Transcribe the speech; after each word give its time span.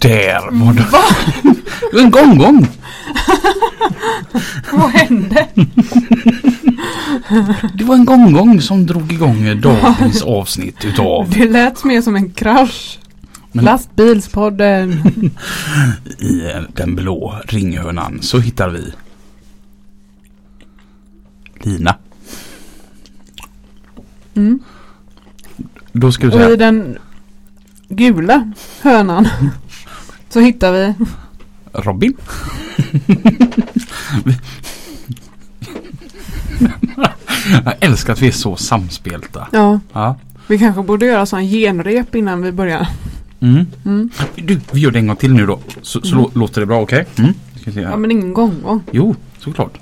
Där 0.00 0.50
var 0.50 0.72
det... 0.72 0.86
Va? 0.92 1.02
En 2.00 2.10
gonggong! 2.10 2.66
Vad 4.72 4.90
hände? 4.90 5.48
Det 7.74 7.84
var 7.84 7.94
en 7.94 8.04
gonggong 8.04 8.60
som 8.60 8.86
drog 8.86 9.12
igång 9.12 9.60
dagens 9.60 10.22
avsnitt 10.22 10.84
utav 10.84 11.30
Det 11.30 11.48
lät 11.48 11.84
mer 11.84 12.02
som 12.02 12.16
en 12.16 12.30
krasch. 12.30 12.98
Men- 13.52 13.64
Lastbilspodden. 13.64 14.92
I 16.18 16.42
den 16.74 16.96
blå 16.96 17.40
ringhörnan 17.44 18.18
så 18.22 18.38
hittar 18.38 18.68
vi 18.68 18.92
Lina. 21.62 21.96
Mm. 24.34 24.58
Då 25.92 26.12
ska 26.12 26.26
du 26.26 26.32
Och 26.32 26.40
i 26.40 26.44
säga 26.44 26.56
den 26.56 26.98
gula 27.88 28.52
hönan 28.82 29.28
så 30.32 30.40
hittar 30.40 30.72
vi 30.72 30.94
Robin. 31.72 32.16
Jag 37.64 37.74
älskar 37.80 38.12
att 38.12 38.22
vi 38.22 38.28
är 38.28 38.32
så 38.32 38.56
samspelta. 38.56 39.48
Ja, 39.52 39.80
Ja. 39.92 40.16
vi 40.46 40.58
kanske 40.58 40.82
borde 40.82 41.06
göra 41.06 41.26
sån 41.26 41.42
genrep 41.42 42.14
innan 42.14 42.42
vi 42.42 42.52
börjar. 42.52 42.86
Mm. 43.40 43.66
Mm. 43.84 44.10
Du, 44.36 44.60
vi 44.72 44.80
gör 44.80 44.90
det 44.90 44.98
en 44.98 45.06
gång 45.06 45.16
till 45.16 45.32
nu 45.32 45.46
då. 45.46 45.58
Så, 45.82 46.00
så 46.02 46.16
lå- 46.16 46.30
låter 46.38 46.60
det 46.60 46.66
bra, 46.66 46.80
okej? 46.82 47.06
Mm. 47.18 47.34
Se 47.64 47.70
här. 47.70 47.82
Ja 47.82 47.96
men 47.96 48.10
ingen 48.10 48.32
gång. 48.34 48.82
Jo, 48.92 49.14
såklart. 49.38 49.78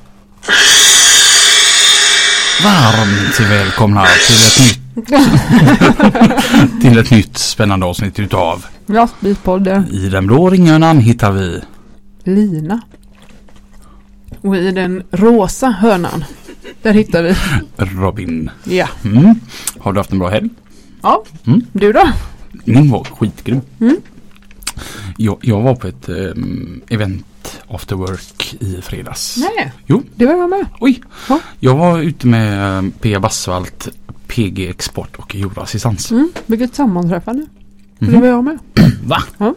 Varmt 2.65 3.41
välkomna 3.41 4.05
till 4.07 4.47
ett 4.47 4.59
nytt 4.61 5.07
till 6.81 6.99
ett 6.99 7.11
nytt 7.11 7.39
spännande 7.39 7.87
avsnitt 7.87 8.19
utav 8.19 8.65
Lastbilspodden. 8.87 9.89
I 9.93 10.09
den 10.09 10.27
blå 10.27 10.51
ringhörnan 10.51 10.99
hittar 10.99 11.33
vi 11.33 11.61
Lina. 12.25 12.81
Och 14.41 14.57
i 14.57 14.71
den 14.71 15.03
rosa 15.11 15.71
hörnan 15.71 16.25
där 16.83 16.93
hittar 16.93 17.23
vi 17.23 17.35
Robin. 17.77 18.51
Ja. 18.65 18.89
Mm. 19.05 19.41
Har 19.79 19.93
du 19.93 20.01
haft 20.01 20.13
en 20.13 20.19
bra 20.19 20.29
helg? 20.29 20.51
Ja. 21.03 21.25
Mm. 21.47 21.63
Du 21.73 21.93
då? 21.93 22.09
Min 22.65 22.91
var 22.91 23.05
skitgrym. 23.05 23.61
Mm. 23.81 23.97
Jag, 25.17 25.39
jag 25.41 25.63
var 25.63 25.75
på 25.75 25.89
ett 25.89 26.09
ehm, 26.09 26.81
event 26.89 27.27
after 27.69 27.97
work 27.97 28.57
i 28.61 28.81
fredags. 28.83 29.37
Nej. 29.37 29.73
Jo. 29.87 30.03
Det 30.17 30.27
var 30.27 30.35
jag 30.35 30.51
med. 30.51 30.67
Oj! 30.81 31.03
Ja. 31.29 31.41
Jag 31.61 31.77
var 31.77 31.99
ute 31.99 32.27
med 32.27 32.79
eh, 32.79 32.91
P. 33.01 33.19
Bassvalt, 33.19 33.89
PG 34.27 34.69
Export 34.71 35.17
och 35.17 35.35
jordassistans. 35.35 36.11
Mm. 36.11 36.31
Vilket 36.47 36.75
sammanträffande. 36.75 37.47
Mhm. 37.99 38.13
Det 38.13 38.19
var 38.21 38.27
jag 38.27 38.45
med. 38.45 38.59
Va? 39.05 39.23
Ja. 39.39 39.55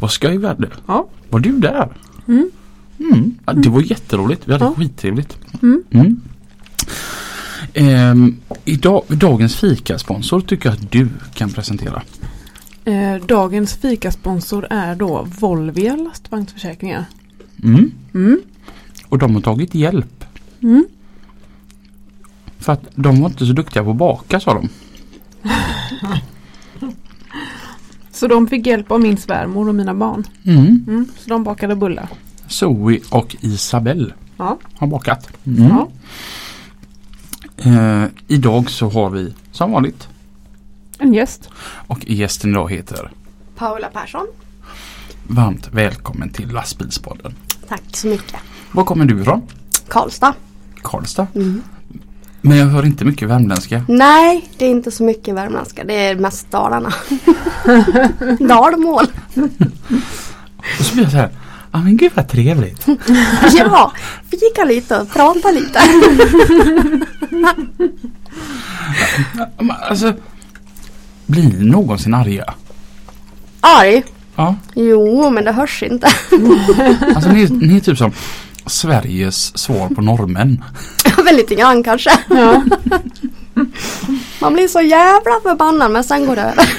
Vad 0.00 0.10
skoj 0.10 0.38
var 0.38 0.54
det? 0.54 0.70
Ja. 0.86 1.06
Var 1.30 1.40
du 1.40 1.52
där? 1.58 1.88
Mm. 2.28 2.50
Mm. 2.98 3.34
Ja, 3.46 3.52
det 3.52 3.68
var 3.68 3.80
jätteroligt. 3.80 4.42
Vi 4.48 4.52
hade 4.52 4.64
Ja. 4.64 4.74
skittrevligt. 4.76 5.38
Mm. 5.62 5.82
Mm. 5.90 6.20
Ehm, 7.74 8.36
idag, 8.64 9.02
dagens 9.08 9.56
fikasponsor 9.56 10.40
tycker 10.40 10.68
jag 10.68 10.74
att 10.76 10.92
du 10.92 11.08
kan 11.34 11.50
presentera. 11.50 12.02
Eh, 12.84 13.14
dagens 13.26 13.74
fikasponsor 13.74 14.66
är 14.70 14.94
då 14.94 15.26
Volvia 15.40 15.96
lastvagnsförsäkringar. 15.96 17.04
Mm. 17.64 17.90
Mm. 18.14 18.40
Och 19.08 19.18
de 19.18 19.34
har 19.34 19.42
tagit 19.42 19.74
hjälp. 19.74 20.24
Mm. 20.62 20.86
För 22.58 22.72
att 22.72 22.82
de 22.94 23.20
var 23.20 23.28
inte 23.28 23.46
så 23.46 23.52
duktiga 23.52 23.84
på 23.84 23.90
att 23.90 23.96
baka 23.96 24.40
sa 24.40 24.54
de. 24.54 24.68
Så 28.12 28.26
de 28.28 28.46
fick 28.48 28.66
hjälp 28.66 28.90
av 28.90 29.00
min 29.00 29.16
svärmor 29.16 29.68
och 29.68 29.74
mina 29.74 29.94
barn. 29.94 30.24
Mm. 30.44 30.84
Mm. 30.88 31.06
Så 31.18 31.30
de 31.30 31.44
bakade 31.44 31.76
bullar. 31.76 32.08
Zoe 32.46 33.00
och 33.10 33.36
Isabelle 33.40 34.12
Ja. 34.36 34.58
har 34.74 34.86
bakat. 34.86 35.28
Mm. 35.46 35.62
ja. 35.68 35.88
Eh, 37.56 38.04
idag 38.28 38.70
så 38.70 38.90
har 38.90 39.10
vi 39.10 39.34
som 39.52 39.72
vanligt 39.72 40.08
En 40.98 41.14
gäst. 41.14 41.50
och 41.86 42.10
gästen 42.10 42.50
idag 42.50 42.70
heter 42.72 43.10
Paula 43.56 43.88
Persson. 43.88 44.26
Varmt 45.26 45.68
välkommen 45.72 46.30
till 46.30 46.48
lastbilspodden. 46.48 47.34
Tack 47.68 47.82
så 47.92 48.06
mycket. 48.06 48.36
Var 48.72 48.84
kommer 48.84 49.04
du 49.04 49.20
ifrån? 49.20 49.42
Karlstad. 49.88 50.34
Karlstad. 50.82 51.26
Mm. 51.34 51.62
Men 52.40 52.56
jag 52.58 52.66
hör 52.66 52.86
inte 52.86 53.04
mycket 53.04 53.28
värmländska. 53.28 53.84
Nej, 53.88 54.48
det 54.58 54.64
är 54.66 54.70
inte 54.70 54.90
så 54.90 55.04
mycket 55.04 55.34
värmländska. 55.34 55.84
Det 55.84 55.94
är 55.94 56.14
mest 56.16 56.50
Dalarna. 56.50 56.92
Dalmål. 58.48 59.06
Och 60.78 60.84
så 60.84 60.94
blir 60.94 61.02
jag 61.04 61.12
så 61.12 61.16
här. 61.18 61.30
Ja 61.72 61.78
men 61.80 61.96
gud 61.96 62.12
vad 62.14 62.28
trevligt. 62.28 62.86
Ja, 63.54 63.92
fika 64.30 64.64
lite 64.64 65.00
och 65.00 65.10
prata 65.10 65.50
lite. 65.50 65.80
Alltså, 69.88 70.14
blir 71.26 71.42
ni 71.42 71.64
någonsin 71.64 72.14
arga? 72.14 72.54
Arg? 73.60 74.02
Ja. 74.36 74.56
Jo, 74.74 75.30
men 75.30 75.44
det 75.44 75.52
hörs 75.52 75.82
inte. 75.82 76.08
Alltså 77.14 77.32
ni, 77.32 77.48
ni 77.48 77.76
är 77.76 77.80
typ 77.80 77.98
som 77.98 78.12
Sveriges 78.66 79.58
svar 79.58 79.88
på 79.88 80.02
norrmän. 80.02 80.64
Väl 81.24 81.36
lite 81.36 81.54
grann 81.54 81.82
kanske. 81.82 82.10
Ja. 82.30 82.62
Man 84.40 84.52
blir 84.52 84.68
så 84.68 84.80
jävla 84.80 85.40
förbannad 85.42 85.90
men 85.90 86.04
sen 86.04 86.26
går 86.26 86.36
det 86.36 86.42
över. 86.42 86.64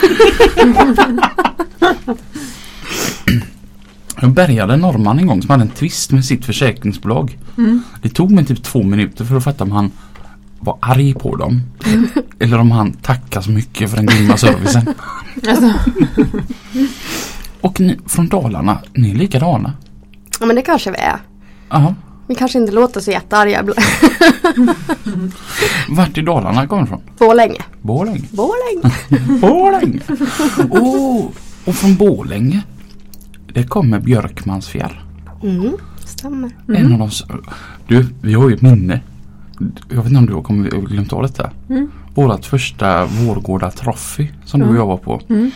Jag 4.22 4.32
bärgade 4.32 4.74
en 4.74 4.80
norrman 4.80 5.20
en 5.20 5.28
gång 5.28 5.42
som 5.42 5.50
hade 5.50 5.64
en 5.64 5.70
tvist 5.70 6.12
med 6.12 6.26
sitt 6.26 6.46
försäkringsbolag. 6.46 7.38
Mm. 7.58 7.84
Det 8.02 8.10
tog 8.10 8.32
mig 8.32 8.46
typ 8.46 8.64
två 8.64 8.84
minuter 8.84 9.26
för 9.26 9.38
att 9.38 9.44
fatta 9.44 9.64
om 9.64 9.72
han 9.72 9.92
var 10.60 10.78
arg 10.82 11.14
på 11.14 11.36
dem. 11.36 11.62
Eller 12.40 12.60
om 12.60 12.72
han 12.72 12.94
tackar 12.94 13.42
så 13.42 13.52
mycket 13.52 13.90
för 13.90 13.98
den 13.98 14.06
grymma 14.06 14.38
servicen. 14.38 14.88
Alltså, 15.48 15.74
Och 17.66 17.80
ni 17.80 18.00
från 18.06 18.28
Dalarna, 18.28 18.78
ni 18.94 19.12
är 19.12 19.16
likadana. 19.16 19.74
Ja, 20.40 20.46
men 20.46 20.56
det 20.56 20.62
kanske 20.62 20.92
vi 20.92 20.98
är. 20.98 21.20
Ja. 21.70 21.96
Vi 22.28 22.36
kanske 22.36 22.60
inte 22.60 22.72
låter 22.72 23.02
så 23.02 23.12
jättearga 23.12 23.60
ibland. 23.60 23.80
Vart 25.90 26.18
i 26.18 26.22
Dalarna 26.22 26.68
kommer 26.68 26.82
du 26.82 26.86
ifrån? 26.86 27.02
Borlänge. 27.18 27.62
Borlänge. 27.82 28.24
Borlänge. 28.32 28.92
Borlänge. 29.42 30.00
Oh, 30.70 31.26
och 31.66 31.76
från 31.76 31.96
Borlänge. 31.96 32.64
Det 33.54 33.64
kommer 33.64 34.00
Björkmansfjärr. 34.00 35.04
Mm, 35.44 35.78
stämmer. 36.06 36.52
En 36.68 36.94
av 36.94 37.00
de... 37.00 37.10
Du, 37.88 38.06
vi 38.22 38.34
har 38.34 38.50
ju 38.50 38.56
ett 38.56 38.62
minne. 38.62 39.02
Jag 39.90 39.98
vet 39.98 40.06
inte 40.06 40.18
om 40.18 40.26
du 40.26 40.76
har 40.76 40.82
glömt 40.82 41.14
av 41.14 41.22
detta. 41.22 41.52
Mm. 41.70 41.92
Vårat 42.16 42.46
första 42.46 43.06
Vårgårda 43.06 43.72
Trophy 43.72 44.28
som 44.46 44.60
du 44.60 44.68
och 44.68 44.76
jag 44.76 44.86
var 44.86 44.98
på. 44.98 45.22
Mm. 45.30 45.52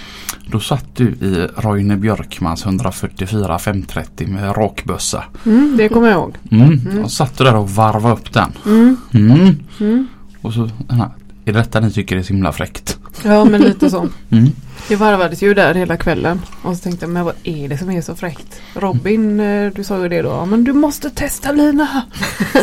Då 0.51 0.59
satt 0.59 0.85
du 0.95 1.03
i 1.03 1.47
Roine 1.57 1.99
Björkmans 1.99 2.65
144 2.65 3.59
530 3.59 4.27
med 4.27 4.57
rakbössa. 4.57 5.23
mm, 5.45 5.77
det 5.77 5.89
kommer 5.89 6.07
jag 6.07 6.15
ihåg. 6.17 6.35
Mm. 6.51 7.03
Och 7.03 7.11
satt 7.11 7.37
du 7.37 7.43
där 7.43 7.55
och 7.55 7.69
varvade 7.69 8.13
upp 8.13 8.33
den. 8.33 8.51
Mm. 8.65 8.97
Mm. 9.13 9.55
Mm. 9.79 10.07
Och 10.41 10.53
så, 10.53 10.63
är 10.65 11.09
det 11.45 11.51
detta 11.51 11.79
ni 11.79 11.91
tycker 11.91 12.17
är 12.17 12.23
så 12.23 12.33
himla 12.33 12.51
fräckt? 12.51 12.99
Ja 13.23 13.45
men 13.45 13.61
lite 13.61 13.89
så. 13.89 14.07
Mm. 14.29 14.49
Det 14.87 14.95
varvades 14.95 15.43
ju 15.43 15.53
där 15.53 15.73
hela 15.73 15.97
kvällen. 15.97 16.41
Och 16.61 16.75
så 16.77 16.83
tänkte 16.83 17.05
jag, 17.05 17.09
men 17.13 17.25
vad 17.25 17.33
är 17.43 17.69
det 17.69 17.77
som 17.77 17.91
är 17.91 18.01
så 18.01 18.15
fräckt? 18.15 18.61
Robin, 18.73 19.39
eh, 19.39 19.71
du 19.75 19.83
sa 19.83 20.01
ju 20.03 20.09
det 20.09 20.21
då. 20.21 20.29
"Ja, 20.29 20.45
Men 20.45 20.63
du 20.63 20.73
måste 20.73 21.09
testa 21.09 21.51
Lina. 21.51 21.87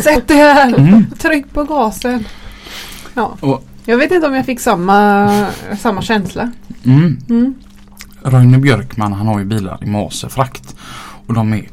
Sätt 0.03 0.27
dig 0.27 0.37
här. 0.37 0.67
Mm. 0.79 1.05
Tryck 1.19 1.53
på 1.53 1.63
gasen. 1.63 2.25
Ja. 3.13 3.37
Och- 3.39 3.63
Jag 3.89 3.97
vet 3.97 4.11
inte 4.11 4.27
om 4.27 4.33
jag 4.33 4.45
fick 4.45 4.59
samma, 4.59 5.29
samma 5.79 6.01
känsla. 6.01 6.51
Mm. 6.83 7.17
Mm. 7.29 7.53
Roine 8.21 8.61
Björkman 8.61 9.13
han 9.13 9.27
har 9.27 9.39
ju 9.39 9.45
bilar 9.45 9.79
i 9.83 9.85
Mase 9.85 10.29
frakt. 10.29 10.75
Och 11.27 11.33
de 11.33 11.53
är 11.53 11.67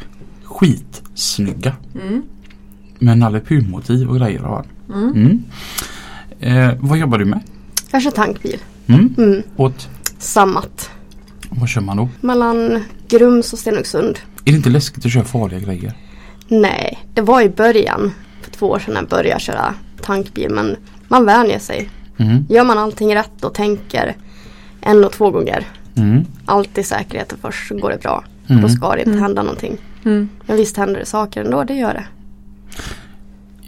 skitsnygga. 0.45 1.73
Mm. 2.03 2.23
Med 2.99 3.19
Nalle 3.19 3.41
Puh-motiv 3.41 4.09
och 4.09 4.17
grejer 4.17 4.41
har. 4.41 4.65
Mm. 4.89 5.13
Mm. 5.13 5.43
Eh, 6.41 6.75
vad 6.81 6.99
jobbar 6.99 7.19
du 7.19 7.25
med? 7.25 7.41
Jag 7.91 8.03
kör 8.03 8.11
tankbil. 8.11 8.59
Mm. 8.87 9.15
Mm. 9.19 9.43
Åt, 9.57 9.89
Sammat. 10.19 10.91
vad 11.51 11.69
kör 11.69 11.81
man 11.81 11.97
då? 11.97 12.09
Mellan 12.21 12.85
Grums 13.09 13.53
och 13.53 13.59
Stenungsund. 13.59 14.19
Är 14.45 14.51
det 14.51 14.57
inte 14.57 14.71
läskigt 14.71 15.07
att 15.07 15.13
köra 15.13 15.25
farliga 15.25 15.61
grejer? 15.61 15.93
Nej, 16.49 16.99
det 17.15 17.21
var 17.21 17.43
i 17.43 17.49
början. 17.49 18.13
För 18.43 18.51
två 18.51 18.67
år 18.67 18.79
sedan 18.79 18.95
när 18.95 19.01
jag 19.01 19.09
började 19.11 19.41
köra 19.41 19.75
tankbil. 20.03 20.51
Men 20.51 20.77
man 21.09 21.25
vänjer 21.25 21.59
sig. 21.59 21.91
Mm. 22.17 22.47
Gör 22.49 22.65
man 22.65 22.79
allting 22.79 23.15
rätt 23.17 23.45
och 23.45 23.55
tänker 23.55 24.17
en 24.81 25.05
och 25.05 25.13
två 25.13 25.31
gånger. 25.31 25.65
Mm. 25.97 26.25
Alltid 26.47 26.87
säkerheten 26.87 27.39
först 27.43 27.69
så 27.69 27.77
går 27.79 27.91
det 27.91 27.99
bra. 28.03 28.25
Mm. 28.47 28.63
Då 28.63 28.69
ska 28.69 28.91
det 28.93 28.99
inte 28.99 29.11
Mm. 29.11 29.23
hända 29.23 29.43
någonting. 29.43 29.77
Mm. 30.05 30.29
Men 30.47 30.57
visst 30.57 30.77
händer 30.77 31.01
det 31.01 31.07
saker 31.07 31.45
ändå, 31.45 31.65
det 31.65 31.75
gör 31.75 31.95
det. 31.95 32.05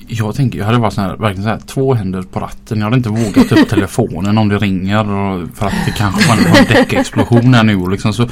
Jag 0.08 0.34
tänker, 0.34 0.58
jag 0.58 0.66
hade 0.66 0.78
varit 0.78 0.96
här, 0.96 1.16
verkligen 1.16 1.42
så 1.42 1.48
här, 1.48 1.58
två 1.66 1.94
händer 1.94 2.22
på 2.22 2.40
ratten. 2.40 2.78
Jag 2.78 2.84
hade 2.84 2.96
inte 2.96 3.08
vågat 3.08 3.48
ta 3.48 3.54
upp 3.60 3.68
telefonen 3.68 4.38
om 4.38 4.48
det 4.48 4.58
ringer. 4.58 5.10
Och 5.10 5.48
för 5.54 5.66
att 5.66 5.74
det 5.86 5.92
kanske 5.96 6.28
var 6.28 6.36
en 6.58 6.64
däckexplosion 6.68 7.54
här 7.54 7.64
nu. 7.64 7.76
och 7.76 7.90
Liksom, 7.90 8.12
så, 8.12 8.28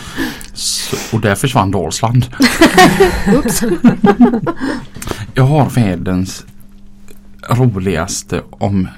så, 0.53 1.17
och 1.17 1.21
där 1.23 1.35
försvann 1.35 1.71
Dalsland. 1.71 2.27
Jag 5.35 5.45
har 5.45 5.71
världens 5.71 6.45
roligaste 7.51 8.43
om 8.51 8.89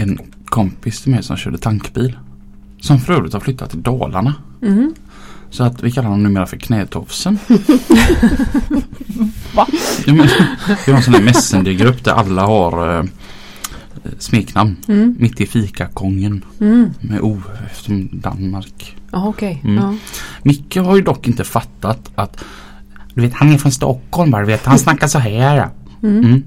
en 0.00 0.18
kompis 0.44 1.00
till 1.02 1.10
mig 1.12 1.22
som 1.22 1.36
körde 1.36 1.58
tankbil. 1.58 2.18
Som 2.80 3.00
för 3.00 3.12
övrigt 3.12 3.32
har 3.32 3.40
flyttat 3.40 3.70
till 3.70 3.82
Dalarna. 3.82 4.34
Mm. 4.62 4.94
Så 5.50 5.64
att 5.64 5.82
vi 5.82 5.90
kallar 5.90 6.08
honom 6.08 6.22
numera 6.22 6.46
för 6.46 6.56
Knätofsen. 6.56 7.38
Va? 9.54 9.66
Ja, 10.06 10.12
men, 10.14 10.28
vi 10.86 10.92
har 10.92 10.96
en 10.98 11.02
sån 11.02 11.14
här 11.14 11.22
messengergrupp 11.22 12.04
där 12.04 12.12
alla 12.12 12.42
har 12.46 12.98
eh, 12.98 13.04
smeknamn. 14.18 14.76
Mm. 14.88 15.16
Mitt 15.18 15.40
i 15.40 15.46
fikagången 15.46 16.44
Mm. 16.60 16.90
med 17.00 17.20
O 17.20 17.42
eftersom 17.70 18.08
Danmark. 18.12 18.96
Okej. 19.10 19.60
Mm. 19.64 19.76
Ja. 19.76 19.94
Micke 20.42 20.76
har 20.76 20.96
ju 20.96 21.02
dock 21.02 21.28
inte 21.28 21.44
fattat 21.44 22.10
att 22.14 22.44
du 23.14 23.20
vet, 23.20 23.32
han 23.34 23.52
är 23.52 23.58
från 23.58 23.72
Stockholm 23.72 24.30
bara, 24.30 24.42
du 24.42 24.46
vet, 24.46 24.64
han 24.66 24.78
snackar 24.78 25.06
så 25.06 25.18
här. 25.18 25.68
Mm. 26.02 26.42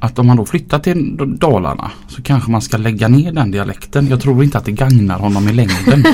Att 0.00 0.18
om 0.18 0.26
man 0.26 0.36
då 0.36 0.46
flyttar 0.46 0.78
till 0.78 1.16
Dalarna 1.38 1.90
så 2.08 2.22
kanske 2.22 2.50
man 2.50 2.62
ska 2.62 2.76
lägga 2.76 3.08
ner 3.08 3.32
den 3.32 3.50
dialekten. 3.50 4.08
Jag 4.08 4.20
tror 4.20 4.44
inte 4.44 4.58
att 4.58 4.64
det 4.64 4.72
gagnar 4.72 5.18
honom 5.18 5.48
i 5.48 5.52
längden. 5.52 6.04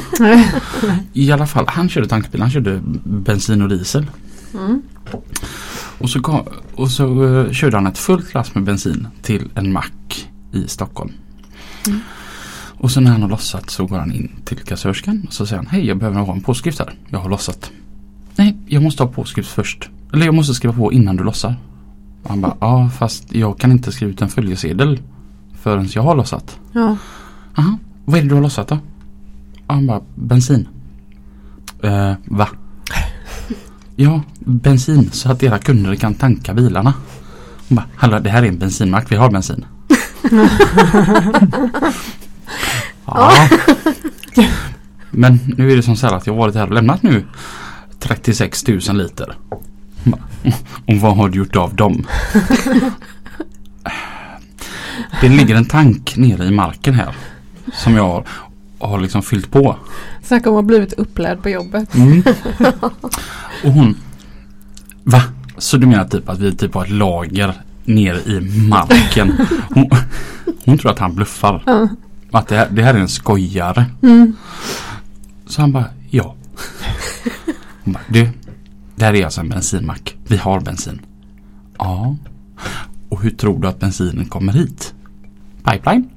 I 1.13 1.33
alla 1.33 1.47
fall, 1.47 1.65
han 1.69 1.89
körde 1.89 2.09
tankbil, 2.09 2.41
han 2.41 2.51
körde 2.51 2.81
bensin 3.05 3.63
och 3.63 3.69
diesel. 3.69 4.07
Mm. 4.55 4.83
Och 5.99 6.11
så, 6.11 6.21
kom, 6.21 6.41
och 6.75 6.91
så 6.91 7.25
eh, 7.25 7.53
körde 7.53 7.77
han 7.77 7.87
ett 7.87 7.99
fullt 7.99 8.35
lass 8.35 8.55
med 8.55 8.65
bensin 8.65 9.07
till 9.23 9.49
en 9.55 9.73
mack 9.73 10.29
i 10.53 10.69
Stockholm. 10.69 11.13
Mm. 11.87 12.01
Och 12.83 12.91
så 12.91 13.01
när 13.01 13.11
han 13.11 13.23
har 13.23 13.29
lossat 13.29 13.71
så 13.71 13.87
går 13.87 13.99
han 13.99 14.13
in 14.13 14.31
till 14.45 14.59
kassörskan 14.59 15.25
och 15.27 15.33
så 15.33 15.47
säger 15.47 15.63
han 15.63 15.67
Hej 15.67 15.87
jag 15.87 15.99
behöver 15.99 16.21
ha 16.21 16.33
en 16.33 16.41
påskrift 16.41 16.79
här. 16.79 16.95
Jag 17.09 17.19
har 17.19 17.31
lossat. 17.31 17.71
Nej, 18.37 18.57
jag 18.67 18.83
måste 18.83 19.03
ha 19.03 19.11
påskrift 19.11 19.51
först. 19.51 19.89
Eller 20.13 20.27
jag 20.27 20.35
måste 20.35 20.55
skriva 20.55 20.75
på 20.75 20.93
innan 20.93 21.17
du 21.17 21.25
lossar. 21.25 21.57
Och 22.23 22.31
han 22.31 22.41
bara, 22.41 22.57
ja 22.61 22.91
fast 22.99 23.35
jag 23.35 23.59
kan 23.59 23.73
inte 23.73 23.93
skriva 23.93 24.13
ut 24.13 24.23
en 24.23 24.29
följesedel 24.29 25.01
förrän 25.61 25.89
jag 25.95 26.03
har 26.03 26.15
lossat. 26.17 26.59
Ja. 26.73 26.97
Aha, 27.57 27.79
vad 28.05 28.19
är 28.19 28.23
det 28.23 28.29
du 28.29 28.35
har 28.35 28.43
lossat 28.43 28.69
då? 28.69 28.79
Och 29.67 29.75
han 29.75 29.87
bara, 29.87 30.01
bensin. 30.15 30.69
Eh, 31.83 32.13
va? 32.25 32.49
Ja, 33.97 34.23
bensin 34.39 35.11
så 35.13 35.31
att 35.31 35.43
era 35.43 35.59
kunder 35.59 35.95
kan 35.95 36.15
tanka 36.15 36.55
bilarna. 36.55 36.95
Hon 37.69 37.77
bara, 37.77 37.87
hallå 37.97 38.19
det 38.19 38.31
här 38.31 38.43
är 38.43 38.49
en 38.49 38.59
bensinmack, 38.59 39.13
vi 39.13 39.17
har 39.17 39.31
bensin. 39.31 39.65
ja. 43.07 43.33
Men 45.11 45.39
nu 45.57 45.73
är 45.73 45.77
det 45.77 45.83
som 45.83 45.97
så 45.97 46.07
här 46.07 46.15
att 46.15 46.27
jag 46.27 46.35
har 46.35 46.39
varit 46.39 46.55
här 46.55 46.67
och 46.67 46.75
lämnat 46.75 47.03
nu 47.03 47.25
36 47.99 48.69
000 48.69 48.81
liter. 48.93 49.37
Och 50.87 50.95
vad 50.95 51.17
har 51.17 51.29
du 51.29 51.39
gjort 51.39 51.57
av 51.57 51.75
dem? 51.75 52.07
Det 55.21 55.29
ligger 55.29 55.55
en 55.55 55.65
tank 55.65 56.17
nere 56.17 56.45
i 56.45 56.51
marken 56.51 56.95
här. 56.95 57.17
Som 57.73 57.97
jag 57.97 58.03
har, 58.03 58.25
har 58.79 59.01
liksom 59.01 59.23
fyllt 59.23 59.51
på. 59.51 59.77
Snacka 60.23 60.51
om 60.51 60.57
att 60.57 60.63
ha 60.63 60.67
blivit 60.67 60.93
upplärd 60.93 61.43
på 61.43 61.49
jobbet. 61.49 61.95
Mm. 61.95 62.23
Och 63.65 63.73
hon 63.73 63.97
Va? 65.05 65.23
Så 65.59 65.77
du 65.77 65.87
menar 65.87 66.05
typ 66.05 66.29
att 66.29 66.39
vi 66.39 66.57
typ 66.57 66.75
har 66.75 66.85
ett 66.85 66.91
lager 66.91 67.55
nere 67.85 68.19
i 68.21 68.41
marken? 68.69 69.33
Hon, 69.75 69.91
hon 70.65 70.79
tror 70.79 70.91
att 70.91 70.99
han 70.99 71.15
bluffar. 71.15 71.63
Ja. 71.67 71.89
Att 72.31 72.49
det 72.49 72.57
här, 72.57 72.69
det 72.71 72.83
här 72.83 72.95
är 72.95 72.99
en 72.99 73.09
skojare. 73.09 73.85
Mm. 74.03 74.37
Så 75.47 75.61
han 75.61 75.73
bara 75.73 75.85
ja. 76.11 76.35
Hon 77.85 77.93
bara, 77.93 78.03
du. 78.09 78.29
Det 79.03 79.07
här 79.07 79.15
är 79.15 79.25
alltså 79.25 79.41
en 79.41 79.49
bensinmack. 79.49 80.17
Vi 80.27 80.37
har 80.37 80.61
bensin. 80.61 81.01
Ja. 81.79 82.17
Och 83.09 83.23
hur 83.23 83.31
tror 83.31 83.61
du 83.61 83.69
att 83.69 83.81
bensinen 83.81 84.25
kommer 84.25 84.53
hit? 84.53 84.95
Pipeline? 85.65 86.09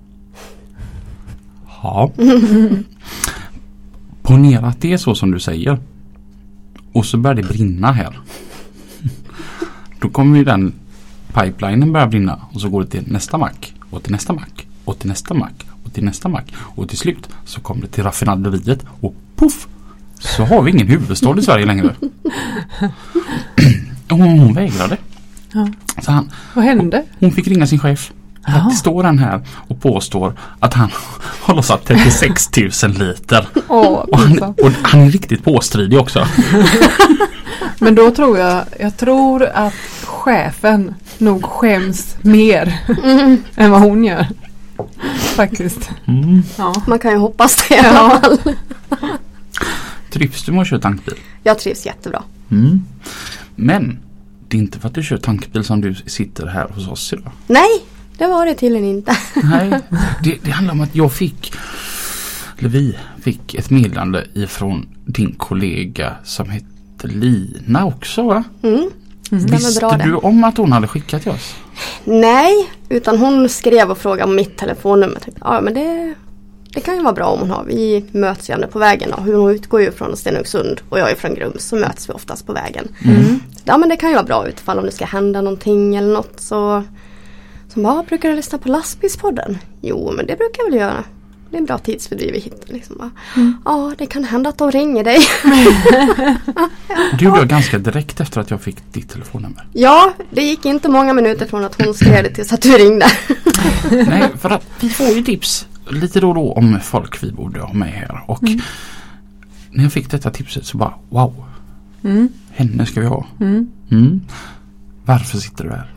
Ja. 1.83 2.11
Ponera 4.21 4.67
att 4.67 4.81
det 4.81 4.93
är 4.93 4.97
så 4.97 5.15
som 5.15 5.31
du 5.31 5.39
säger. 5.39 5.79
Och 6.93 7.05
så 7.05 7.17
börjar 7.17 7.35
det 7.35 7.43
brinna 7.43 7.91
här. 7.91 8.19
Då 9.99 10.09
kommer 10.09 10.37
ju 10.37 10.43
den 10.43 10.73
pipelinen 11.33 11.93
börja 11.93 12.07
brinna 12.07 12.41
och 12.51 12.61
så 12.61 12.69
går 12.69 12.81
det 12.81 12.87
till 12.87 13.11
nästa 13.11 13.37
mack 13.37 13.73
och 13.89 14.03
till 14.03 14.11
nästa 14.11 14.33
mack 14.33 14.67
och 14.85 14.99
till 14.99 15.09
nästa 15.09 15.33
mack 15.33 15.65
och 15.83 15.93
till 15.93 16.03
nästa 16.03 16.29
mack 16.29 16.53
och 16.57 16.89
till 16.89 16.97
slut 16.97 17.29
så 17.45 17.61
kommer 17.61 17.81
det 17.81 17.87
till 17.87 18.03
raffinaderiet 18.03 18.85
och 19.01 19.15
poff 19.35 19.67
så 20.25 20.43
har 20.45 20.61
vi 20.61 20.71
ingen 20.71 20.87
huvudstad 20.87 21.39
i 21.39 21.41
Sverige 21.41 21.65
längre. 21.65 21.95
Och 24.09 24.17
hon, 24.17 24.39
hon 24.39 24.53
vägrade. 24.53 24.97
Ja. 25.53 25.67
Så 26.01 26.11
han, 26.11 26.31
Vad 26.53 26.65
hände? 26.65 27.03
hon 27.19 27.31
fick 27.31 27.47
ringa 27.47 27.67
sin 27.67 27.79
chef. 27.79 28.11
Ja. 28.47 28.67
Det 28.69 28.75
står 28.75 29.03
han 29.03 29.19
här 29.19 29.41
och 29.67 29.81
påstår 29.81 30.33
att 30.59 30.73
han 30.73 30.89
har 31.41 31.55
lossat 31.55 31.85
36 31.85 32.49
000 32.83 32.91
liter. 32.91 33.47
Åh, 33.67 33.85
Och 33.87 34.19
han, 34.19 34.39
och 34.39 34.71
han 34.83 35.01
är 35.01 35.09
riktigt 35.11 35.43
påstridig 35.43 35.99
också. 35.99 36.27
Men 37.79 37.95
då 37.95 38.11
tror 38.11 38.37
jag, 38.37 38.63
jag 38.79 38.97
tror 38.97 39.43
att 39.45 39.73
chefen 40.03 40.95
nog 41.17 41.45
skäms 41.45 42.15
mer 42.21 42.79
Mm. 43.03 43.43
än 43.55 43.71
vad 43.71 43.81
hon 43.81 44.03
gör. 44.03 44.27
Faktiskt. 45.17 45.89
Mm. 46.05 46.43
Ja. 46.57 46.73
Man 46.87 46.99
kan 46.99 47.11
ju 47.11 47.17
hoppas 47.17 47.55
det 47.67 47.75
i 47.75 47.79
alla 47.79 48.19
fall. 48.19 48.37
Trivs 50.15 50.45
du 50.45 50.51
med 50.51 50.61
att 50.61 50.67
köra 50.67 50.79
tankbil? 50.79 51.15
Jag 51.43 51.59
trivs 51.59 51.85
jättebra. 51.85 52.23
Mm. 52.51 52.81
Men 53.55 53.99
det 54.47 54.57
är 54.57 54.61
inte 54.61 54.79
för 54.79 54.87
att 54.87 54.93
du 54.93 55.03
kör 55.03 55.17
tankbil 55.17 55.63
som 55.63 55.81
du 55.81 55.95
sitter 55.95 56.47
här 56.47 56.67
hos 56.67 56.87
oss 56.87 57.13
idag. 57.13 57.31
Nej, 57.47 57.85
det 58.17 58.27
var 58.27 58.45
det 58.45 58.55
tydligen 58.55 58.85
inte. 58.85 59.17
Nej, 59.43 59.81
det, 60.23 60.37
det 60.43 60.51
handlar 60.51 60.73
om 60.73 60.81
att 60.81 60.95
jag 60.95 61.13
fick, 61.13 61.53
eller 62.59 62.69
vi 62.69 62.97
fick 63.21 63.55
ett 63.55 63.69
meddelande 63.69 64.27
ifrån 64.33 64.87
din 65.05 65.35
kollega 65.35 66.15
som 66.23 66.49
hette 66.49 67.07
Lina 67.07 67.85
också 67.85 68.23
va? 68.23 68.43
Mm. 68.63 68.89
Mm. 69.31 69.45
Visste 69.45 69.97
du 70.03 70.15
om 70.15 70.43
att 70.43 70.57
hon 70.57 70.71
hade 70.71 70.87
skickat 70.87 71.21
till 71.21 71.31
oss? 71.31 71.55
Nej, 72.03 72.69
utan 72.89 73.17
hon 73.17 73.49
skrev 73.49 73.91
och 73.91 73.97
frågade 73.97 74.23
om 74.23 74.35
mitt 74.35 74.57
telefonnummer. 74.57 75.19
Typ, 75.19 75.35
ja 75.41 75.61
men 75.61 75.73
det, 75.73 76.13
det 76.75 76.81
kan 76.81 76.95
ju 76.95 77.01
vara 77.03 77.13
bra 77.13 77.25
om 77.25 77.39
hon 77.39 77.49
har. 77.49 77.63
Vi 77.63 78.05
möts 78.11 78.49
ju 78.49 78.53
ändå 78.53 78.67
på 78.67 78.79
vägen. 78.79 79.13
Och 79.13 79.23
hon 79.23 79.51
utgår 79.51 79.81
ju 79.81 79.91
från 79.91 80.17
Stenungsund 80.17 80.81
och 80.89 80.99
jag 80.99 81.11
är 81.11 81.15
från 81.15 81.35
Grums. 81.35 81.63
Så 81.67 81.75
möts 81.75 82.09
vi 82.09 82.13
oftast 82.13 82.45
på 82.45 82.53
vägen. 82.53 82.87
Mm. 83.05 83.39
Ja 83.63 83.77
men 83.77 83.89
det 83.89 83.95
kan 83.95 84.09
ju 84.09 84.15
vara 84.15 84.25
bra 84.25 84.47
utifall 84.47 84.79
om 84.79 84.85
det 84.85 84.91
ska 84.91 85.05
hända 85.05 85.41
någonting 85.41 85.95
eller 85.95 86.13
något. 86.13 86.39
Så, 86.39 86.83
så 87.73 87.79
bara, 87.79 88.03
brukar 88.03 88.29
du 88.29 88.35
lyssna 88.35 88.57
på 88.57 88.69
lastbilspodden? 88.69 89.57
Jo 89.81 90.11
men 90.15 90.25
det 90.25 90.35
brukar 90.37 90.63
jag 90.63 90.71
väl 90.71 90.79
göra. 90.79 91.03
Det 91.49 91.57
är 91.57 91.59
en 91.59 91.65
bra 91.65 91.77
tidsfördriv 91.77 92.35
i 92.35 92.39
hitten. 92.39 92.75
Liksom. 92.75 92.97
bara, 92.97 93.11
Ja 93.65 93.93
det 93.97 94.05
kan 94.05 94.23
hända 94.23 94.49
att 94.49 94.57
de 94.57 94.71
ringer 94.71 95.03
dig. 95.03 95.19
Det 97.19 97.25
gjorde 97.25 97.39
jag 97.39 97.47
ganska 97.47 97.77
direkt 97.77 98.19
efter 98.19 98.41
att 98.41 98.51
jag 98.51 98.61
fick 98.61 98.93
ditt 98.93 99.09
telefonnummer. 99.09 99.67
ja 99.73 100.13
det 100.31 100.41
gick 100.43 100.65
inte 100.65 100.89
många 100.89 101.13
minuter 101.13 101.45
från 101.45 101.65
att 101.65 101.81
hon 101.81 101.93
skrev 101.93 102.23
det 102.23 102.29
tills 102.29 102.53
att 102.53 102.61
du 102.61 102.71
ringde. 102.77 103.05
Nej, 103.91 104.23
för 104.41 104.49
att 104.49 104.65
vi 104.79 104.89
får 104.89 105.07
ju 105.07 105.23
tips 105.23 105.67
lite 105.89 106.19
då 106.19 106.29
och 106.29 106.35
då 106.35 106.53
om 106.53 106.79
folk 106.83 107.23
vi 107.23 107.31
borde 107.31 107.59
ha 107.61 107.73
med 107.73 107.89
här. 107.89 108.21
Och 108.27 108.43
när 109.71 109.83
jag 109.83 109.93
fick 109.93 110.11
detta 110.11 110.31
tipset 110.31 110.65
så 110.65 110.77
bara 110.77 110.93
wow, 111.09 111.45
Mm. 112.03 112.29
henne 112.51 112.85
ska 112.85 112.99
vi 113.01 113.07
ha. 113.07 113.25
Mm. 113.39 113.67
Mm. 113.91 114.21
Varför 115.05 115.37
sitter 115.37 115.63
du 115.63 115.69
här? 115.69 115.91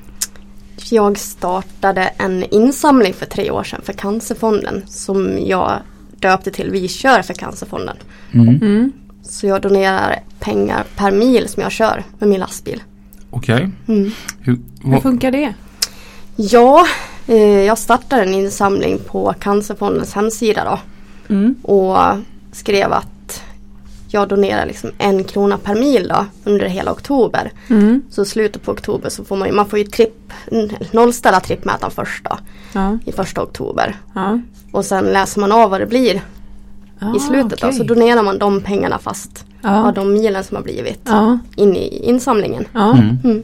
Jag 0.90 1.18
startade 1.18 2.02
en 2.02 2.44
insamling 2.44 3.14
för 3.14 3.26
tre 3.26 3.50
år 3.50 3.64
sedan 3.64 3.80
för 3.84 3.92
Cancerfonden 3.92 4.82
som 4.86 5.38
jag 5.46 5.78
döpte 6.20 6.50
till 6.50 6.70
Vi 6.70 6.88
kör 6.88 7.22
för 7.22 7.34
Cancerfonden. 7.34 7.96
Mm. 8.32 8.48
Mm. 8.48 8.92
Så 9.22 9.46
jag 9.46 9.62
donerar 9.62 10.16
pengar 10.38 10.84
per 10.96 11.10
mil 11.12 11.48
som 11.48 11.62
jag 11.62 11.72
kör 11.72 12.04
med 12.18 12.28
min 12.28 12.40
lastbil. 12.40 12.82
Okej. 13.30 13.70
Mm. 13.88 14.10
Hur, 14.40 14.58
Hur 14.84 15.00
funkar 15.00 15.30
det? 15.30 15.54
Ja, 16.36 16.86
jag 17.36 17.78
startade 17.78 18.22
en 18.22 18.34
insamling 18.34 18.98
på 19.06 19.34
Cancerfondens 19.40 20.14
hemsida 20.14 20.64
då. 20.64 20.78
Mm. 21.34 21.54
Och 21.62 21.96
skrev 22.52 22.92
att 22.92 23.42
jag 24.10 24.28
donerar 24.28 24.66
liksom 24.66 24.90
en 24.98 25.24
krona 25.24 25.58
per 25.58 25.74
mil 25.74 26.08
då 26.08 26.26
under 26.44 26.66
hela 26.66 26.92
oktober. 26.92 27.52
Mm. 27.70 28.02
Så 28.10 28.24
slutet 28.24 28.62
på 28.62 28.72
oktober 28.72 29.08
så 29.10 29.24
får 29.24 29.36
man 29.36 29.48
ju, 29.48 29.54
man 29.54 29.66
får 29.66 29.78
ju 29.78 29.84
tripp, 29.84 30.32
nollställa 30.92 31.40
trippmätaren 31.40 31.90
först 31.90 32.24
då. 32.24 32.38
Ja. 32.72 32.98
I 33.04 33.12
första 33.12 33.42
oktober. 33.42 33.96
Ja. 34.14 34.40
Och 34.72 34.84
sen 34.84 35.04
läser 35.04 35.40
man 35.40 35.52
av 35.52 35.70
vad 35.70 35.80
det 35.80 35.86
blir 35.86 36.20
Ah, 37.00 37.16
i 37.16 37.20
slutet 37.20 37.60
då. 37.60 37.66
okej. 37.66 37.78
Så 37.78 37.84
donerar 37.84 38.22
man 38.22 38.38
de 38.38 38.60
pengarna 38.60 38.98
fast 38.98 39.44
Ja. 39.62 39.88
av 39.88 39.94
de 39.94 40.12
milen 40.12 40.44
som 40.44 40.56
har 40.56 40.62
blivit 40.64 41.00
Ja. 41.04 41.38
in 41.56 41.76
i 41.76 42.04
insamlingen. 42.08 42.64
Ja. 42.72 42.92
mm. 42.92 43.18
Mm. 43.24 43.42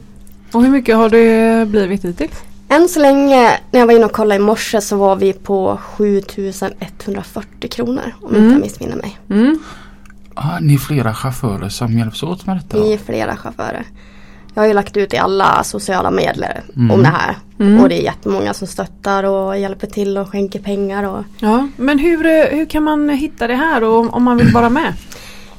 Och 0.51 0.61
hur 0.63 0.69
mycket 0.69 0.95
har 0.95 1.09
det 1.09 1.67
blivit 1.67 2.05
hittills? 2.05 2.41
Än 2.69 2.89
så 2.89 2.99
länge 2.99 3.59
när 3.71 3.79
jag 3.79 3.87
var 3.87 3.93
inne 3.93 4.05
och 4.05 4.11
kollade 4.11 4.35
i 4.41 4.43
morse 4.45 4.81
så 4.81 4.97
var 4.97 5.15
vi 5.15 5.33
på 5.33 5.77
7140 5.83 7.69
kronor 7.69 8.13
om 8.21 8.29
Mm. 8.29 8.43
inte 8.43 8.53
jag 8.53 8.61
missminner 8.61 8.95
mig. 8.95 9.19
Mm. 9.29 9.59
ah, 10.35 10.59
ni 10.61 10.73
är 10.73 10.77
flera 10.77 11.13
chaufförer 11.13 11.69
som 11.69 11.97
hjälps 11.97 12.23
åt 12.23 12.45
med 12.45 12.57
detta? 12.57 12.83
Vi 12.83 12.93
är 12.93 12.97
flera 12.97 13.35
chaufförer. 13.37 13.83
Jag 14.53 14.61
har 14.63 14.67
ju 14.67 14.73
lagt 14.73 14.97
ut 14.97 15.13
i 15.13 15.17
alla 15.17 15.63
sociala 15.63 16.11
medier 16.11 16.63
Mm. 16.75 16.91
om 16.91 17.03
det 17.03 17.09
här. 17.09 17.35
Mm. 17.59 17.81
Och 17.83 17.89
det 17.89 17.99
är 18.01 18.03
jättemånga 18.03 18.53
som 18.53 18.67
stöttar 18.67 19.23
och 19.23 19.57
hjälper 19.59 19.87
till 19.87 20.17
och 20.17 20.29
skänker 20.29 20.59
pengar. 20.59 21.03
Och... 21.03 21.23
Ja, 21.39 21.67
men 21.77 21.99
hur, 21.99 22.25
eh, 22.25 22.45
hur 22.57 22.65
kan 22.65 22.83
man 22.83 23.09
hitta 23.09 23.47
det 23.47 23.55
här 23.55 23.83
och 23.83 24.13
om 24.13 24.23
man 24.23 24.37
vill 24.37 24.51
vara 24.53 24.69
med? 24.69 24.93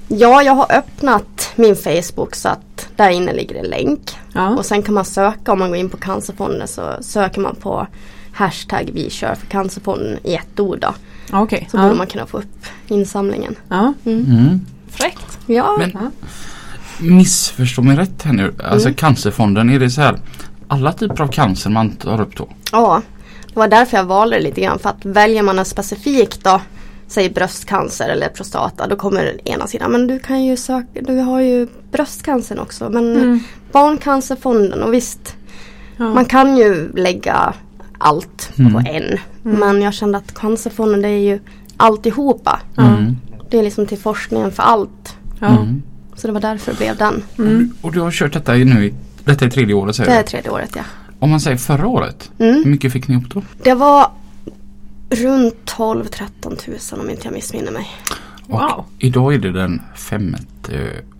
Ja, 0.08 0.42
jag 0.42 0.52
har 0.54 0.72
öppnat 0.72 1.52
min 1.56 1.76
Facebook 1.76 2.34
så 2.34 2.48
att 2.48 2.60
där 2.96 3.10
inne 3.10 3.32
ligger 3.32 3.54
en 3.54 3.66
länk. 3.66 4.16
Ja. 4.32 4.48
Och 4.48 4.66
sen 4.66 4.82
kan 4.82 4.94
man 4.94 5.04
söka 5.04 5.52
om 5.52 5.58
man 5.58 5.68
går 5.68 5.76
in 5.78 5.88
på 5.90 5.96
Cancerfonden 5.96 6.68
så 6.68 6.96
söker 7.00 7.40
man 7.40 7.54
på 7.56 7.86
hashtag 8.32 8.90
vi 8.94 9.10
kör 9.10 9.34
för 9.34 9.46
Cancerfonden 9.46 10.18
i 10.24 10.34
ett 10.34 10.60
ord 10.60 10.78
då. 10.80 10.94
Okej. 11.32 11.68
Så 11.70 11.76
Ja. 11.76 11.82
borde 11.82 11.94
man 11.94 12.06
kunna 12.06 12.26
få 12.26 12.38
upp 12.38 12.66
insamlingen. 12.88 13.54
Ja. 13.68 13.92
Mm. 14.04 14.60
Fräckt. 14.90 15.38
Ja, 15.46 15.78
Men 15.78 16.12
missförstå 17.16 17.82
mig 17.82 17.96
rätt 17.96 18.22
här 18.22 18.32
nu. 18.32 18.54
Alltså 18.64 18.88
Mm. 18.88 18.94
Cancerfonden, 18.94 19.70
är 19.70 19.78
det 19.78 19.90
så 19.90 20.00
här 20.00 20.18
alla 20.68 20.92
typer 20.92 21.20
av 21.24 21.28
cancer 21.28 21.70
man 21.70 21.90
tar 21.90 22.20
upp 22.20 22.36
då? 22.36 22.48
ja, 22.72 23.02
det 23.52 23.58
var 23.60 23.68
därför 23.68 23.96
jag 23.96 24.04
valde 24.04 24.36
det 24.36 24.42
lite 24.42 24.60
grann. 24.60 24.78
För 24.78 24.88
att 24.90 25.04
väljer 25.04 25.42
man 25.42 25.58
en 25.58 25.64
specifik 25.64 26.44
då, 26.44 26.60
säg 27.08 27.30
bröstcancer 27.30 28.08
eller 28.08 28.28
prostata, 28.28 28.86
då 28.86 28.96
kommer 28.96 29.25
den 29.25 29.48
ena 29.48 29.66
sidan, 29.66 29.92
men 29.92 30.06
du 30.06 30.18
kan 30.18 30.44
ju 30.44 30.56
söka, 30.56 31.00
du 31.02 31.16
har 31.18 31.40
ju 31.40 31.66
bröstcancern 31.92 32.58
också. 32.58 32.90
Men 32.90 33.16
Mm. 33.16 33.40
Barncancerfonden 33.72 34.82
och 34.82 34.94
visst, 34.94 35.36
Ja. 35.96 36.14
man 36.14 36.25
kan 36.25 36.56
ju 36.56 36.92
lägga 36.92 37.54
allt 37.98 38.50
Mm. 38.58 38.72
på 38.72 38.78
en. 38.90 39.18
Men 39.42 39.82
jag 39.82 39.94
kände 39.94 40.18
att 40.18 40.34
Cancerfonden 40.34 41.02
det 41.02 41.08
är 41.08 41.18
ju 41.18 41.40
alltihopa. 41.76 42.60
Mm. 42.78 43.16
Det 43.50 43.58
är 43.58 43.62
liksom 43.62 43.86
till 43.86 43.98
forskningen 43.98 44.52
för 44.52 44.62
allt. 44.62 45.16
Ja. 45.40 45.46
Mm. 45.46 45.82
Så 46.16 46.26
det 46.26 46.32
var 46.32 46.40
därför 46.40 46.72
det 46.72 46.78
blev 46.78 46.96
den. 46.96 47.22
Mm. 47.38 47.72
Och 47.80 47.92
du 47.92 48.00
har 48.00 48.10
kört 48.10 48.32
detta 48.32 48.52
nu 48.52 48.84
i, 48.86 48.94
detta 49.25 49.44
är 49.44 49.50
tredje 49.50 49.75
året 49.75 49.96
säger 49.96 50.10
Det 50.10 50.16
är 50.16 50.22
du? 50.22 50.28
tredje 50.28 50.50
året 50.50 50.70
ja. 50.76 50.82
Om 51.18 51.30
man 51.30 51.40
säger 51.40 51.56
förra 51.56 51.86
året, 51.86 52.30
Mm. 52.38 52.54
hur 52.54 52.70
mycket 52.70 52.92
fick 52.92 53.08
ni 53.08 53.14
ihop 53.14 53.30
då? 53.34 53.42
Det 53.62 53.75
var 53.75 54.10
runt 55.10 55.54
12-13 55.64 56.56
tusen 56.56 57.00
om 57.00 57.10
inte 57.10 57.25
jag 57.25 57.34
missminner 57.34 57.72
mig. 57.72 57.86
Och 58.46 58.60
Wow. 58.60 58.84
idag 58.98 59.34
är 59.34 59.38
det 59.38 59.52
den 59.52 59.82
5 59.96 60.34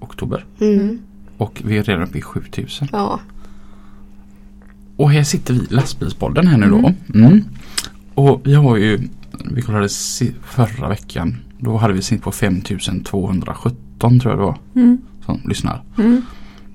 oktober 0.01 0.45
Mm. 0.61 0.99
och 1.37 1.63
vi 1.65 1.79
är 1.79 1.83
redan 1.83 2.03
uppe 2.03 2.19
i 2.19 2.23
7000. 2.23 2.89
Ja. 2.93 3.21
Och 4.97 5.11
här 5.11 5.23
sitter 5.25 5.55
vi 5.55 5.61
i 5.61 5.67
lastbilspodden 5.71 6.47
här 6.47 6.59
nu 6.59 6.71
då. 6.71 6.93
Mm. 7.19 7.45
Och 8.15 8.41
vi 8.45 8.55
har 8.55 8.77
ju, 8.77 9.09
vi 9.45 9.63
kollade 9.63 9.89
förra 10.45 10.89
veckan, 10.89 11.37
då 11.59 11.77
hade 11.77 11.95
vi 11.95 12.03
snitt 12.03 12.23
på 12.23 12.33
5217 12.33 14.21
tror 14.21 14.33
jag 14.33 14.39
det 14.41 14.45
var 14.45 14.59
Mm. 14.75 14.99
som 15.27 15.41
lyssnar. 15.49 15.83
Mm. 15.99 16.23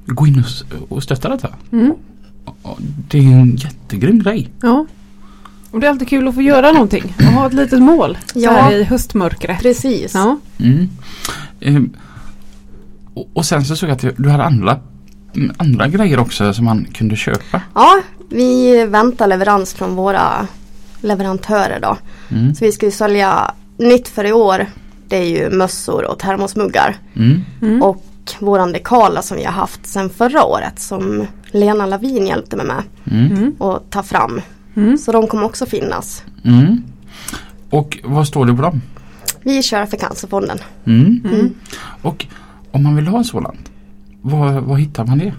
Gå 0.06 0.28
in 0.28 0.40
och, 0.40 0.92
och 0.92 1.04
stötta 1.04 1.30
detta. 1.30 1.50
Mm. 1.72 1.94
Det 3.10 3.18
är 3.18 3.32
en 3.32 3.56
jättegrym 3.56 4.20
grej. 4.20 4.50
Ja. 4.62 4.86
Och 5.72 5.80
det 5.80 5.88
är 5.88 5.92
alltid 5.92 6.08
kul 6.08 6.28
att 6.28 6.36
få 6.36 6.42
göra 6.42 6.72
någonting 6.72 7.16
och 7.18 7.24
ha 7.24 7.48
ett 7.48 7.54
litet 7.54 7.82
mål 7.82 8.18
så 8.34 8.40
Ja. 8.40 8.52
här 8.52 8.72
i 8.72 8.84
höstmörkret. 8.84 9.60
Precis. 9.62 10.14
Ja. 10.14 10.40
Mm. 10.60 10.90
Ehm, 11.62 11.94
och, 13.14 13.28
och 13.34 13.46
sen 13.46 13.66
så 13.66 13.76
såg 13.76 13.90
jag 13.90 13.96
att 13.96 14.18
du 14.18 14.30
hade 14.30 14.44
andra, 14.44 14.80
mm, 15.36 15.52
andra 15.58 15.88
grejer 15.88 16.20
också 16.20 16.54
som 16.54 16.66
man 16.66 16.86
kunde 16.94 17.16
köpa. 17.16 17.62
Ja, 17.76 18.02
vi 18.30 18.86
väntar 18.86 19.28
leverans 19.28 19.74
från 19.74 19.96
våra 19.96 20.48
leverantörer 21.02 21.80
då. 21.82 21.98
Mm. 22.36 22.56
Så 22.56 22.66
vi 22.66 22.72
ska 22.72 22.86
ju 22.86 22.92
sälja 22.92 23.54
nytt 23.78 24.08
för 24.08 24.26
i 24.26 24.32
år. 24.34 24.66
Det 25.08 25.18
är 25.18 25.24
ju 25.24 25.50
mössor 25.50 26.06
och 26.12 26.20
termosmuggar. 26.20 26.96
Mm. 27.16 27.42
Mm. 27.62 27.82
Och 27.84 28.06
våran 28.40 28.72
dekala 28.72 29.22
som 29.22 29.38
vi 29.38 29.44
har 29.44 29.52
haft 29.52 29.88
sedan 29.88 30.10
förra 30.10 30.44
året 30.44 30.80
som 30.80 31.26
Lena 31.52 31.86
Lavin 31.86 32.28
hjälpte 32.28 32.56
mig 32.56 32.66
med 32.66 32.84
Mm. 33.12 33.32
Mm. 33.32 33.56
att 33.62 33.90
ta 33.92 34.04
fram. 34.04 34.42
Mm. 34.76 34.98
Så 34.98 35.12
de 35.12 35.28
kommer 35.28 35.44
också 35.44 35.66
finnas. 35.66 36.24
Mm. 36.46 36.84
Och 37.70 37.98
vad 38.04 38.28
står 38.28 38.46
det 38.46 38.54
på 38.54 38.62
dem? 38.62 38.82
Vi 39.44 39.64
kör 39.64 39.86
för 39.86 39.98
Cancerfonden. 39.98 40.58
Mm. 40.86 41.22
Mm. 41.26 41.54
Och 42.02 42.26
om 42.72 42.84
man 42.84 42.96
vill 42.96 43.08
ha 43.08 43.18
en 43.18 43.24
sådant, 43.26 43.72
var, 44.22 44.52
var 44.62 44.76
hittar 44.78 45.06
man 45.06 45.18
det? 45.18 45.34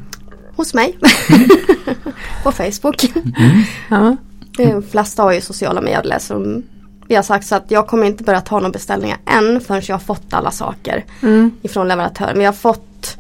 Hos 0.57 0.75
mig. 0.75 0.99
på 2.45 2.53
Facebook. 2.53 3.05
Mm. 3.15 3.62
Ja. 3.91 4.17
De 4.57 4.83
flesta 4.83 5.23
har 5.23 5.33
ju 5.33 5.41
sociala 5.41 5.81
medier 5.81 6.19
som 6.19 6.62
vi 7.09 7.15
har 7.15 7.23
sagt 7.23 7.47
så 7.47 7.55
att 7.55 7.71
jag 7.71 7.87
kommer 7.87 8.07
inte 8.07 8.25
börja 8.25 8.41
ta 8.41 8.57
några 8.59 8.71
beställningar 8.73 9.19
än 9.27 9.61
förrän 9.61 9.83
jag 9.87 9.95
har 9.95 10.01
fått 10.01 10.33
alla 10.33 10.51
saker 10.51 11.05
Mm. 11.23 11.51
ifrån 11.62 11.89
leverantören. 11.89 12.39
Vi 12.39 12.45
har 12.45 12.53
fått 12.53 13.17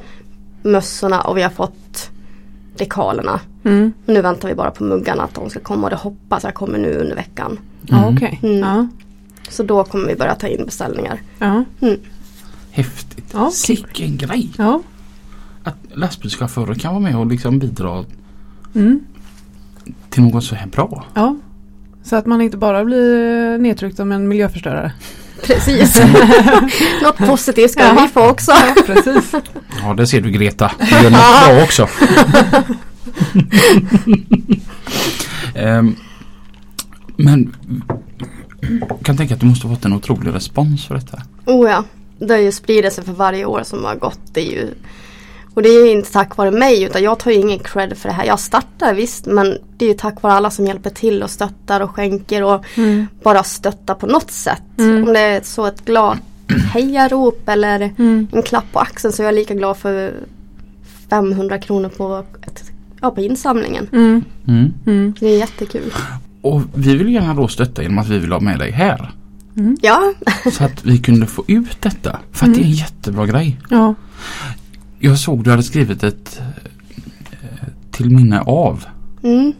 mössorna 0.62 1.20
och 1.20 1.36
vi 1.36 1.42
har 1.42 1.50
fått 1.50 2.10
dekalerna. 2.76 3.40
Mm. 3.64 3.92
Nu 4.06 4.20
väntar 4.22 4.48
vi 4.48 4.54
bara 4.54 4.70
på 4.70 4.84
muggarna 4.84 5.22
att 5.22 5.34
de 5.34 5.50
ska 5.50 5.60
komma 5.60 5.84
och 5.86 5.90
det 5.90 5.96
hoppas 5.96 6.44
jag 6.44 6.54
kommer 6.54 6.78
nu 6.78 6.94
under 6.98 7.16
veckan. 7.16 7.58
Ja, 7.82 8.08
okej. 8.14 8.40
Mm. 8.42 8.58
Ja. 8.58 8.88
Så 9.48 9.62
då 9.62 9.84
kommer 9.84 10.06
vi 10.08 10.14
börja 10.16 10.34
ta 10.34 10.46
in 10.48 10.64
beställningar. 10.64 11.20
Ja. 11.38 11.64
Häftigt. 12.70 13.30
Ja. 13.32 13.50
Sicken 13.50 14.16
grej. 14.16 14.50
Ja. 14.58 14.80
Att 15.64 15.76
lastbilschaufförer 15.94 16.74
kan 16.74 16.92
vara 16.94 17.02
med 17.02 17.16
och 17.16 17.26
liksom 17.26 17.58
bidra 17.58 18.04
Mm. 18.74 19.00
till 20.10 20.22
något 20.22 20.44
så 20.44 20.54
här 20.54 20.66
bra. 20.66 21.04
ja. 21.14 21.36
Så 22.04 22.16
att 22.16 22.26
man 22.26 22.40
inte 22.40 22.56
bara 22.56 22.84
blir 22.84 23.58
nedtryckt 23.58 23.96
som 23.96 24.12
en 24.12 24.28
miljöförstörare. 24.28 24.92
Precis. 25.42 26.00
Något 27.02 27.16
positivt 27.16 27.70
ska 27.70 27.82
Ja. 27.82 27.98
vi 28.02 28.08
få 28.08 28.28
också. 28.30 28.52
Ja, 28.52 28.74
precis. 28.86 29.32
Ja, 29.82 29.94
det 29.94 30.06
ser 30.06 30.20
du 30.20 30.30
Greta. 30.30 30.72
Du 30.78 30.86
gör 31.02 31.10
något 31.10 31.20
bra 31.54 31.62
också. 31.64 31.88
Ehm, 35.54 35.96
men 37.16 37.56
jag 38.80 39.00
kan 39.04 39.16
tänka 39.16 39.34
att 39.34 39.40
du 39.40 39.46
måste 39.46 39.66
ha 39.66 39.74
fått 39.74 39.84
en 39.84 39.92
otrolig 39.92 40.34
respons 40.34 40.86
för 40.86 40.94
detta. 40.94 41.22
Oh 41.46 41.70
ja. 41.70 41.84
Det 42.18 42.34
har 42.34 42.40
ju 42.40 42.52
spridit 42.52 42.92
sig 42.92 43.04
för 43.04 43.12
varje 43.12 43.44
år 43.44 43.62
som 43.64 43.84
har 43.84 43.94
gått. 43.94 44.20
Det 44.32 44.40
är 44.40 44.50
ju, 44.52 44.74
och 45.54 45.62
det 45.62 45.68
är 45.68 45.84
ju 45.86 45.90
inte 45.92 46.12
tack 46.12 46.36
vare 46.36 46.50
mig 46.50 46.82
utan 46.82 47.02
jag 47.02 47.18
tar 47.18 47.30
ju 47.30 47.36
ingen 47.36 47.58
cred 47.58 47.98
för 47.98 48.08
det 48.08 48.14
här. 48.14 48.24
Jag 48.24 48.40
startar 48.40 48.94
visst 48.94 49.26
men 49.26 49.58
det 49.76 49.84
är 49.84 49.88
ju 49.88 49.94
tack 49.94 50.22
vare 50.22 50.32
alla 50.32 50.50
som 50.50 50.66
hjälper 50.66 50.90
till 50.90 51.22
och 51.22 51.30
stöttar 51.30 51.80
och 51.80 51.90
skänker 51.90 52.42
och 52.42 52.64
Mm. 52.76 53.06
bara 53.22 53.42
stöttar 53.42 53.94
på 53.94 54.06
något 54.06 54.30
sätt. 54.30 54.62
Mm. 54.78 55.02
Om 55.08 55.12
det 55.12 55.20
är 55.20 55.40
så 55.44 55.66
ett 55.66 55.84
glad 55.84 56.18
hejarop 56.72 57.48
eller 57.48 57.92
Mm. 57.98 58.26
en 58.32 58.42
klapp 58.42 58.72
på 58.72 58.78
axeln 58.78 59.12
så 59.12 59.22
är 59.22 59.26
jag 59.26 59.34
lika 59.34 59.54
glad 59.54 59.76
för 59.76 60.12
500 61.10 61.58
kronor 61.58 61.88
på, 61.88 62.24
ett, 62.46 62.62
ja, 63.00 63.10
på 63.10 63.20
insamlingen. 63.20 63.88
Mm. 63.92 64.24
Mm. 64.48 64.72
Mm. 64.86 65.14
Det 65.20 65.26
är 65.26 65.38
jättekul. 65.38 65.92
Och 66.42 66.62
vi 66.74 66.96
vill 66.96 67.12
gärna 67.14 67.34
då 67.34 67.48
stötta 67.48 67.82
genom 67.82 67.98
att 67.98 68.08
vi 68.08 68.18
vill 68.18 68.32
ha 68.32 68.40
med 68.40 68.58
dig 68.58 68.70
här. 68.70 69.12
Ja, 69.80 70.12
Så 70.52 70.64
att 70.64 70.84
vi 70.84 70.98
kunde 70.98 71.26
få 71.26 71.44
ut 71.46 71.80
detta. 71.80 72.18
För 72.32 72.46
att 72.46 72.54
det 72.54 72.60
är 72.60 72.64
en 72.64 72.70
jättebra 72.70 73.26
grej. 73.26 73.60
Ja. 73.70 73.94
Jag 75.04 75.18
såg 75.18 75.44
du 75.44 75.50
hade 75.50 75.62
skrivit 75.62 76.02
ett 76.02 76.40
eh, 77.30 77.38
till 77.90 78.10
minne 78.10 78.40
av 78.40 78.84
mm, 79.22 79.52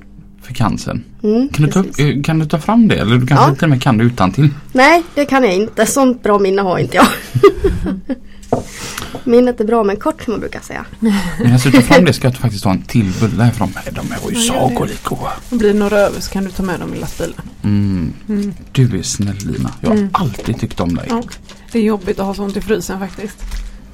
för 0.43 0.55
cancern. 0.55 1.05
mm, 1.23 1.49
Kan 1.49 1.67
du, 1.67 1.73
ta, 1.73 1.83
precis. 1.83 1.99
eh, 2.17 2.23
kan 2.23 2.39
du 2.39 2.47
ta 2.47 2.59
fram 2.59 2.89
det? 2.89 2.95
Eller 2.97 3.17
du 3.17 3.27
kanske 3.27 3.47
Ja. 3.49 3.55
till 3.55 3.65
och 3.65 3.71
med 3.71 3.83
kan 3.83 3.99
det 3.99 4.05
utan 4.05 4.33
till. 4.33 4.49
Nej, 4.73 5.03
det 5.15 5.25
kan 5.25 5.43
jag 5.45 5.55
inte. 5.55 5.87
Sånt 5.87 6.23
bra 6.23 6.39
minne 6.39 6.63
har 6.63 6.79
inte 6.79 6.97
jag. 6.97 7.07
Minnet 9.25 9.61
är 9.61 9.65
bra 9.65 9.85
men 9.85 9.97
kort 9.97 10.23
som 10.23 10.33
man 10.33 10.41
brukar 10.41 10.61
säga. 10.61 10.85
Men 11.01 11.51
jag 11.51 11.61
ska 11.61 11.71
ta 11.71 11.81
fram 11.81 12.05
det 12.05 12.13
ska 12.13 12.27
jag 12.27 12.37
faktiskt 12.45 12.65
ta 12.65 12.71
en 12.71 12.83
till 12.83 13.13
bulle 13.21 13.43
härifrån. 13.43 13.73
De 13.93 14.01
var 14.23 14.31
ju 14.31 14.37
sagolikt 14.37 15.05
goda. 15.05 15.33
Blir 15.51 15.73
det 15.73 15.79
några 15.79 15.97
över 15.99 16.21
så 16.21 16.31
kan 16.31 16.45
du 16.45 16.51
ta 16.51 16.63
med 16.63 16.81
dem 16.81 16.95
i 16.95 16.99
lastbilen. 17.01 17.35
Mm. 17.63 18.13
Mm. 18.29 18.55
Du 18.73 18.99
är 18.99 19.03
snäll 19.03 19.37
Lina. 19.37 19.71
Jag 19.81 19.89
har 19.89 19.97
Mm. 19.97 20.09
alltid 20.13 20.61
tyckt 20.61 20.81
om 20.81 20.95
dig. 20.95 21.07
Ja. 21.09 21.23
Det 21.73 21.79
är 21.79 21.83
jobbigt 21.83 22.19
att 22.19 22.27
ha 22.27 22.35
sånt 22.35 22.57
i 22.57 22.61
frysen 22.61 22.99
faktiskt. 22.99 23.37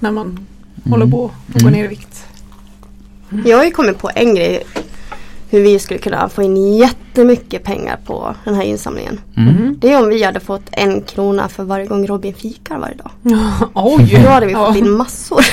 När 0.01 0.11
man. 0.11 0.39
Håller 0.85 1.07
på 1.07 1.31
att 1.49 1.63
gå 1.63 1.69
Mm. 1.69 1.73
ner 1.73 1.85
i 1.85 1.89
vikt. 1.89 2.25
Jag 3.45 3.57
har 3.57 3.65
ju 3.65 3.71
kommit 3.71 3.99
på 3.99 4.11
en 4.15 4.35
grej 4.35 4.63
hur 5.51 5.61
vi 5.61 5.79
skulle 5.79 5.99
kunna 6.01 6.29
få 6.29 6.43
in 6.43 6.77
jättemycket 6.77 7.65
pengar 7.65 7.99
på 8.07 8.35
den 8.45 8.55
här 8.55 8.63
insamlingen. 8.63 9.21
Mm. 9.37 9.77
Det 9.79 9.93
är 9.93 10.03
om 10.03 10.09
vi 10.09 10.23
hade 10.25 10.41
fått 10.41 10.63
en 10.73 11.01
krona 11.03 11.49
för 11.49 11.65
varje 11.65 11.87
gång 11.87 12.07
Robin 12.07 12.35
fikar 12.35 12.79
varje 12.79 12.95
dag. 12.95 13.11
Oj! 13.75 14.21
Då 14.25 14.29
hade 14.31 14.47
vi 14.47 14.53
Ja. 14.53 14.67
fått 14.67 14.77
in 14.77 14.91
massor. 14.91 15.45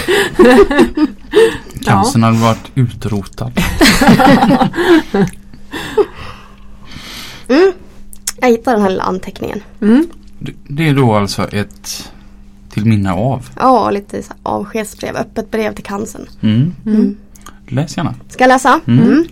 Cancern 1.84 2.24
hade 2.24 2.38
varit 2.38 2.72
utrotad. 2.76 3.52
Mm. 7.48 7.72
Jag 8.42 8.50
hittade 8.50 8.76
den 8.78 8.84
här 8.84 8.90
lilla 8.90 9.04
anteckningen. 9.04 9.62
Mm. 9.82 10.08
Det- 10.40 10.54
Det 10.68 10.90
är 10.90 10.94
då 10.94 11.14
alltså 11.16 11.48
ett 11.48 12.12
till 12.76 12.86
minne 12.86 13.12
av. 13.12 13.50
Ja, 13.60 13.92
lite 13.92 14.24
så 14.24 14.34
avskedsbrev, 14.44 15.16
öppet 15.16 15.52
brev 15.52 15.74
till 15.76 15.84
cancern. 15.84 16.28
Mm. 16.42 16.74
Mm. 16.86 17.18
Läs 17.68 17.98
gärna. 17.98 18.16
Ska 18.30 18.44
jag 18.44 18.48
läsa? 18.48 18.80
Mm. 18.88 19.04
Mm. 19.04 19.26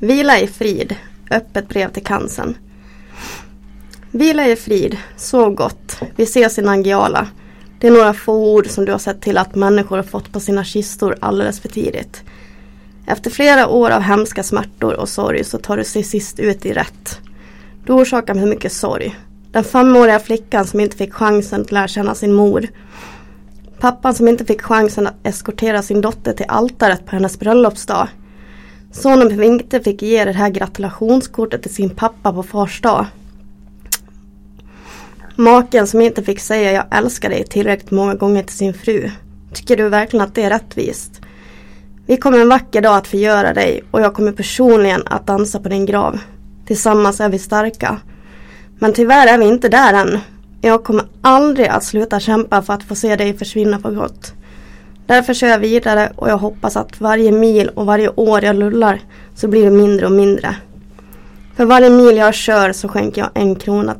Vila 0.00 0.40
i 0.40 0.46
frid. 0.46 0.94
Öppet 1.30 1.68
brev 1.68 1.92
till 1.92 2.04
cancern. 2.04 2.54
Vila 4.10 4.48
i 4.48 4.56
frid. 4.56 4.96
Sov 5.16 5.54
gott. 5.54 6.00
Vi 6.16 6.22
ses 6.22 6.58
i 6.58 6.62
Nangijala. 6.62 7.26
Det 7.80 7.86
är 7.86 7.90
några 7.90 8.14
få 8.14 8.54
ord 8.54 8.66
som 8.66 8.84
du 8.84 8.92
har 8.92 8.98
sett 8.98 9.20
till 9.20 9.38
att 9.38 9.54
människor 9.54 9.96
har 9.96 10.04
fått 10.04 10.32
på 10.32 10.40
sina 10.40 10.64
kistor 10.64 11.16
alldeles 11.20 11.60
för 11.60 11.68
tidigt. 11.68 12.22
Efter 13.06 13.30
flera 13.30 13.68
år 13.68 13.90
av 13.90 14.00
hemska 14.00 14.42
smärtor 14.42 14.94
och 14.94 15.08
sorg 15.08 15.44
så 15.44 15.58
tar 15.58 15.76
du 15.76 15.84
sig 15.84 16.02
sist 16.02 16.38
ut 16.38 16.66
i 16.66 16.72
rätt. 16.72 17.18
Du 17.86 17.92
orsakar 17.92 18.34
mig 18.34 18.46
mycket 18.46 18.72
sorg. 18.72 19.16
Den 19.56 19.64
femåriga 19.64 20.18
flickan 20.18 20.66
som 20.66 20.80
inte 20.80 20.96
fick 20.96 21.14
chansen 21.14 21.60
att 21.60 21.72
lära 21.72 21.88
känna 21.88 22.14
sin 22.14 22.32
mor. 22.34 22.68
Pappan 23.78 24.14
som 24.14 24.28
inte 24.28 24.44
fick 24.44 24.62
chansen 24.62 25.06
att 25.06 25.14
eskortera 25.22 25.82
sin 25.82 26.00
dotter 26.00 26.32
till 26.32 26.46
altaret 26.48 27.06
på 27.06 27.16
hennes 27.16 27.38
bröllopsdag. 27.38 28.08
Sonen 28.92 29.30
som 29.30 29.42
inte 29.42 29.80
fick 29.80 30.02
ge 30.02 30.24
det 30.24 30.32
här 30.32 30.50
gratulationskortet 30.50 31.62
till 31.62 31.74
sin 31.74 31.90
pappa 31.90 32.32
på 32.32 32.42
fars 32.42 32.80
dag. 32.80 33.06
Maken 35.36 35.86
som 35.86 36.00
inte 36.00 36.22
fick 36.22 36.40
säga 36.40 36.72
jag 36.72 36.98
älskar 36.98 37.28
dig 37.28 37.44
tillräckligt 37.44 37.90
många 37.90 38.14
gånger 38.14 38.42
till 38.42 38.56
sin 38.56 38.74
fru. 38.74 39.10
Tycker 39.52 39.76
du 39.76 39.88
verkligen 39.88 40.26
att 40.26 40.34
det 40.34 40.42
är 40.42 40.50
rättvist? 40.50 41.20
Vi 42.06 42.16
kommer 42.16 42.38
en 42.38 42.48
vacker 42.48 42.82
dag 42.82 42.96
att 42.96 43.06
förgöra 43.06 43.54
dig 43.54 43.82
och 43.90 44.00
jag 44.00 44.14
kommer 44.14 44.32
personligen 44.32 45.02
att 45.06 45.26
dansa 45.26 45.60
på 45.60 45.68
din 45.68 45.86
grav. 45.86 46.18
Tillsammans 46.66 47.20
är 47.20 47.28
vi 47.28 47.38
starka. 47.38 48.00
Men 48.78 48.92
tyvärr 48.92 49.26
är 49.26 49.38
vi 49.38 49.44
inte 49.44 49.68
där 49.68 49.94
än. 49.94 50.18
Jag 50.60 50.84
kommer 50.84 51.04
aldrig 51.20 51.66
att 51.66 51.84
sluta 51.84 52.20
kämpa 52.20 52.62
för 52.62 52.72
att 52.72 52.82
få 52.82 52.94
se 52.94 53.16
dig 53.16 53.38
försvinna 53.38 53.78
för 53.78 53.90
gott. 53.90 54.32
Därför 55.06 55.34
kör 55.34 55.48
jag 55.48 55.58
vidare 55.58 56.12
och 56.16 56.28
jag 56.28 56.38
hoppas 56.38 56.76
att 56.76 57.00
varje 57.00 57.32
mil 57.32 57.68
och 57.68 57.86
varje 57.86 58.08
år 58.08 58.44
jag 58.44 58.56
lullar 58.56 59.00
så 59.34 59.48
blir 59.48 59.64
det 59.64 59.70
mindre 59.70 60.06
och 60.06 60.12
mindre. 60.12 60.56
För 61.56 61.64
varje 61.64 61.90
mil 61.90 62.16
jag 62.16 62.34
kör 62.34 62.72
så 62.72 62.88
skänker 62.88 63.20
jag 63.20 63.30
en 63.34 63.54
krona 63.56 63.96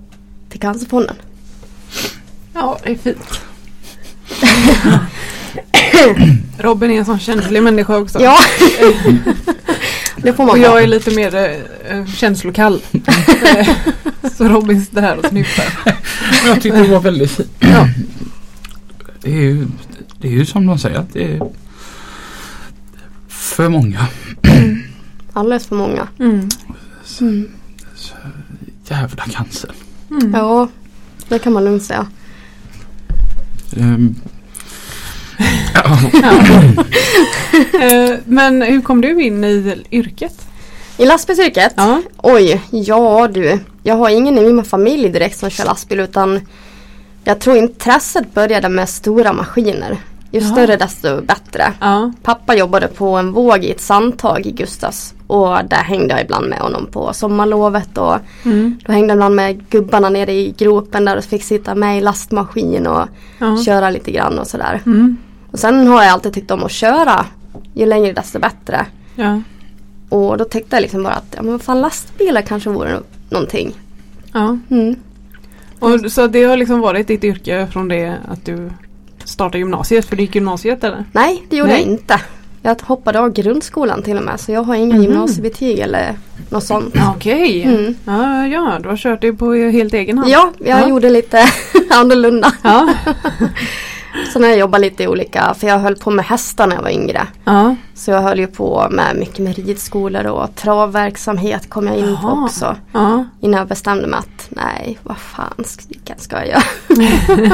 till 0.51 0.61
Cancerfonden. 0.61 1.17
Ja, 2.55 2.79
det 2.83 2.91
är 2.91 2.97
fint. 2.97 3.41
Robin 6.59 6.91
är 6.91 6.99
en 6.99 7.05
sån 7.05 7.19
känslig 7.19 7.63
människa 7.63 7.97
också. 7.97 8.21
Ja, 8.21 8.39
det 10.17 10.33
får 10.33 10.45
man 10.45 10.51
Och 10.51 10.59
jag 10.59 10.83
är 10.83 10.87
lite 10.87 11.11
mer 11.11 11.35
äh, 11.91 12.07
känslokall. 12.07 12.83
Eh, 13.57 13.69
Så 14.37 14.49
Robin 14.49 14.85
sitter 14.85 15.03
här 15.03 15.19
och 15.19 15.25
snyftar. 15.27 15.65
Jag 16.47 16.63
tyckte 16.63 16.83
det 16.83 16.89
var 16.89 17.01
väldigt 17.01 17.31
fint. 17.31 17.51
Ja. 17.59 17.89
Det 19.23 19.31
är 19.31 19.41
ju, 19.41 19.67
det 20.21 20.29
är 20.29 20.33
ju 20.33 20.47
som 20.47 20.67
de 20.67 20.79
säger 20.79 20.99
att 20.99 21.13
det 21.13 21.33
är 21.35 21.41
för 23.29 23.69
många. 23.69 24.07
Alldeles 25.33 25.67
för 25.67 25.77
många. 25.77 26.09
Mm. 26.19 26.49
Mm. 27.21 27.49
Jävla 28.89 29.25
cancer. 29.25 29.71
Mm. 30.11 30.33
Ja, 30.35 30.69
det 31.29 31.39
kan 31.39 31.53
man 31.53 31.65
lugnt 31.65 31.83
säga. 31.83 32.07
Um, 33.77 34.15
Men 38.25 38.63
hur 38.63 38.81
kom 38.81 39.01
du 39.01 39.23
in 39.23 39.45
i 39.45 39.83
yrket? 39.91 40.47
I 40.99 41.07
lastbilsyrket? 41.07 41.73
Ja. 41.77 42.03
Oj, 42.17 42.63
ja 42.71 43.29
du. 43.29 43.59
Jag 43.83 43.95
har 43.97 44.09
ingen 44.11 44.39
i 44.39 44.53
min 44.53 44.65
familj 44.65 45.09
direkt 45.09 45.39
som 45.39 45.51
kör 45.51 45.65
lastbil 45.65 46.01
utan 46.01 46.41
jag 47.25 47.39
tror 47.41 47.57
intresset 47.57 48.35
började 48.35 48.69
med 48.69 48.89
stora 48.89 49.33
maskiner. 49.33 49.97
Ju 50.31 50.41
Ja. 50.41 50.47
större 50.53 50.77
desto 50.77 51.21
bättre. 51.23 51.73
Ja. 51.81 52.13
Pappa 52.23 52.55
jobbade 52.55 52.89
på 52.89 53.09
en 53.17 53.33
våg 53.33 53.65
i 53.65 53.71
ett 53.71 53.81
sandtag 53.81 54.47
i 54.47 54.51
Gustas 54.51 55.15
och 55.27 55.65
där 55.65 55.77
hängde 55.77 56.15
jag 56.15 56.21
ibland 56.25 56.49
med 56.49 56.59
honom 56.59 56.87
på 56.87 57.13
sommarlovet 57.13 57.99
och 57.99 58.17
Mm. 58.45 58.79
då 58.87 58.93
hängde 58.93 59.09
jag 59.09 59.17
ibland 59.17 59.35
med 59.35 59.69
gubbarna 59.71 60.09
nere 60.11 60.33
i 60.33 60.55
gropen 60.59 61.05
där 61.05 61.17
och 61.17 61.25
fick 61.25 61.43
sitta 61.43 61.75
med 61.75 61.99
i 61.99 62.01
lastmaskin 62.01 62.87
och 62.87 63.09
Ja. 63.39 63.57
köra 63.67 63.91
lite 63.91 64.11
grann 64.11 64.39
och 64.39 64.47
sådär. 64.47 64.81
Mm. 64.87 65.17
Och 65.57 65.61
sen 65.61 65.87
har 65.87 66.03
jag 66.03 66.13
alltid 66.13 66.33
tyckt 66.35 66.51
om 66.51 66.63
att 66.65 66.71
köra. 66.73 67.27
Ju 67.75 67.87
längre 67.87 68.13
desto 68.13 68.39
bättre. 68.39 68.87
Ja. 69.15 69.41
Och 70.09 70.39
då 70.39 70.45
tyckte 70.45 70.77
jag 70.77 70.81
liksom 70.83 71.03
bara 71.03 71.15
att 71.15 71.35
ja, 71.37 71.43
men 71.43 71.59
fan, 71.59 71.81
lastbilar 71.81 72.43
kanske 72.43 72.71
vore 72.71 73.01
någonting. 73.31 73.75
Ja. 74.33 74.59
Mm. 74.71 74.97
Och, 75.79 76.13
så 76.13 76.27
det 76.27 76.45
har 76.45 76.57
liksom 76.57 76.81
varit 76.81 77.07
ditt 77.07 77.25
yrke 77.25 77.67
från 77.73 77.89
det 77.89 78.17
att 78.29 78.45
du 78.45 78.71
startade 79.25 79.59
gymnasiet? 79.59 80.05
För 80.05 80.17
du 80.17 80.23
gick 80.23 80.35
gymnasiet 80.35 80.85
eller? 80.85 81.05
Nej, 81.13 81.47
det 81.51 81.57
gjorde 81.57 81.71
Nej. 81.73 81.83
jag 81.83 81.91
inte. 81.93 82.21
Jag 82.63 82.83
hoppade 82.83 83.21
av 83.21 83.33
grundskolan 83.33 84.03
till 84.03 84.17
och 84.19 84.25
med 84.25 84.41
så 84.41 84.53
jag 84.53 84.63
har 84.63 84.75
inga 84.75 84.95
Mhm. 84.95 85.03
gymnasiebetyg 85.03 85.79
eller 85.79 86.15
något 86.51 86.65
sånt. 86.65 86.95
Okej. 87.17 87.63
Mm. 87.63 87.95
Ja, 88.05 88.47
ja, 88.47 88.79
du 88.83 88.89
har 88.89 88.97
kört 88.97 89.21
det 89.21 89.33
på 89.33 89.53
helt 89.55 89.95
egen 89.95 90.19
hand. 90.19 90.31
Ja, 90.31 90.53
jag 90.59 90.81
Ja. 90.81 90.89
gjorde 90.89 91.11
lite 91.11 91.45
annorlunda. 91.91 92.53
Ja. 92.63 92.89
Så 94.33 94.39
när 94.39 94.49
jag 94.49 94.59
jobbade 94.59 94.83
lite 94.85 95.03
i 95.03 95.09
olika, 95.09 95.55
för 95.55 95.67
jag 95.67 95.79
höll 95.79 95.97
på 95.97 96.11
med 96.11 96.25
hästar 96.25 96.67
när 96.67 96.75
jag 96.77 96.83
var 96.83 96.91
yngre. 96.91 97.27
ja. 97.45 97.77
Så 97.95 98.11
jag 98.11 98.21
höll 98.23 98.39
ju 98.39 98.47
på 98.47 98.87
med 98.91 99.17
mycket 99.17 99.39
med 99.39 99.57
ridskolor 99.57 100.27
och 100.27 100.55
travverksamhet 100.55 101.71
kom 101.71 101.87
jag 101.87 101.97
in 101.97 102.05
på 102.05 102.11
Jaha. 102.23 102.45
också. 102.45 102.77
Ja. 102.93 103.25
Innan 103.41 103.59
jag 103.59 103.69
bestämde 103.69 104.07
mig 104.07 104.19
att 104.19 104.47
nej, 104.51 104.99
vad 105.03 105.19
fan 105.19 105.65
ska, 105.65 106.15
ska 106.17 106.37
jag 106.37 106.49
göra? 106.49 106.63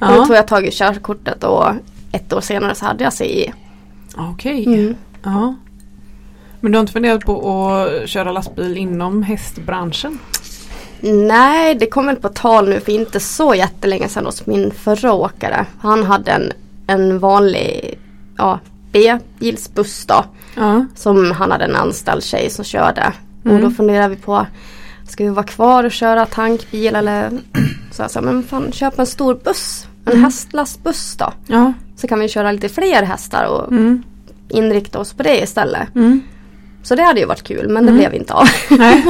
Och 0.00 0.08
då 0.08 0.14
Ja. 0.16 0.26
tog 0.26 0.36
jag 0.36 0.46
tag 0.48 0.66
i 0.66 0.70
körkortet 0.70 1.44
och 1.44 1.66
ett 2.12 2.32
år 2.32 2.40
senare 2.40 2.74
så 2.74 2.84
hade 2.84 3.04
jag 3.04 3.12
CE. 3.12 3.52
Okej. 4.16 4.64
Mm. 4.66 4.94
Ja. 5.22 5.54
Men 6.60 6.72
du 6.72 6.78
har 6.78 6.80
inte 6.80 6.92
funderat 6.92 7.20
på 7.24 7.66
att 7.70 8.08
köra 8.08 8.32
lastbil 8.32 8.76
inom 8.76 9.22
hästbranschen? 9.22 10.18
Nej, 11.02 11.74
det 11.74 11.86
kom 11.86 12.06
väl 12.06 12.16
på 12.16 12.28
tal 12.28 12.68
nu 12.68 12.80
för 12.80 12.92
inte 12.92 13.20
så 13.20 13.54
jättelänge 13.54 14.08
sedan 14.08 14.26
hos 14.26 14.46
min 14.46 14.70
förra 14.70 15.12
åkare. 15.12 15.66
Han 15.80 16.04
hade 16.04 16.30
en, 16.30 16.52
en 16.86 17.18
vanlig 17.18 17.98
ja, 18.36 18.58
B-bilsbuss 18.92 20.06
då. 20.06 20.24
Ja. 20.56 20.86
Som 20.94 21.30
han 21.30 21.50
hade 21.50 21.64
en 21.64 21.76
anställd 21.76 22.22
tjej 22.24 22.50
som 22.50 22.64
körde. 22.64 23.12
Och 23.44 23.50
Mm. 23.50 23.62
då 23.62 23.70
funderade 23.70 24.14
vi 24.14 24.20
på 24.20 24.46
Ska 25.08 25.24
vi 25.24 25.30
vara 25.30 25.46
kvar 25.46 25.84
och 25.84 25.92
köra 25.92 26.26
tankbil 26.26 26.94
eller 26.96 27.30
Så 27.90 28.02
jag 28.02 28.10
sa, 28.10 28.20
men 28.20 28.42
fan 28.42 28.72
köp 28.72 28.98
en 28.98 29.06
stor 29.06 29.34
buss. 29.44 29.86
En 30.04 30.12
Mm. 30.12 30.24
hästlastbuss 30.24 31.16
då. 31.16 31.32
Ja. 31.46 31.72
Så 31.96 32.08
kan 32.08 32.20
vi 32.20 32.28
köra 32.28 32.52
lite 32.52 32.68
fler 32.68 33.02
hästar 33.02 33.44
och 33.46 33.72
Mm. 33.72 34.02
inrikta 34.48 34.98
oss 34.98 35.12
på 35.12 35.22
det 35.22 35.42
istället. 35.42 35.94
Mm. 35.94 36.20
Så 36.82 36.94
det 36.94 37.02
hade 37.02 37.20
ju 37.20 37.26
varit 37.26 37.42
kul 37.42 37.68
men 37.68 37.82
det 37.86 37.90
Mm. 37.92 37.98
blev 38.00 38.14
inte 38.14 38.34
av. 38.34 38.46
Nej. 38.70 39.04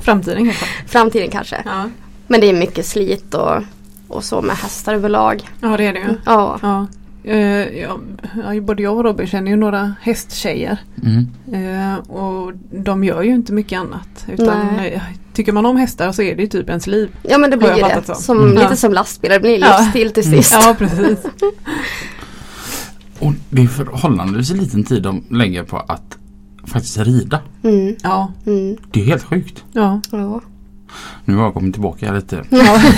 Framtiden 0.00 0.44
kanske. 0.44 0.64
Framtiden 0.86 1.30
kanske. 1.30 1.62
Ja. 1.64 1.88
Men 2.26 2.40
det 2.40 2.48
är 2.48 2.52
mycket 2.54 2.86
slit 2.86 3.34
och, 3.34 3.62
och 4.08 4.24
så 4.24 4.42
med 4.42 4.56
hästar 4.56 4.94
överlag. 4.94 5.48
ja, 5.60 5.76
det 5.76 5.84
är 5.86 5.92
det 5.92 5.98
ju. 5.98 6.16
Ja. 6.26 6.58
Ja. 6.62 6.86
Eh, 7.24 7.78
ja, 7.80 7.98
ja, 8.54 8.60
både 8.60 8.82
jag 8.82 8.96
och 8.96 9.04
Robin 9.04 9.26
känner 9.26 9.50
ju 9.50 9.56
några 9.56 9.94
hästtjejer. 10.00 10.78
mm. 11.02 11.26
Eh, 11.92 11.98
och 11.98 12.52
de 12.70 13.04
gör 13.04 13.22
ju 13.22 13.30
inte 13.34 13.52
mycket 13.52 13.78
annat. 13.80 14.26
Utan 14.32 14.76
Nej. 14.76 14.92
eh, 14.92 15.02
tycker 15.32 15.52
man 15.52 15.66
om 15.66 15.76
hästar 15.76 16.12
så 16.12 16.22
är 16.22 16.36
det 16.36 16.42
ju 16.42 16.48
typ 16.48 16.68
ens 16.68 16.86
liv. 16.86 17.10
Ja 17.22 17.38
men 17.38 17.50
det 17.50 17.56
blir 17.56 17.76
ju 17.76 17.82
det. 17.82 18.02
som. 18.06 18.14
Som, 18.14 18.38
Mm. 18.38 18.50
Lite 18.50 18.66
Ja. 18.70 18.76
som 18.76 18.92
lastbilar, 18.92 19.34
det 19.34 19.40
blir 19.40 19.58
Ja. 19.60 19.78
livsstil 19.78 20.10
till 20.12 20.26
Mm. 20.26 20.42
sist. 20.42 20.52
Ja, 20.52 20.74
precis. 20.78 21.18
Och 23.18 23.32
det 23.50 23.62
är 23.62 23.66
förhållandevis 23.66 24.50
liten 24.50 24.84
tid 24.84 25.02
de 25.02 25.24
lägger 25.30 25.62
på 25.62 25.76
att 25.78 26.18
faktiskt 26.66 26.98
rida. 26.98 27.40
Mm. 27.62 27.96
Ja. 28.02 28.32
Mm. 28.46 28.76
Det 28.92 29.00
är 29.00 29.04
helt 29.04 29.22
sjukt. 29.24 29.64
Ja. 29.72 30.00
Ja. 30.10 30.40
Nu 31.24 31.34
har 31.36 31.42
jag 31.44 31.54
kommit 31.54 31.72
tillbaka 31.74 32.12
lite. 32.12 32.44
ja. 32.50 32.80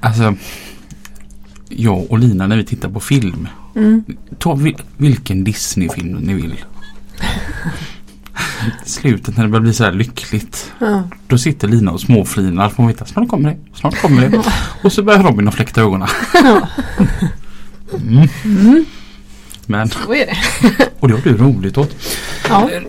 Alltså 0.00 0.34
jag 1.68 2.10
och 2.10 2.18
Lina 2.18 2.46
när 2.46 2.56
vi 2.56 2.64
tittar 2.64 2.88
på 2.88 3.00
film. 3.00 3.48
Mm. 3.76 4.04
Ta 4.38 4.54
vil- 4.54 4.82
vilken 4.96 5.44
Disney-film 5.44 6.12
ni 6.20 6.34
vill. 6.34 6.64
Slutet 8.84 9.36
när 9.36 9.44
det 9.44 9.50
börjar 9.50 9.62
bli 9.62 9.72
så 9.74 9.84
här 9.84 9.92
lyckligt. 9.92 10.72
ja. 10.78 11.02
Då 11.26 11.38
sitter 11.38 11.68
Lina 11.68 11.90
och 11.90 12.00
småflinar. 12.00 12.68
Får 12.68 12.82
man 12.82 12.92
veta 12.92 13.04
snart 13.06 13.28
kommer 13.28 13.50
det. 13.50 13.56
Snart 13.74 14.00
kommer 14.02 14.28
det. 14.28 14.42
Och 14.84 14.92
så 14.92 15.02
börjar 15.02 15.22
Robin 15.22 15.48
att 15.48 15.54
fläkta 15.54 15.80
ögonen. 15.80 16.08
Ja. 16.34 16.68
Mm. 18.02 18.28
Mm. 18.44 18.84
Men, 19.68 19.88
Så 19.88 20.14
är 20.14 20.26
det. 20.26 20.36
och 21.00 21.08
det 21.08 21.14
har 21.14 21.20
du 21.22 21.36
roligt 21.36 21.78
åt. 21.78 21.96
Ja. 22.48 22.70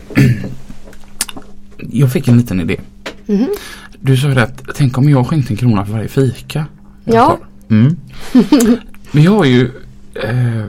Jag 1.78 2.12
fick 2.12 2.28
en 2.28 2.38
liten 2.38 2.62
idé. 2.62 2.80
Mhm. 3.26 3.50
Du 4.00 4.18
sa 4.18 4.28
ju 4.28 4.40
att 4.40 4.64
tänk 4.76 4.98
om 4.98 5.10
jag 5.10 5.28
skänkte 5.28 5.54
en 5.54 5.58
krona 5.58 5.86
för 5.86 5.94
varje 5.94 6.08
fika. 6.08 6.66
Ja. 7.04 7.40
Mm. 7.70 7.98
Vi 9.12 9.26
har 9.26 9.46
ju 9.46 9.72
eh, 10.14 10.66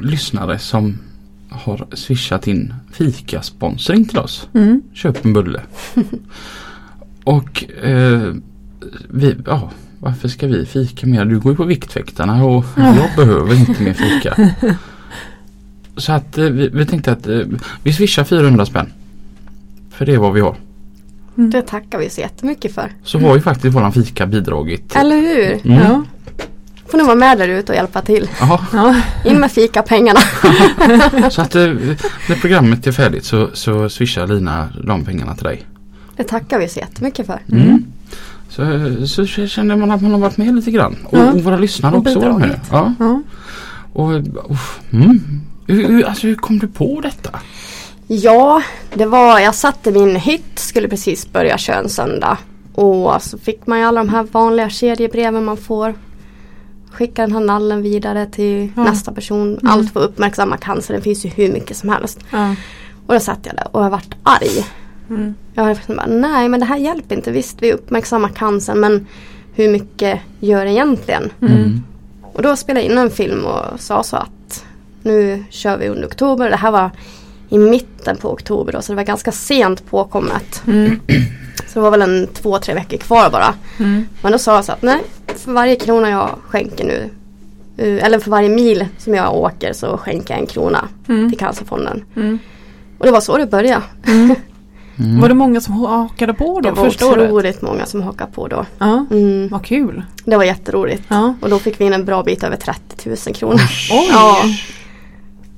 lyssnare 0.00 0.58
som 0.58 0.98
har 1.48 1.86
swishat 1.92 2.46
in 2.46 2.74
fikasponsring 2.92 4.04
till 4.04 4.18
oss. 4.18 4.48
Mm. 4.54 4.82
Köp 4.92 5.24
en 5.24 5.32
bulle. 5.32 5.62
och 7.24 7.64
eh, 7.84 8.34
vi, 9.08 9.36
ja, 9.46 9.70
varför 10.02 10.28
ska 10.28 10.46
vi 10.46 10.66
fika 10.66 11.06
mer? 11.06 11.24
Du 11.24 11.40
går 11.40 11.52
ju 11.52 11.56
på 11.56 11.64
Viktväktarna 11.64 12.44
och 12.44 12.64
jag 12.76 13.08
behöver 13.16 13.54
inte 13.54 13.82
mer 13.82 13.92
fika. 13.92 14.54
Så 15.96 16.12
att 16.12 16.38
eh, 16.38 16.44
vi, 16.44 16.68
vi 16.68 16.86
tänkte 16.86 17.12
att 17.12 17.26
eh, 17.26 17.40
vi 17.82 17.92
swishar 17.92 18.24
400 18.24 18.66
spänn. 18.66 18.92
För 19.90 20.06
det 20.06 20.14
är 20.14 20.18
vad 20.18 20.32
vi 20.32 20.40
har. 20.40 20.56
Det 21.34 21.62
tackar 21.62 21.98
vi 21.98 22.10
så 22.10 22.20
jättemycket 22.20 22.74
för. 22.74 22.92
Så 23.04 23.18
har 23.18 23.34
ju 23.34 23.40
faktiskt 23.40 23.76
våran 23.76 23.92
fika 23.92 24.26
bidragit. 24.26 24.96
Eller 24.96 25.16
hur? 25.16 25.66
Mm. 25.66 25.84
Ja. 25.84 26.04
Får 26.86 26.98
ni 26.98 27.04
vara 27.04 27.16
med 27.16 27.38
där 27.38 27.48
ute 27.48 27.72
och 27.72 27.76
hjälpa 27.76 28.02
till. 28.02 28.28
Ja. 28.40 28.96
In 29.24 29.40
med 29.40 29.52
fikapengarna. 29.52 30.20
så 31.30 31.42
att 31.42 31.54
eh, 31.54 31.62
när 32.28 32.40
programmet 32.40 32.86
är 32.86 32.92
färdigt 32.92 33.24
så, 33.24 33.50
så 33.52 33.88
swishar 33.88 34.26
Lina 34.26 34.68
de 34.84 35.04
pengarna 35.04 35.34
till 35.34 35.44
dig. 35.44 35.62
Det 36.16 36.24
tackar 36.24 36.58
vi 36.58 36.68
så 36.68 36.80
jättemycket 36.80 37.26
för. 37.26 37.40
Mm. 37.52 37.91
Så, 38.56 39.26
så 39.26 39.46
känner 39.46 39.76
man 39.76 39.90
att 39.90 40.02
man 40.02 40.10
har 40.10 40.18
varit 40.18 40.36
med 40.36 40.54
lite 40.56 40.70
grann. 40.70 40.96
Och, 41.04 41.18
Ja. 41.18 41.32
och 41.32 41.40
våra 41.44 41.56
lyssnare 41.56 41.94
Och 41.94 42.00
också 42.00 42.20
var 42.20 42.38
med. 42.38 42.60
Ja. 42.70 42.94
Ja. 42.98 43.22
Och, 43.92 44.12
uff, 44.50 44.80
mm. 44.92 45.20
hur, 45.66 46.04
alltså, 46.04 46.26
hur 46.26 46.34
kom 46.34 46.58
du 46.58 46.68
på 46.68 47.00
detta? 47.00 47.40
Ja, 48.06 48.62
det 48.94 49.06
var, 49.06 49.38
jag 49.38 49.54
satt 49.54 49.86
i 49.86 49.92
min 49.92 50.16
hytt, 50.16 50.58
skulle 50.58 50.88
precis 50.88 51.32
börja 51.32 51.58
köra 51.58 51.76
en 51.76 51.88
söndag. 51.88 52.38
Och 52.74 53.22
så 53.22 53.38
fick 53.38 53.66
man 53.66 53.78
ju 53.78 53.84
alla 53.84 54.00
de 54.04 54.08
här 54.08 54.22
vanliga 54.22 54.70
kedjebreven 54.70 55.44
man 55.44 55.56
får. 55.56 55.94
Skicka 56.90 57.22
den 57.22 57.32
här 57.32 57.40
nallen 57.40 57.82
vidare 57.82 58.26
till 58.26 58.72
Ja. 58.76 58.84
nästa 58.84 59.12
person. 59.12 59.58
Allt 59.62 59.92
för 59.92 60.00
att 60.00 60.10
uppmärksamma 60.10 60.56
cancer, 60.56 60.94
det 60.94 61.00
finns 61.00 61.24
ju 61.24 61.28
hur 61.28 61.52
mycket 61.52 61.76
som 61.76 61.88
helst. 61.88 62.20
Ja. 62.30 62.54
Och 63.06 63.14
då 63.14 63.20
satt 63.20 63.38
jag 63.42 63.54
där 63.54 63.68
och 63.76 63.84
jag 63.84 63.90
vart 63.90 64.14
arg. 64.22 64.64
Mm. 65.10 65.34
Jag 65.54 65.68
liksom 65.68 65.96
bara, 65.96 66.06
nej 66.06 66.48
men 66.48 66.60
det 66.60 66.66
här 66.66 66.76
hjälper 66.76 67.14
inte. 67.16 67.30
Visst 67.30 67.62
vi 67.62 67.72
uppmärksammar 67.72 68.28
cancern 68.28 68.80
men 68.80 69.06
hur 69.54 69.68
mycket 69.68 70.20
gör 70.40 70.64
det 70.64 70.70
egentligen? 70.70 71.30
Mm. 71.40 71.80
Och 72.22 72.42
då 72.42 72.56
spelade 72.56 72.86
jag 72.86 72.92
in 72.92 72.98
en 72.98 73.10
film 73.10 73.44
och 73.44 73.80
sa 73.80 74.02
så 74.02 74.16
att 74.16 74.64
nu 75.02 75.44
kör 75.50 75.76
vi 75.76 75.88
under 75.88 76.08
oktober. 76.08 76.50
Det 76.50 76.56
här 76.56 76.70
var 76.70 76.90
i 77.48 77.58
mitten 77.58 78.16
på 78.16 78.32
oktober 78.32 78.72
då, 78.72 78.82
så 78.82 78.92
det 78.92 78.96
var 78.96 79.02
ganska 79.02 79.32
sent 79.32 79.86
påkommet. 79.90 80.62
Mm. 80.66 81.00
Så 81.66 81.78
det 81.78 81.82
var 81.82 81.90
väl 81.90 82.02
en 82.02 82.26
två, 82.26 82.58
tre 82.58 82.74
veckor 82.74 82.96
kvar 82.96 83.30
bara. 83.30 83.54
Mm. 83.78 84.06
Men 84.22 84.32
då 84.32 84.38
sa 84.38 84.54
jag 84.54 84.64
så 84.64 84.72
att 84.72 84.82
nej, 84.82 85.00
för 85.26 85.52
varje 85.52 85.76
krona 85.76 86.10
jag 86.10 86.28
skänker 86.48 86.84
nu 86.84 87.10
eh, 87.76 88.04
eller 88.06 88.18
för 88.18 88.30
varje 88.30 88.48
mil 88.48 88.86
som 88.98 89.14
jag 89.14 89.34
åker 89.34 89.72
så 89.72 89.96
skänker 89.98 90.34
jag 90.34 90.40
en 90.40 90.46
krona 90.46 90.88
Mm. 91.08 91.30
till 91.30 91.38
Cancerfonden. 91.38 92.04
Mm. 92.16 92.38
Och 92.98 93.06
det 93.06 93.12
var 93.12 93.20
så 93.20 93.38
det 93.38 93.46
började. 93.46 93.82
Mm. 94.98 95.20
Var 95.20 95.28
det 95.28 95.34
många 95.34 95.60
som 95.60 95.74
hakade 95.74 96.34
på 96.34 96.60
då 96.60 96.70
Det 96.70 96.76
var 96.76 96.84
första 96.84 97.06
året? 97.06 97.30
otroligt 97.30 97.62
många 97.62 97.86
som 97.86 98.02
hakade 98.02 98.32
på 98.32 98.48
då. 98.48 98.66
Ja, 98.78 99.06
Mm. 99.10 99.48
vad 99.48 99.64
kul. 99.64 100.02
Det 100.24 100.36
var 100.36 100.44
jätteroligt. 100.44 101.02
Ja. 101.08 101.34
Och 101.40 101.50
då 101.50 101.58
fick 101.58 101.80
vi 101.80 101.84
in 101.84 101.92
en 101.92 102.04
bra 102.04 102.22
bit 102.22 102.42
över 102.44 102.56
30 102.56 103.08
000 103.26 103.34
kronor. 103.34 103.60
Oj! 103.92 104.08
Ja, 104.12 104.36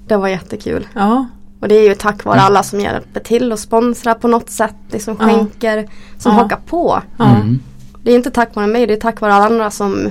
det 0.07 0.17
var 0.17 0.29
jättekul. 0.29 0.87
Ja. 0.95 1.27
Och 1.61 1.69
det 1.69 1.75
är 1.75 1.89
ju 1.89 1.95
tack 1.95 2.25
vare 2.25 2.41
alla 2.41 2.63
som 2.63 2.81
hjälper 2.81 3.21
till 3.21 3.53
och 3.53 3.59
sponsrar 3.59 4.15
på 4.15 4.29
något 4.29 4.51
sätt. 4.51 4.75
Liksom 4.91 5.17
Ja. 5.21 5.25
skänker, 5.27 5.89
som 6.19 6.33
Ja. 6.33 6.39
hakar 6.43 6.59
på. 6.67 7.03
Ja. 7.17 7.25
Mm. 7.37 7.61
Det 8.03 8.11
är 8.11 8.15
inte 8.17 8.31
tack 8.31 8.55
vare 8.55 8.67
mig, 8.67 8.87
det 8.87 8.93
är 8.93 9.01
tack 9.01 9.21
vare 9.21 9.35
alla 9.35 9.47
andra 9.47 9.71
som, 9.71 10.11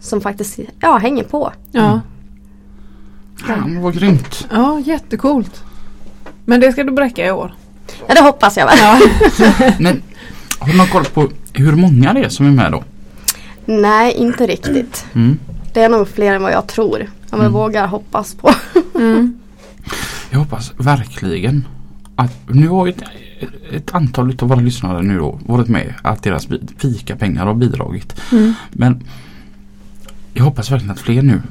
som 0.00 0.20
faktiskt 0.20 0.58
ja, 0.80 0.96
hänger 0.96 1.24
på. 1.24 1.52
Ja. 1.72 2.00
Fan 3.46 3.82
vad 3.82 3.94
grymt. 3.94 4.46
ja, 4.50 4.80
jättecoolt. 4.80 5.62
Men 6.44 6.60
det 6.60 6.72
ska 6.72 6.84
du 6.84 6.92
bräcka 6.92 7.26
i 7.26 7.30
år? 7.30 7.54
Ja, 8.08 8.14
det 8.14 8.20
hoppas 8.22 8.56
jag 8.56 8.66
väl. 8.66 8.78
Ja. 8.78 9.00
Men 9.78 10.02
har 10.58 10.68
du 10.68 10.76
någon 10.76 10.86
koll 10.86 11.04
på 11.04 11.28
hur 11.52 11.72
många 11.72 12.12
det 12.12 12.20
är 12.24 12.28
som 12.28 12.46
är 12.46 12.50
med 12.50 12.72
då? 12.72 12.84
Nej, 13.66 14.12
inte 14.14 14.46
riktigt. 14.46 15.06
Mm. 15.14 15.38
Det 15.72 15.82
är 15.82 15.88
nog 15.88 16.08
fler 16.08 16.34
än 16.34 16.42
vad 16.42 16.52
jag 16.52 16.66
tror. 16.66 17.06
Jag 17.30 17.40
Mm. 17.40 17.52
vågar 17.52 17.86
hoppas 17.86 18.34
på. 18.34 18.54
Mm. 18.94 19.38
Jag 20.30 20.38
hoppas 20.38 20.72
verkligen 20.76 21.66
att 22.16 22.32
nu 22.48 22.68
har 22.68 22.88
ett, 22.88 23.02
ett 23.72 23.94
antal 23.94 24.36
av 24.42 24.48
våra 24.48 24.60
lyssnare 24.60 25.02
nu 25.02 25.18
då 25.18 25.38
varit 25.46 25.68
med 25.68 25.94
att 26.02 26.22
deras 26.22 26.48
fikapengar 26.78 27.46
har 27.46 27.54
bidragit. 27.54 28.20
Mm. 28.32 28.54
Men 28.70 29.02
jag 30.32 30.44
hoppas 30.44 30.70
verkligen 30.70 30.90
att 30.92 31.00
fler 31.00 31.22
nu 31.22 31.42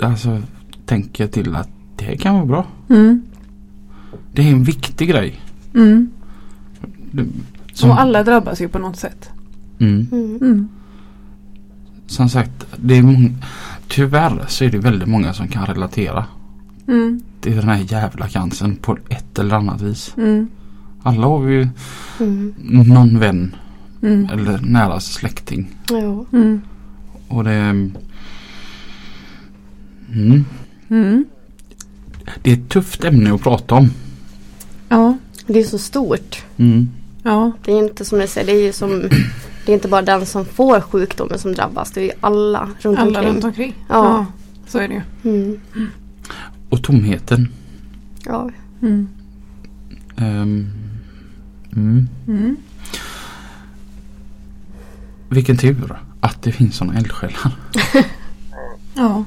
alltså 0.00 0.42
tänker 0.86 1.26
till 1.26 1.56
att 1.56 1.68
det 1.96 2.04
här 2.04 2.16
kan 2.16 2.34
vara 2.34 2.46
bra. 2.46 2.66
Mm. 2.90 3.22
Det 4.32 4.42
är 4.42 4.52
en 4.52 4.64
viktig 4.64 5.08
grej. 5.08 5.40
Mm. 5.74 6.10
Det- 7.12 7.26
Som, 7.72 7.90
Och 7.90 8.00
alla 8.00 8.22
drabbas 8.22 8.60
ju 8.60 8.68
på 8.68 8.78
något 8.78 8.96
sätt. 8.96 9.30
mm, 9.78 10.06
Mm. 10.12 10.36
Mm. 10.36 10.68
som 12.06 12.28
sagt, 12.28 12.66
det 12.76 12.98
är 12.98 13.02
många, 13.02 13.28
tyvärr 13.88 14.44
så 14.48 14.64
är 14.64 14.70
det 14.70 14.78
väldigt 14.78 15.08
många 15.08 15.32
som 15.32 15.48
kan 15.48 15.66
relatera 15.66 16.24
Mm. 16.88 17.22
till 17.40 17.56
den 17.56 17.68
här 17.68 17.84
jävla 17.92 18.28
cancern 18.28 18.76
på 18.76 18.98
ett 19.08 19.38
eller 19.38 19.56
annat 19.56 19.80
vis. 19.80 20.14
Mm. 20.16 20.48
Alla 21.02 21.26
har 21.26 21.38
vi 21.40 21.54
ju 21.54 21.68
Mm. 22.20 22.54
någon 22.62 23.18
vän 23.18 23.54
Mm. 24.02 24.24
eller 24.32 24.58
nära 24.58 25.00
släkting. 25.00 25.68
Mm. 26.32 26.60
Och 27.28 27.44
det 27.44 27.52
mm, 27.52 27.94
Mm. 30.90 31.24
Det 32.42 32.50
är 32.50 32.54
ett 32.54 32.68
tufft 32.68 33.04
ämne 33.04 33.34
att 33.34 33.42
prata 33.42 33.74
om. 33.74 33.90
Ja. 35.46 35.52
Det 35.54 35.60
är 35.60 35.64
så 35.64 35.78
stort. 35.78 36.44
Mm. 36.56 36.88
Ja. 37.22 37.52
Det 37.64 37.72
är 37.72 37.78
inte 37.78 38.04
som 38.04 38.18
du 38.18 38.26
säger, 38.26 38.46
det 38.46 38.52
är 38.52 38.62
ju 38.66 38.72
som 38.72 39.08
Det 39.66 39.72
är 39.72 39.74
inte 39.74 39.88
bara 39.88 40.02
den 40.02 40.26
som 40.26 40.44
får 40.44 40.80
sjukdomen 40.80 41.38
som 41.38 41.54
drabbas. 41.54 41.90
Det 41.90 42.00
är 42.00 42.04
ju 42.04 42.10
alla 42.20 42.68
runt 42.80 42.98
Alla 42.98 43.08
omkring. 43.20 43.34
runt 43.34 43.44
omkring. 43.44 43.74
Ja. 43.88 44.26
Så 44.66 44.78
är 44.78 44.88
det 44.88 44.94
ju. 44.94 45.30
Mm. 45.30 45.60
Och 46.68 46.82
tomheten. 46.82 47.48
Ja. 48.24 48.50
Mm. 48.82 49.08
Ehm, 50.16 50.66
mm. 51.76 52.08
Mm. 52.28 52.56
Vilken 55.28 55.56
tur 55.56 55.98
att 56.20 56.42
det 56.42 56.52
finns 56.52 56.76
sådana 56.76 56.98
eldsjälar. 56.98 57.52
Ja. 58.94 59.24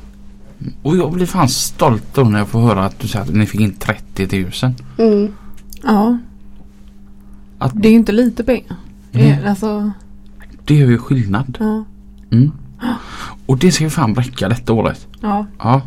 Och 0.82 0.97
jag 0.97 1.12
blir 1.12 1.25
fan 1.25 1.49
stolt 1.49 2.04
då 2.13 2.23
när 2.23 2.39
jag 2.39 2.47
får 2.47 2.60
höra 2.60 2.86
att 2.86 2.99
du 2.99 3.08
säger 3.08 3.25
att 3.25 3.34
ni 3.34 3.45
fick 3.45 3.62
in 3.62 3.73
30 3.73 4.45
000. 4.63 4.73
Ja. 5.86 6.17
Att 7.58 7.71
Det 7.82 7.88
är 7.88 7.91
ju 7.91 7.98
inte 7.98 8.12
lite 8.12 8.43
pengar. 8.43 8.76
Det 9.12 9.30
är, 9.30 9.34
Mm. 9.38 9.50
alltså, 9.50 9.91
det 10.65 10.76
gör 10.76 10.88
ju 10.88 10.98
skillnad. 10.98 11.58
ja. 11.60 11.86
Mm. 12.32 12.52
Och 13.45 13.58
det 13.58 13.71
ska 13.71 13.84
ju 13.84 13.89
fan 13.89 14.15
räcka 14.15 14.50
detta 14.50 14.74
året. 14.74 15.08
Ja. 15.21 15.45
Ja. 15.60 15.82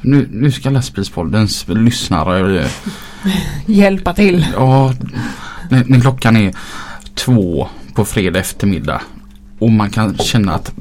Nu, 0.00 0.28
nu 0.32 0.50
ska 0.52 0.70
lastbilspoddens 0.70 1.68
lyssnare 1.68 2.60
eh, 2.62 2.70
Hjälpa 3.66 4.14
till. 4.14 4.46
Ja, 4.54 4.94
när, 5.70 5.84
när 5.84 6.00
klockan 6.00 6.36
är 6.36 6.54
två 7.14 7.68
på 7.94 8.04
fredag 8.04 8.38
eftermiddag 8.40 9.02
och 9.58 9.70
man 9.70 9.90
kan 9.90 10.16
känna 10.18 10.54
att 10.54 10.72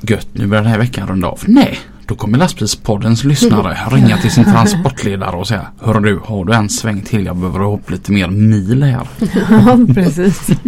gött 0.00 0.28
nu 0.32 0.46
börjar 0.46 0.62
den 0.62 0.72
här 0.72 0.78
veckan 0.78 1.08
runda 1.08 1.28
av. 1.28 1.40
Nej, 1.46 1.78
då 2.08 2.14
kommer 2.14 2.38
lastbilspoddens 2.38 3.24
lyssnare 3.24 3.78
ringa 3.90 4.18
till 4.18 4.30
sin 4.30 4.44
transportledare 4.44 5.36
och 5.36 5.48
säga 5.48 5.66
Hör 5.80 6.00
du, 6.00 6.20
har 6.24 6.44
du 6.44 6.52
en 6.52 6.68
sväng 6.68 7.02
till? 7.02 7.26
Jag 7.26 7.36
behöver 7.36 7.58
ha 7.58 7.74
upp 7.74 7.90
lite 7.90 8.12
mer 8.12 8.28
mil 8.28 8.82
här. 8.82 9.08
Ja, 9.50 9.78
precis. 9.94 10.46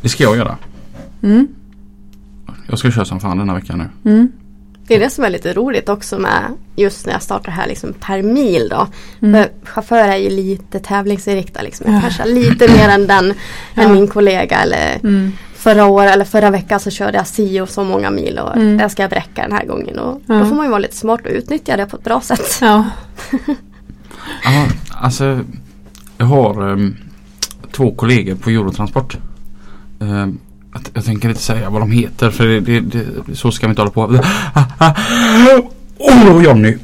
Det 0.00 0.08
ska 0.08 0.22
jag 0.22 0.36
göra. 0.36 0.56
Mm. 1.22 1.48
Jag 2.68 2.78
ska 2.78 2.90
köra 2.90 3.04
som 3.04 3.20
fan 3.20 3.38
denna 3.38 3.54
veckan 3.54 3.78
nu. 3.78 4.10
Mm. 4.10 4.32
Det 4.86 4.94
är 4.94 5.00
det 5.00 5.10
som 5.10 5.24
är 5.24 5.30
lite 5.30 5.52
roligt 5.52 5.88
också 5.88 6.18
med 6.18 6.42
just 6.76 7.06
när 7.06 7.12
jag 7.12 7.22
startar 7.22 7.52
här 7.52 7.66
liksom 7.66 7.92
per 8.00 8.22
mil 8.22 8.68
då. 8.68 8.86
Mm. 9.22 9.42
För 9.42 9.50
chaufförer 9.70 10.08
är 10.08 10.16
ju 10.16 10.30
lite 10.30 10.78
tävlingsinriktade 10.80 11.64
liksom. 11.64 11.92
Ja. 11.94 12.00
Kanske 12.00 12.24
lite 12.26 12.68
mer 12.72 12.88
än 12.88 13.06
den, 13.06 13.34
Ja. 13.74 13.82
än 13.82 13.92
min 13.92 14.08
kollega 14.08 14.56
eller 14.56 14.98
Mm. 15.02 15.32
Förra 15.66 15.86
året 15.86 16.12
eller 16.12 16.24
förra 16.24 16.50
veckan 16.50 16.80
så 16.80 16.90
körde 16.90 17.18
jag 17.18 17.26
si 17.26 17.60
och 17.60 17.68
så 17.68 17.84
många 17.84 18.10
mil 18.10 18.38
och 18.38 18.56
Mm. 18.56 18.76
det 18.76 18.88
ska 18.88 19.02
jag 19.02 19.10
bräcka 19.10 19.42
den 19.42 19.52
här 19.52 19.66
gången. 19.66 19.98
Och 19.98 20.22
Ja. 20.26 20.34
Då 20.34 20.44
får 20.46 20.56
man 20.56 20.64
ju 20.64 20.70
vara 20.70 20.78
lite 20.78 20.96
smart 20.96 21.20
och 21.24 21.30
utnyttja 21.30 21.76
det 21.76 21.86
på 21.86 21.96
ett 21.96 22.04
bra 22.04 22.20
sätt. 22.20 22.58
Ja. 22.60 22.84
Ja, 24.44 24.66
alltså 24.90 25.40
jag 26.18 26.26
har 26.26 26.72
ehm, 26.72 26.96
två 27.72 27.94
kollegor 27.94 28.34
på 28.34 28.50
Eurotransport. 28.50 29.16
Um, 29.98 30.38
att, 30.72 30.90
jag 30.94 31.04
tänker 31.04 31.28
inte 31.28 31.40
säga 31.40 31.70
vad 31.70 31.82
de 31.82 31.90
heter 31.90 32.30
för 32.30 32.46
det, 32.46 32.60
det, 32.60 32.80
det, 32.80 33.36
så 33.36 33.50
ska 33.50 33.66
vi 33.66 33.70
inte 33.70 33.82
hålla 33.82 33.90
på. 33.92 34.20
Åh 35.98 36.36
oh, 36.36 36.44
Jonny! 36.44 36.76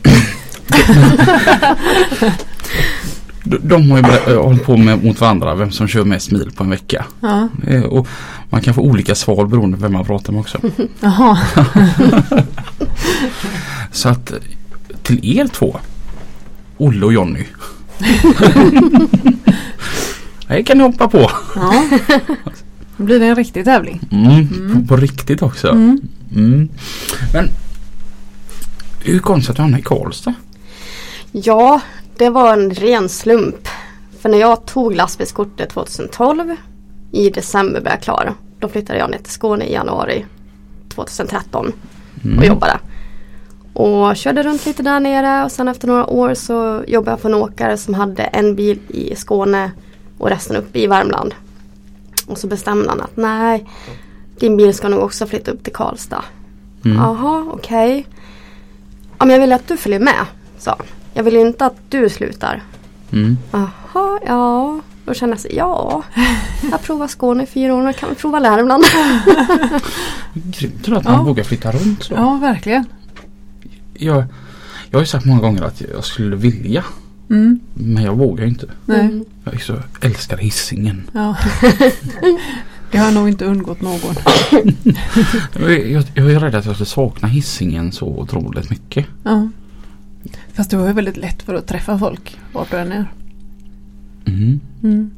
De, 3.44 3.90
har 3.90 3.98
ju 3.98 4.34
äh, 4.34 4.42
hållit 4.42 4.64
på 4.64 4.76
med 4.76 5.04
mot 5.04 5.20
varandra 5.20 5.54
vem 5.54 5.70
som 5.70 5.88
kör 5.88 6.04
mest 6.04 6.30
mil 6.30 6.50
på 6.56 6.64
en 6.64 6.70
vecka. 6.70 7.04
Ja. 7.20 7.48
Eh, 7.66 7.82
Och 7.82 8.08
man 8.52 8.60
kan 8.60 8.74
få 8.74 8.80
olika 8.80 9.14
svar 9.14 9.46
beroende 9.46 9.76
på 9.76 9.82
vem 9.82 9.92
man 9.92 10.04
pratar 10.04 10.32
med 10.32 10.40
också. 10.40 10.58
Jaha. 11.00 11.38
Så 13.92 14.08
att 14.08 14.32
till 15.02 15.38
er 15.38 15.46
två, 15.46 15.76
Olle 16.76 17.06
och 17.06 17.12
Jonny. 17.12 17.44
Det 20.48 20.62
kan 20.62 20.78
ni 20.78 20.84
hoppa 20.84 21.08
på. 21.08 21.30
Ja. 21.54 21.84
Då 22.96 23.04
blir 23.04 23.20
det 23.20 23.26
en 23.26 23.36
riktig 23.36 23.64
tävling. 23.64 24.00
Mm, 24.12 24.48
På, 24.72 24.88
på 24.88 24.96
riktigt 24.96 25.42
också. 25.42 25.68
Mm. 25.68 26.00
Mm. 26.34 26.68
Men 27.32 27.48
hur 29.04 29.18
kom 29.18 29.38
det 29.38 29.44
sig 29.44 29.50
att 29.50 29.56
du 29.56 29.62
hamnade 29.62 29.80
i 29.80 29.84
Karlstad? 29.84 30.34
Ja, 31.32 31.80
det 32.16 32.30
var 32.30 32.52
en 32.52 32.70
ren 32.70 33.08
slump. 33.08 33.68
För 34.20 34.28
när 34.28 34.38
jag 34.38 34.66
tog 34.66 34.94
lastbilskortet 34.94 35.70
2012 35.70 36.56
i 37.12 37.30
december 37.30 37.80
blev 37.80 37.92
jag 37.92 38.02
klar. 38.02 38.34
Då 38.58 38.68
flyttade 38.68 38.98
jag 38.98 39.10
ner 39.10 39.18
till 39.18 39.32
Skåne 39.32 39.64
i 39.64 39.72
januari 39.72 40.24
2013 40.88 41.72
Mm. 42.24 42.38
och 42.38 42.44
jobbade. 42.44 42.78
Och 43.72 44.16
körde 44.16 44.42
runt 44.42 44.66
lite 44.66 44.82
där 44.82 45.00
nere 45.00 45.44
och 45.44 45.52
sen 45.52 45.68
efter 45.68 45.88
några 45.88 46.06
år 46.06 46.34
så 46.34 46.84
jobbade 46.86 47.10
jag 47.10 47.20
för 47.20 47.28
en 47.28 47.34
åkare 47.34 47.76
som 47.76 47.94
hade 47.94 48.22
en 48.22 48.54
bil 48.56 48.78
i 48.88 49.14
Skåne 49.16 49.72
och 50.18 50.28
resten 50.28 50.56
uppe 50.56 50.78
i 50.78 50.86
Värmland. 50.86 51.34
Och 52.26 52.38
så 52.38 52.46
bestämde 52.46 52.88
han 52.88 53.00
att 53.00 53.16
nej, 53.16 53.66
din 54.38 54.56
bil 54.56 54.74
ska 54.74 54.88
nog 54.88 55.00
också 55.02 55.26
flytta 55.26 55.50
upp 55.50 55.64
till 55.64 55.72
Karlstad. 55.72 56.24
Mm. 56.84 56.96
Jaha, 56.96 57.46
okej. 57.52 58.06
Ja, 59.18 59.24
men 59.24 59.30
jag 59.30 59.40
vill 59.40 59.52
att 59.52 59.68
du 59.68 59.76
följer 59.76 60.00
med, 60.00 60.26
sa. 60.58 60.76
Jag 61.14 61.22
vill 61.24 61.36
inte 61.36 61.66
att 61.66 61.76
du 61.88 62.08
slutar. 62.08 62.62
Mm. 63.12 63.36
Jaha, 63.52 64.18
ja. 64.26 64.80
Kände 65.12 65.32
jag 65.34 65.40
så, 65.40 65.48
ja. 65.50 66.02
Jag 66.70 66.82
provar 66.82 67.06
Skåne 67.08 67.42
i 67.42 67.46
fyra 67.46 67.74
år, 67.74 67.82
men 67.82 67.94
kan 67.94 68.08
vi 68.08 68.14
prova 68.14 68.40
Värmland? 68.40 68.84
Grymt 70.34 70.88
att 70.88 71.04
Ja. 71.04 71.10
man 71.16 71.24
vågar 71.24 71.44
flytta 71.44 71.72
runt 71.72 72.02
så. 72.02 72.14
Ja, 72.14 72.34
verkligen. 72.42 72.84
Jag, 73.94 74.24
jag 74.90 74.98
har 74.98 75.02
ju 75.02 75.06
sagt 75.06 75.24
många 75.24 75.40
gånger 75.40 75.62
att 75.62 75.80
jag 75.94 76.04
skulle 76.04 76.36
vilja. 76.36 76.84
Mm. 77.30 77.60
Men 77.74 78.02
jag 78.04 78.14
vågar 78.16 78.44
inte. 78.46 78.66
Nej. 78.86 79.24
Jag 79.44 79.54
är 79.54 79.58
så, 79.58 79.76
älskar 80.00 80.36
hissingen. 80.36 81.10
Ja. 81.12 81.36
Det 82.90 82.98
har 82.98 83.12
nog 83.12 83.28
inte 83.28 83.44
undgått 83.44 83.80
någon. 83.80 84.14
Jag, 85.60 85.90
jag, 85.90 86.04
jag 86.14 86.30
är 86.32 86.40
rädd 86.40 86.54
att 86.54 86.64
jag 86.66 86.74
skulle 86.74 86.86
sakna 86.86 87.28
hissingen 87.28 87.92
så 87.92 88.06
otroligt 88.06 88.70
mycket. 88.70 89.06
Ja. 89.22 89.48
Fast 90.54 90.70
du 90.70 90.76
har 90.76 90.86
ju 90.86 90.92
väldigt 90.92 91.16
lätt 91.16 91.42
för 91.42 91.54
att 91.54 91.66
träffa 91.66 91.98
folk 91.98 92.38
vart 92.52 92.70
du 92.70 92.76
än 92.76 92.92
är. 92.92 93.06
Mm. 94.32 94.60
Mm. 94.82 95.10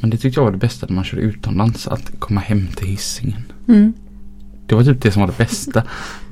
Men 0.00 0.10
det 0.10 0.16
tyckte 0.16 0.40
jag 0.40 0.44
var 0.44 0.52
det 0.52 0.58
bästa 0.58 0.86
när 0.86 0.94
man 0.94 1.04
körde 1.04 1.22
utomlands. 1.22 1.88
Att 1.88 2.12
komma 2.18 2.40
hem 2.40 2.66
till 2.66 2.86
hissingen. 2.86 3.42
Mm. 3.68 3.92
Det 4.66 4.74
var 4.74 4.84
typ 4.84 5.02
det 5.02 5.12
som 5.12 5.20
var 5.20 5.26
det 5.26 5.38
bästa. 5.38 5.82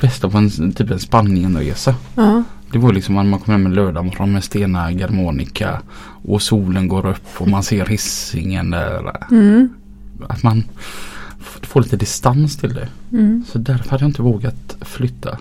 bästa 0.01 0.31
på 0.31 0.38
en, 0.38 0.73
typ 0.73 0.90
en 0.90 0.99
Spanienresa. 0.99 1.95
Ja. 2.14 2.43
Det 2.73 2.79
var 2.79 2.93
liksom 2.93 3.14
när 3.14 3.25
man 3.25 3.40
kom 3.40 3.53
hem 3.53 3.66
en 3.66 3.75
lördag 3.75 4.05
morgon 4.05 4.33
med 4.33 4.45
Stena 4.45 4.93
Garmonica. 4.93 5.83
Och 6.25 6.43
solen 6.43 6.88
går 6.88 7.07
upp 7.07 7.40
och 7.40 7.49
man 7.49 7.62
ser 7.62 7.87
hissingen 7.87 8.71
där. 8.71 9.27
Mm. 9.31 9.69
Att 10.29 10.43
man 10.43 10.64
får 11.62 11.83
lite 11.83 11.97
distans 11.97 12.57
till 12.57 12.75
det. 12.75 12.88
Mm. 13.12 13.45
Så 13.49 13.59
därför 13.59 13.90
hade 13.90 14.03
jag 14.03 14.09
inte 14.09 14.23
vågat 14.23 14.77
flytta. 14.81 15.38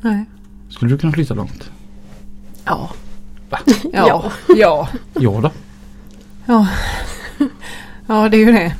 Nej. 0.00 0.24
Skulle 0.68 0.90
du 0.90 0.98
kunna 0.98 1.12
flytta 1.12 1.34
långt? 1.34 1.70
Ja. 2.64 2.90
Va? 3.50 3.58
Ja. 3.92 4.32
Ja. 4.56 4.88
Ja 5.14 5.40
då. 5.42 5.50
Ja. 6.46 6.66
Ja, 8.06 8.28
det 8.28 8.36
är 8.36 8.46
ju 8.46 8.52
det. 8.52 8.74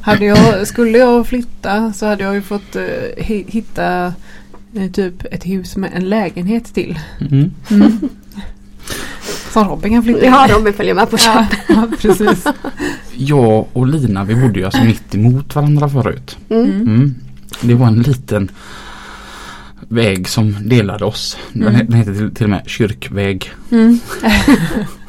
Hade 0.00 0.24
jag, 0.24 0.66
skulle 0.68 0.98
jag 0.98 1.26
flytta 1.26 1.92
så 1.92 2.06
hade 2.06 2.24
jag 2.24 2.34
ju 2.34 2.42
fått 2.42 2.76
eh, 2.76 2.82
hi- 3.16 3.44
hitta 3.50 4.12
eh, 4.76 4.90
typ 4.92 5.24
ett 5.34 5.46
hus 5.46 5.76
med 5.76 5.90
en 5.94 6.08
lägenhet 6.08 6.74
till. 6.74 6.98
Mm. 7.20 7.50
Mm. 7.70 7.98
Som 9.52 9.68
Robin 9.68 9.92
kan 9.92 10.02
flytta 10.02 10.24
Ja. 10.24 10.46
Robin 10.50 10.72
följer 10.74 10.94
med 10.94 11.10
på 11.10 11.16
köp. 11.18 11.34
ja, 11.34 11.46
ja, 11.68 11.88
precis. 12.00 12.44
Jag 13.14 13.66
och 13.72 13.86
Lina 13.86 14.24
vi 14.24 14.34
bodde 14.34 14.58
ju 14.58 14.64
alltså 14.64 14.84
mitt 14.84 15.14
emot 15.14 15.54
varandra 15.54 15.88
förut. 15.88 16.36
Mm. 16.50 16.64
Mm. 16.64 16.80
Mm. 16.82 17.14
Det 17.60 17.74
var 17.74 17.86
en 17.86 18.02
liten 18.02 18.50
väg 19.88 20.28
som 20.28 20.56
delade 20.68 21.04
oss. 21.04 21.36
Den, 21.52 21.68
Mm. 21.74 21.86
den 21.86 21.98
heter 21.98 22.14
till, 22.14 22.34
till 22.34 22.44
och 22.44 22.50
med 22.50 22.62
Kyrkväg. 22.66 23.50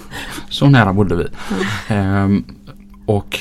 Mm. 0.61 0.73
Så 0.73 0.79
nära 0.79 0.93
bodde 0.93 1.15
vi. 1.15 1.27
Ehm, 1.87 2.43
och 3.05 3.39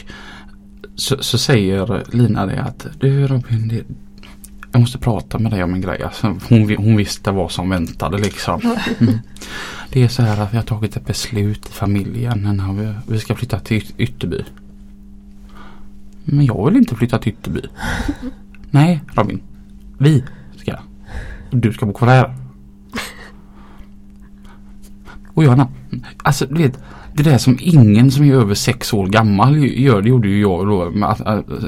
så, 0.96 1.22
så 1.22 1.38
säger 1.38 2.04
Lina 2.16 2.46
det 2.46 2.62
att 2.62 2.86
du 3.00 3.26
Robin, 3.26 3.68
det, 3.68 3.82
jag 4.72 4.80
måste 4.80 4.98
prata 4.98 5.38
med 5.38 5.52
dig 5.52 5.64
om 5.64 5.74
en 5.74 5.80
grej. 5.80 6.02
Alltså, 6.02 6.36
hon, 6.48 6.76
hon 6.76 6.96
visste 6.96 7.30
vad 7.30 7.50
som 7.50 7.70
väntade 7.70 8.18
liksom. 8.18 8.60
Mm. 8.98 9.18
Det 9.90 10.02
är 10.02 10.08
så 10.08 10.22
här 10.22 10.40
att 10.42 10.52
vi 10.52 10.56
har 10.56 10.64
tagit 10.64 10.96
ett 10.96 11.06
beslut 11.06 11.68
i 11.68 11.72
familjen. 11.72 12.56
När 12.56 12.72
vi, 12.72 12.94
vi 13.06 13.18
ska 13.20 13.34
flytta 13.34 13.58
till 13.60 13.76
Yt- 13.82 13.94
Ytterby. 13.98 14.44
Men 16.24 16.46
jag 16.46 16.64
vill 16.66 16.76
inte 16.76 16.94
flytta 16.96 17.18
till 17.18 17.32
Ytterby. 17.32 17.60
Nej 18.70 19.00
Robin. 19.14 19.40
Vi 19.98 20.24
ska. 20.56 20.76
Du 21.50 21.72
ska 21.72 21.86
bo 21.86 21.92
kvar 21.92 22.08
här. 22.08 22.34
Och 25.34 25.44
Johanna. 25.44 25.68
Alltså 26.22 26.46
du 26.46 26.54
vet. 26.62 26.78
Det 27.16 27.22
där 27.22 27.38
som 27.38 27.58
ingen 27.60 28.10
som 28.10 28.24
är 28.24 28.34
över 28.34 28.54
sex 28.54 28.92
år 28.92 29.06
gammal 29.06 29.56
gör. 29.80 30.02
Det 30.02 30.08
gjorde 30.08 30.28
ju 30.28 30.40
jag 30.40 30.66
då. 30.66 30.92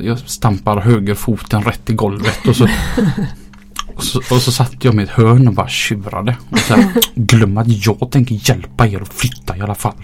Jag 0.03 0.19
stampar 0.19 0.81
högerfoten 0.81 1.63
rätt 1.63 1.91
i 1.91 1.93
golvet. 1.95 2.47
Och 2.49 2.57
så, 2.57 2.69
och 3.95 4.05
så, 4.05 4.19
och 4.19 4.41
så 4.43 4.53
satt 4.53 4.85
jag 4.85 4.95
med 4.95 5.05
ett 5.05 5.11
hörn 5.11 5.49
och 5.49 5.55
bara 5.55 5.69
tjurade. 5.69 6.37
Och 6.51 6.59
så 6.59 6.75
här, 6.75 6.85
glöm 7.15 7.59
att 7.59 7.87
jag 7.87 8.11
tänker 8.11 8.51
hjälpa 8.51 8.87
er 8.87 9.01
att 9.03 9.13
flytta 9.15 9.57
i 9.57 9.61
alla 9.61 9.75
fall. 9.75 9.95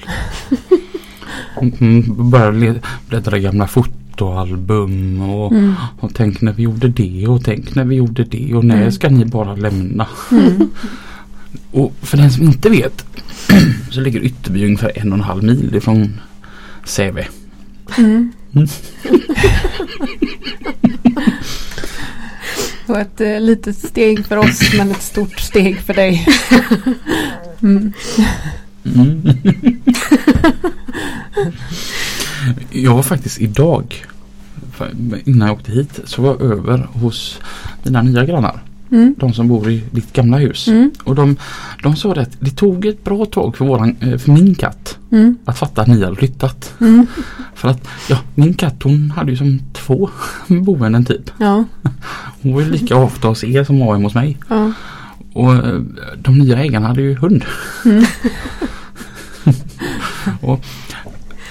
Mm, 1.60 2.30
började 2.30 2.58
le- 2.58 2.80
bläddra 3.08 3.38
i 3.38 3.40
gamla 3.40 3.66
fotoalbum 3.66 5.22
och, 5.22 5.52
Mm. 5.52 5.74
och 6.00 6.10
tänk 6.14 6.40
när 6.40 6.52
vi 6.52 6.62
gjorde 6.62 6.88
det 6.88 7.26
och 7.28 7.44
tänk 7.44 7.74
när 7.74 7.84
vi 7.84 7.96
gjorde 7.96 8.24
det 8.24 8.54
och 8.54 8.64
när 8.64 8.76
Mm. 8.76 8.92
ska 8.92 9.08
ni 9.10 9.24
bara 9.24 9.54
lämna. 9.56 10.06
Mm. 10.30 10.70
Och 11.70 11.92
för 12.02 12.16
den 12.16 12.30
som 12.30 12.42
inte 12.42 12.70
vet 12.70 13.04
så 13.90 14.00
ligger 14.00 14.20
Ytterby 14.20 14.64
ungefär 14.64 14.98
en 14.98 15.12
och 15.12 15.18
en 15.18 15.24
halv 15.24 15.44
mil 15.44 15.74
ifrån 15.74 16.20
Säve. 16.84 17.26
Mm. 17.98 18.32
Mm. 18.54 18.68
Ett 23.00 23.20
eh, 23.20 23.40
litet 23.40 23.76
steg 23.76 24.26
för 24.26 24.36
oss 24.36 24.60
men 24.76 24.90
ett 24.90 25.02
stort 25.02 25.40
steg 25.40 25.80
för 25.80 25.94
dig. 25.94 26.26
Mm. 27.62 27.92
Mm. 28.84 29.22
jag 32.70 32.94
var 32.94 33.02
faktiskt 33.02 33.40
idag 33.40 34.04
innan 35.24 35.48
jag 35.48 35.56
åkte 35.56 35.72
hit 35.72 36.00
så 36.04 36.22
var 36.22 36.28
jag 36.28 36.42
över 36.42 36.78
hos 36.92 37.40
dina 37.82 38.02
nya 38.02 38.24
grannar. 38.24 38.62
Mm. 38.92 39.14
De 39.18 39.32
som 39.32 39.48
bor 39.48 39.70
i 39.70 39.82
ditt 39.90 40.12
gamla 40.12 40.36
hus. 40.38 40.68
Mm. 40.68 40.90
Och 41.04 41.14
de, 41.14 41.36
de 41.82 41.96
sa 41.96 42.14
det 42.14 42.20
att 42.20 42.36
det 42.40 42.50
tog 42.50 42.86
ett 42.86 43.04
bra 43.04 43.24
tag 43.24 43.56
för, 43.56 43.64
våran, 43.64 43.96
eh, 44.00 44.18
för 44.18 44.30
min 44.32 44.54
katt 44.54 44.98
Mm. 45.12 45.36
att 45.44 45.58
fatta 45.58 45.80
att 45.82 45.88
ni 45.88 46.04
hade 46.04 46.16
flyttat. 46.16 46.74
Mm. 46.80 47.06
För 47.54 47.68
att 47.68 47.88
ja, 48.08 48.18
min 48.34 48.54
katt 48.54 48.82
hon 48.82 49.10
hade 49.10 49.30
ju 49.30 49.36
som 49.36 49.58
två 49.72 50.10
boenden 50.46 51.04
typ. 51.04 51.30
Ja. 51.38 51.64
Hon 52.42 52.54
var 52.54 52.60
ju 52.60 52.70
lika 52.70 52.96
ofta 52.96 53.28
hos 53.28 53.44
er 53.44 53.64
som 53.64 53.78
var 53.80 53.92
hemma 53.94 54.06
hos 54.06 54.14
mig. 54.14 54.38
Ja. 54.48 54.72
Och 55.32 55.54
eh, 55.54 55.80
de 56.18 56.38
nya 56.38 56.58
ägarna 56.58 56.86
hade 56.88 57.02
ju 57.02 57.14
hund. 57.14 57.44
Mm. 57.84 58.04
och 60.40 60.60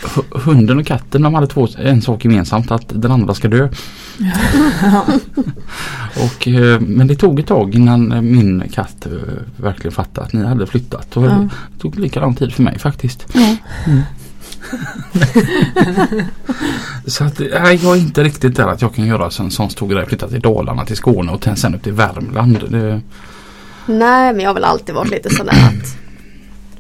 hu- 0.04 0.39
hunden 0.39 0.80
och 0.80 0.86
katten 0.86 1.21
de 1.21 1.34
hade 1.34 1.47
två, 1.47 1.67
en 1.77 2.01
sak 2.01 2.25
gemensamt 2.25 2.71
att 2.71 2.86
den 3.01 3.12
andra 3.12 3.34
ska 3.34 3.47
dö. 3.47 3.69
Ja. 4.82 5.06
Och, 6.15 6.47
eh, 6.47 6.80
men 6.80 7.08
det 7.08 7.15
tog 7.15 7.39
ett 7.39 7.47
tag 7.47 7.76
innan 7.76 8.12
eh, 8.12 8.21
min 8.21 8.63
katt 8.74 9.06
eh, 9.06 9.12
verkligen 9.58 9.91
fattade 9.91 10.28
att 10.28 10.34
ni 10.34 10.45
hade 10.45 10.67
flyttat. 10.67 11.17
Och 11.17 11.26
Ja. 11.26 11.30
Det 11.74 11.80
tog 11.82 12.00
lika 12.00 12.19
lång 12.19 12.36
tid 12.36 12.54
för 12.54 12.63
mig 12.63 12.80
faktiskt. 12.80 13.26
Ja. 13.34 13.56
Så 17.06 17.24
att, 17.24 17.39
nej, 17.39 17.80
jag 17.84 17.97
är 17.97 18.02
inte 18.02 18.24
riktigt 18.24 18.56
där 18.56 18.67
att 18.67 18.82
jag 18.82 18.95
kan 18.95 19.06
göra 19.06 19.30
en 19.39 19.52
sån 19.52 19.69
stor 19.69 19.88
grej. 19.88 20.06
Flytta 20.06 20.28
till 20.28 20.41
Dalarna, 20.41 20.86
till 20.86 20.97
Skåne 20.97 21.32
och 21.32 21.47
sen 21.58 21.76
upp 21.76 21.84
till 21.84 21.93
Värmland. 21.93 22.60
Det, 22.69 23.02
Nej, 23.86 24.34
men 24.34 24.39
jag 24.39 24.50
har 24.50 24.54
väl 24.54 24.63
alltid 24.63 24.95
varit 24.95 25.12
lite 25.12 25.30
sådär 25.30 25.52
att 25.54 25.97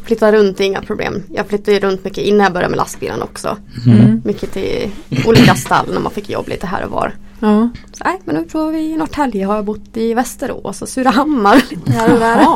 flytta 0.03 0.31
runt 0.31 0.59
är 0.59 0.63
inga 0.63 0.81
problem. 0.81 1.23
Jag 1.29 1.47
flyttade 1.47 1.71
ju 1.71 1.79
runt 1.79 2.03
mycket 2.03 2.23
innan 2.23 2.43
jag 2.43 2.53
började 2.53 2.69
med 2.69 2.77
lastbilen 2.77 3.21
också. 3.21 3.57
mm. 3.85 3.99
Mm. 3.99 4.21
Mycket 4.25 4.51
till 4.51 4.91
olika 5.25 5.55
stall 5.55 5.85
när 5.93 5.99
man 5.99 6.11
fick 6.11 6.29
jobb 6.29 6.47
lite 6.47 6.67
här 6.67 6.85
och 6.85 6.91
var. 6.91 7.13
Ja. 7.41 7.69
Så, 7.91 8.03
nej, 8.05 8.19
men 8.25 8.35
nu 8.35 8.43
provar 8.43 8.71
vi 8.71 8.79
i 8.79 8.97
Norrtälje. 8.97 9.45
Har 9.45 9.55
jag 9.55 9.65
bott 9.65 9.97
i 9.97 10.13
Västerås 10.13 10.81
och 10.81 10.89
Surahammar. 10.89 11.55
Lite 11.69 11.91
här 11.91 12.13
och 12.13 12.19
där. 12.19 12.47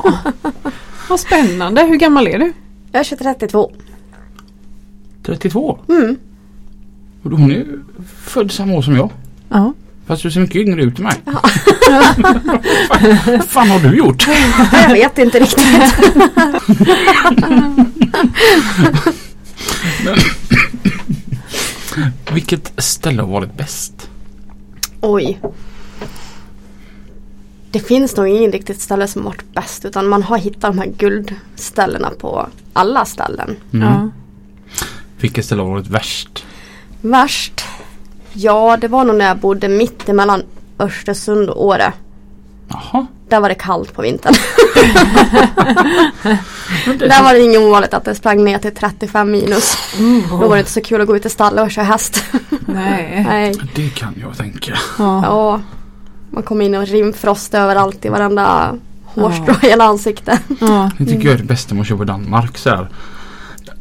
Vad 1.09 1.19
spännande. 1.19 1.83
Hur 1.83 1.95
gammal 1.95 2.27
är 2.27 2.39
du? 2.39 2.53
Jag 2.91 2.99
är 3.11 3.15
32. 3.15 3.71
32. 5.25 5.79
Mm. 5.89 6.17
Och 7.23 7.31
Hon 7.31 7.51
är 7.51 7.55
ju 7.55 7.79
född 8.25 8.51
samma 8.51 8.73
år 8.73 8.81
som 8.81 8.95
jag. 8.95 9.09
Ja. 9.49 9.73
Fast 10.05 10.23
du 10.23 10.31
ser 10.31 10.39
mycket 10.41 10.55
yngre 10.55 10.83
ut 10.83 10.99
än 10.99 11.03
mig. 11.03 11.15
Vad 13.25 13.45
fan 13.45 13.69
har 13.69 13.79
du 13.79 13.97
gjort? 13.97 14.27
Jag 14.71 14.89
vet 14.89 15.17
inte 15.17 15.39
riktigt. 15.39 15.65
Vilket 22.33 22.73
ställe 22.77 23.21
har 23.21 23.29
varit 23.29 23.57
bäst? 23.57 24.09
Oj. 25.05 25.39
Det 27.71 27.79
finns 27.79 28.17
nog 28.17 28.27
ingen 28.27 28.51
riktigt 28.51 28.81
ställe 28.81 29.07
som 29.07 29.23
varit 29.23 29.53
bäst 29.53 29.85
utan 29.85 30.07
man 30.07 30.23
har 30.23 30.37
hittat 30.37 30.61
de 30.61 30.79
här 30.79 30.93
guldställena 30.97 32.09
på 32.09 32.47
alla 32.73 33.05
ställen. 33.05 33.55
Mm. 33.73 33.87
Ja. 33.87 34.09
Vilket 35.19 35.45
ställe 35.45 35.61
har 35.61 35.69
varit 35.69 35.87
värst? 35.87 36.45
Värst? 37.01 37.65
Ja, 38.33 38.77
det 38.77 38.87
var 38.87 39.05
nog 39.05 39.15
när 39.15 39.25
jag 39.25 39.37
bodde 39.37 39.67
mitt 39.67 40.09
emellan 40.09 40.43
Östersund 40.79 41.49
och 41.49 41.65
Åre. 41.65 41.93
Jaha. 42.67 43.07
Där 43.29 43.39
var 43.39 43.49
det 43.49 43.55
kallt 43.55 43.93
på 43.93 44.01
vintern. 44.01 44.33
Där 46.99 47.23
var 47.23 47.33
det 47.33 47.41
inget 47.41 47.59
ovanligt 47.59 47.93
att 47.93 48.05
det 48.05 48.15
sprang 48.15 48.43
ner 48.43 48.57
till 48.57 48.75
35 48.75 49.31
minus. 49.31 49.77
Då 50.29 50.35
var 50.35 50.55
det 50.55 50.59
inte 50.59 50.71
så 50.71 50.81
kul 50.81 51.01
att 51.01 51.07
gå 51.07 51.15
ut 51.15 51.25
i 51.25 51.29
stallet 51.29 51.63
och 51.63 51.71
köra 51.71 51.85
häst. 51.85 52.23
Nej. 52.65 53.25
Nej. 53.27 53.55
Det 53.75 53.89
kan 53.89 54.13
jag 54.21 54.37
tänka. 54.37 54.77
Ja. 54.99 55.21
Ja. 55.23 55.61
Man 56.29 56.43
kom 56.43 56.61
in 56.61 56.75
och 56.75 56.87
rimfrost 56.87 57.53
överallt 57.53 58.05
i 58.05 58.09
varenda 58.09 58.75
hårstrå 59.05 59.55
i 59.63 59.67
hela 59.67 59.83
ansiktet. 59.83 60.41
Ja. 60.59 60.91
Det 60.97 61.05
tycker 61.05 61.25
jag 61.25 61.33
är 61.33 61.37
det 61.37 61.43
bästa 61.43 61.75
med 61.75 61.81
att 61.81 61.87
köpa 61.87 62.03
i 62.03 62.05
Danmark. 62.05 62.57
Så 62.57 62.69
här. 62.69 62.87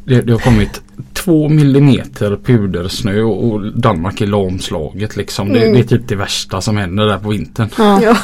Det, 0.03 0.21
det 0.21 0.31
har 0.31 0.39
kommit 0.39 0.81
två 1.15 1.49
millimeter 1.49 2.37
pudersnö 2.43 3.21
och 3.21 3.73
Danmark 3.81 4.21
är 4.21 4.27
lamslaget 4.27 5.15
liksom. 5.15 5.53
Det, 5.53 5.59
Mm. 5.59 5.73
det 5.73 5.79
är 5.79 5.83
typ 5.97 6.07
det 6.07 6.15
värsta 6.15 6.61
som 6.61 6.77
händer 6.77 7.05
där 7.05 7.17
på 7.17 7.29
vintern. 7.29 7.69
Ja. 7.77 8.17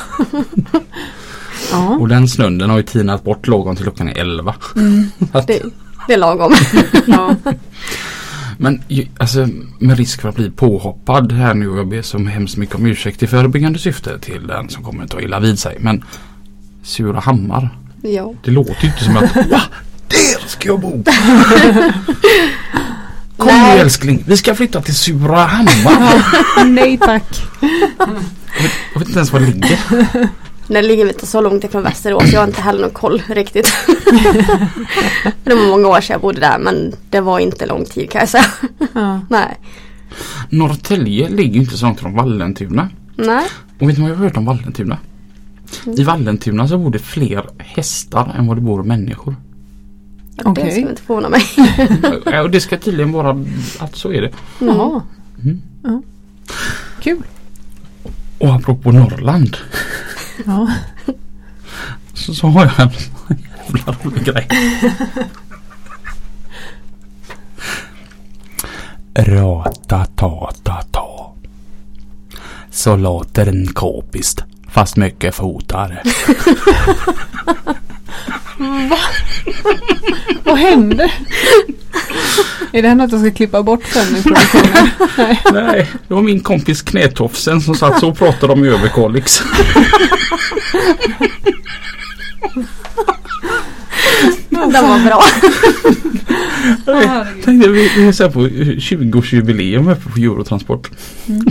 Och 1.99 2.07
den 2.07 2.27
snön 2.27 2.57
den 2.57 2.69
har 2.69 2.77
ju 2.77 2.83
tinat 2.83 3.23
bort 3.23 3.47
lagom 3.47 3.75
till 3.75 3.85
klockan 3.85 4.07
är 4.09 4.17
11. 4.17 4.55
Att, 5.31 5.47
Det, 5.47 5.61
det 6.07 6.13
är 6.13 6.17
lagom. 6.17 6.53
Ja. 7.07 7.35
Men 8.57 8.81
alltså 9.17 9.47
med 9.79 9.97
risk 9.97 10.21
för 10.21 10.29
att 10.29 10.35
bli 10.35 10.49
påhoppad 10.51 11.31
här 11.31 11.53
nu 11.53 11.69
och 11.69 11.77
jag 11.77 11.87
ber 11.87 12.01
så 12.01 12.17
hemskt 12.17 12.57
mycket 12.57 12.75
om 12.75 12.85
ursäkt 12.85 13.23
i 13.23 13.27
förebyggande 13.27 13.79
syfte 13.79 14.19
till 14.19 14.47
den 14.47 14.69
som 14.69 14.83
kommer 14.83 15.03
att 15.03 15.09
ta 15.11 15.21
illa 15.21 15.39
vid 15.39 15.59
sig. 15.59 15.77
Men 15.79 16.03
Surahammar. 16.83 17.69
Ja. 18.01 18.33
Det 18.43 18.51
låter 18.51 18.81
ju 18.83 18.87
inte 18.87 19.03
som 19.03 19.17
att? 19.17 19.37
Där 20.11 20.47
ska 20.47 20.67
jag 20.67 20.79
bo! 20.79 21.03
Kom 23.37 23.47
nu 23.47 23.53
Nej. 23.53 23.79
älskling, 23.79 24.23
vi 24.27 24.37
ska 24.37 24.55
flytta 24.55 24.81
till 24.81 24.95
Surahammar. 24.95 26.23
Nej 26.65 26.97
tack. 26.97 27.41
Jag 28.93 28.99
vet 28.99 29.07
inte 29.07 29.19
ens 29.19 29.31
var 29.33 29.39
det 29.39 29.45
ligger. 29.45 29.79
Det 30.67 30.81
ligger 30.81 31.07
inte 31.07 31.27
så 31.27 31.41
långt 31.41 31.63
ifrån 31.63 31.83
Västerås. 31.83 32.31
Jag 32.33 32.39
har 32.39 32.47
inte 32.47 32.61
heller 32.61 32.81
någon 32.81 32.91
koll 32.91 33.21
riktigt. 33.27 33.73
det 35.43 35.53
var 35.55 35.67
många 35.67 35.87
år 35.87 36.01
sedan 36.01 36.13
jag 36.13 36.21
bodde 36.21 36.39
där 36.39 36.59
men 36.59 36.93
det 37.09 37.21
var 37.21 37.39
inte 37.39 37.65
lång 37.65 37.85
tid 37.85 38.09
kan 38.09 38.19
jag 38.19 38.29
säga. 38.29 38.45
Ja. 38.93 39.21
Nej. 39.29 39.59
Norrtälje 40.49 41.29
ligger 41.29 41.59
inte 41.59 41.77
så 41.77 41.85
långt 41.85 41.99
från 41.99 42.15
Vallentuna. 42.15 42.89
Nej. 43.15 43.45
Och 43.79 43.89
vet 43.89 43.97
ni 43.97 44.01
vad 44.03 44.11
jag 44.11 44.15
har 44.15 44.23
hört 44.23 44.37
om 44.37 44.45
Vallentuna? 44.45 44.97
I 45.97 46.03
Vallentuna 46.03 46.67
så 46.67 46.77
bor 46.77 46.91
det 46.91 46.99
fler 46.99 47.45
hästar 47.57 48.35
än 48.37 48.47
vad 48.47 48.57
det 48.57 48.61
bor 48.61 48.83
människor. 48.83 49.35
Det 50.43 50.49
Okej. 50.49 50.71
skulle 50.71 50.89
inte 50.89 51.01
förvåna 51.01 51.29
mig. 51.29 51.41
Ja, 52.25 52.41
Och 52.41 52.51
det 52.51 52.61
ska 52.61 52.77
tydligen 52.77 53.11
vara 53.11 53.45
att 53.79 53.95
så 53.95 54.11
är 54.13 54.21
det. 54.21 54.31
Jaha. 54.59 55.01
Mm. 55.43 55.61
Ja. 55.83 56.01
Kul. 57.01 57.23
Och 58.39 58.53
apropå 58.55 58.91
Norrland 58.91 59.57
Ja. 60.45 60.67
så, 62.13 62.33
så 62.33 62.47
har 62.47 62.65
jag 62.65 62.79
en 62.79 62.89
jävla 63.67 63.95
rolig 64.03 64.23
grej. 64.25 64.47
Rata 69.15 70.05
ta 70.05 70.51
ta 70.63 70.81
ta. 70.91 71.33
Så 72.71 72.95
låter 72.95 73.47
en 73.47 73.67
kopist 73.67 74.43
fast 74.69 74.95
mycket 74.97 75.35
fotare. 75.35 76.03
Vad 78.57 78.99
händer? 80.61 81.13
Är 82.71 82.81
det 82.81 82.87
här 82.87 82.95
något 82.95 83.11
jag 83.11 83.21
ska 83.21 83.31
klippa 83.31 83.63
bort 83.63 83.83
sen 83.83 84.15
i 84.15 84.23
produktionen? 84.23 84.89
Nej. 85.17 85.41
Nej, 85.53 85.89
det 86.07 86.13
var 86.13 86.21
min 86.21 86.39
kompis 86.39 86.81
Knätofsen 86.81 87.61
som 87.61 87.75
satt 87.75 87.99
så 87.99 88.09
och 88.09 88.17
pratade 88.17 88.53
om 88.53 88.63
Överkalix. 88.63 89.41
Den 94.49 94.71
var 94.71 95.05
bra. 95.05 95.23
Tänkte 97.43 97.69
vi, 97.69 97.91
vi 97.97 98.07
är 98.07 98.11
så 98.11 98.23
här 98.23 98.29
på 98.31 98.39
20-årsjubileum 98.47 99.91
uppe 99.91 100.09
på 100.09 100.19
Eurotransport. 100.19 100.91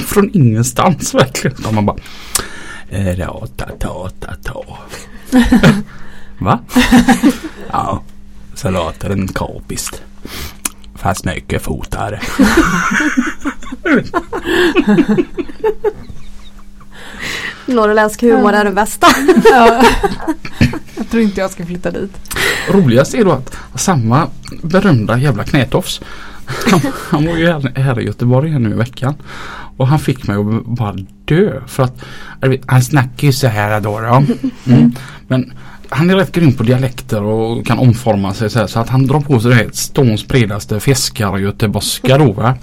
Från 0.07 0.31
ingenstans 0.33 1.15
verkligen. 1.15 1.65
Och 1.65 1.75
man 1.75 1.87
bara 1.87 1.97
eh, 2.91 3.17
Rata 3.17 3.69
ta 3.79 4.11
ta 4.21 4.35
ta. 4.35 4.79
Va? 6.39 6.61
ja, 7.73 8.03
så 8.61 8.71
låter 8.71 9.11
en 9.11 9.29
kopist. 9.29 10.03
Fast 10.95 11.25
mycket 11.25 11.63
fotare. 11.63 12.21
Norrländsk 17.67 18.23
humor 18.23 18.53
är 18.53 18.65
den 18.65 18.75
bästa. 18.75 19.07
Ja. 19.45 19.85
Jag 20.97 21.11
tror 21.11 21.23
inte 21.23 21.41
jag 21.41 21.51
ska 21.51 21.67
flytta 21.67 21.91
dit. 21.91 22.37
Roligast 22.69 23.15
är 23.15 23.25
då 23.25 23.33
att 23.33 23.57
samma 23.75 24.29
berömda 24.63 25.19
jävla 25.19 25.45
knätofs. 25.45 26.01
Han, 26.71 26.81
han 27.11 27.27
var 27.27 27.37
ju 27.37 27.47
här, 27.47 27.81
här 27.81 28.01
i 28.01 28.05
Göteborg 28.05 28.51
här 28.51 28.59
nu 28.59 28.71
i 28.71 28.75
veckan. 28.75 29.15
Och 29.77 29.89
han 29.89 29.99
fick 29.99 30.27
mig 30.27 30.37
att 30.37 30.67
bara 30.67 30.97
dö. 31.25 31.61
För 31.67 31.83
att 31.83 32.03
vet, 32.41 32.63
han 32.67 32.83
snackar 32.83 33.27
ju 33.27 33.33
så 33.33 33.47
här 33.47 33.81
då. 33.81 34.01
då. 34.01 34.25
Mm. 34.67 34.93
Men 35.29 35.53
han 35.93 36.11
är 36.11 36.17
rätt 36.17 36.33
grym 36.33 36.53
på 36.53 36.63
dialekter 36.63 37.23
och 37.23 37.67
kan 37.67 37.79
omforma 37.79 38.35
sig 38.35 38.51
så 38.51 38.59
här. 38.59 38.67
Så 38.67 38.81
att 38.81 38.89
han 38.89 39.07
drar 39.07 39.21
på 39.21 39.41
sig 39.41 39.51
det 39.51 39.57
här 39.57 39.71
ståns 39.73 40.29
bredaste 40.29 40.81
fiskar 40.81 41.39
göteborgska 41.39 42.19
då 42.19 42.33
va. 42.33 42.55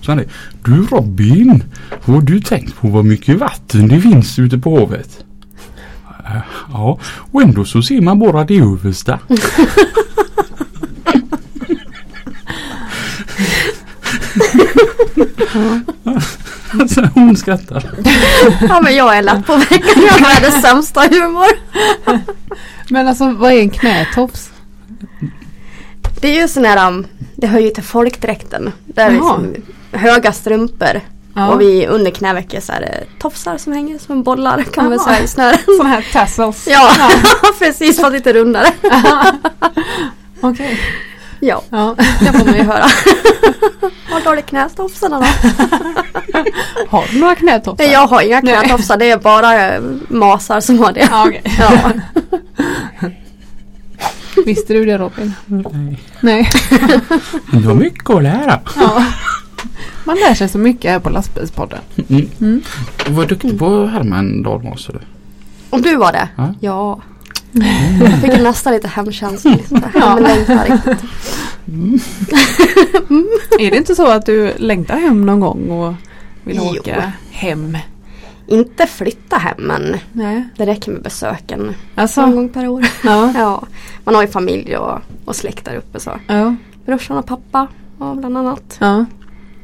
Så 0.00 0.10
han 0.10 0.18
är 0.18 0.26
Du 0.64 0.86
Robin. 0.90 1.62
Har 2.04 2.20
du 2.20 2.40
tänkt 2.40 2.76
på 2.80 2.88
vad 2.88 3.04
mycket 3.04 3.38
vatten 3.38 3.88
det 3.88 4.00
finns 4.00 4.38
ute 4.38 4.58
på 4.58 4.78
havet? 4.80 5.24
"Eh, 6.26 6.40
Ja, 6.72 6.98
och 7.32 7.42
ändå 7.42 7.64
så 7.64 7.82
ser 7.82 8.00
man 8.00 8.18
bara 8.18 8.44
det 8.44 8.58
översta. 8.58 9.18
Så 16.88 17.08
hon 17.14 17.36
skrattar. 17.36 17.84
Ja 18.68 18.80
men 18.80 18.96
jag 18.96 19.16
är 19.16 19.22
lätt 19.22 19.46
på 19.46 19.56
veckan. 19.56 20.02
Jag 20.06 20.12
har 20.12 20.20
världens 20.34 20.62
sämsta 20.62 21.00
humor. 21.00 21.46
Men 22.88 23.08
alltså 23.08 23.32
vad 23.32 23.52
är 23.52 23.60
en 23.60 23.70
knätofs? 23.70 24.50
Det 26.20 26.28
är 26.28 26.40
ju 26.40 26.48
sån 26.48 26.64
här, 26.64 26.88
um, 26.88 27.06
det 27.36 27.46
hör 27.46 27.58
ju 27.58 27.70
till 27.70 27.82
folkdräkten. 27.82 28.72
Det 28.84 29.02
är 29.02 29.10
liksom 29.10 29.54
höga 29.92 30.32
strumpor. 30.32 31.00
Ja. 31.34 31.48
Och 31.48 31.60
vid 31.60 31.88
under 31.88 32.10
knävecket 32.10 32.64
så 32.64 32.72
är 32.72 32.80
det 32.80 33.04
tofsar 33.18 33.58
som 33.58 33.72
hänger 33.72 33.98
som 33.98 34.22
bollar 34.22 34.62
kan 34.62 34.88
man 34.88 34.98
säga 34.98 35.20
i 35.20 35.28
snören. 35.28 35.58
Sådana 35.66 35.88
här 35.88 36.06
tassels? 36.12 36.66
Ja, 36.70 37.10
precis 37.58 38.00
fast 38.00 38.12
lite 38.12 38.32
rundare. 38.32 38.66
Okej. 40.40 40.80
Ja, 41.46 41.62
Ja. 41.70 41.94
det 42.20 42.32
får 42.38 42.44
man 42.44 42.54
ju 42.54 42.62
höra. 42.62 42.84
Vart 44.10 44.24
har 44.24 44.36
du 44.36 44.42
knätofsarna 44.42 45.20
då? 45.20 45.26
Har 46.88 47.04
du 47.12 47.18
några 47.20 47.34
knätofsar? 47.34 47.84
Nej, 47.84 47.92
jag 47.92 48.06
har 48.06 48.20
inga 48.22 48.40
knätofsar. 48.40 48.96
Det 48.96 49.10
är 49.10 49.18
bara 49.18 49.74
eh, 49.74 49.82
masar 50.08 50.60
som 50.60 50.78
har 50.78 50.92
det. 50.92 51.08
Ja, 51.10 51.26
okej. 51.28 51.42
Ja. 51.58 51.90
Visste 54.46 54.72
du 54.72 54.84
det 54.84 54.98
Robin? 54.98 55.32
Nej. 55.46 56.00
Nej. 56.20 56.48
Det 57.52 57.58
var 57.66 57.74
mycket 57.74 58.10
att 58.10 58.22
lära. 58.22 58.60
Ja. 58.76 59.04
Man 60.04 60.16
lär 60.16 60.34
sig 60.34 60.48
så 60.48 60.58
mycket 60.58 60.90
här 60.90 60.98
på 60.98 61.10
lastbilspodden. 61.10 61.78
Mm. 62.08 62.28
Mm. 62.40 62.62
Var 63.08 63.26
duktig 63.26 63.58
på 63.58 63.82
att 63.84 63.90
härma 63.90 64.18
en 64.18 64.42
dalmas. 64.42 64.86
du. 64.86 64.98
Om 65.70 65.82
du 65.82 65.96
var 65.96 66.12
det? 66.12 66.28
Ja. 66.36 66.54
Ja. 66.60 67.00
Jag 68.00 68.20
fick 68.20 68.42
nästan 68.42 68.72
lite 68.72 68.88
hemkänsla. 68.88 69.50
Liksom. 69.50 69.82
Ja. 69.94 70.00
Hemlängtan 70.00 70.58
riktigt. 70.64 71.04
Är 73.60 73.70
det 73.70 73.76
inte 73.76 73.94
så 73.94 74.06
att 74.06 74.26
du 74.26 74.52
längtar 74.56 74.96
hem 74.96 75.26
någon 75.26 75.40
gång 75.40 75.70
och 75.70 75.94
vill 76.44 76.56
Jo. 76.56 76.70
åka 76.80 77.12
hem? 77.30 77.78
inte 78.46 78.86
flytta 78.86 79.36
hem 79.36 79.56
men 79.58 79.96
Nej. 80.12 80.44
det 80.56 80.66
räcker 80.66 80.92
med 80.92 81.02
besöken 81.02 81.74
Alltså, 81.94 82.20
någon 82.20 82.36
gång 82.36 82.48
per 82.48 82.68
år. 82.68 82.86
ja. 83.04 83.32
Ja, 83.36 83.62
man 84.04 84.14
har 84.14 84.22
ju 84.22 84.28
familj 84.28 84.76
och, 84.76 84.98
och 85.24 85.36
släkt 85.36 85.64
där 85.64 85.76
uppe 85.76 86.00
så. 86.00 86.10
Ja. 86.26 86.54
Brorsan 86.86 87.16
och 87.18 87.26
pappa 87.26 87.66
och 87.98 88.16
bland 88.16 88.38
annat. 88.38 88.76
ja. 88.80 89.04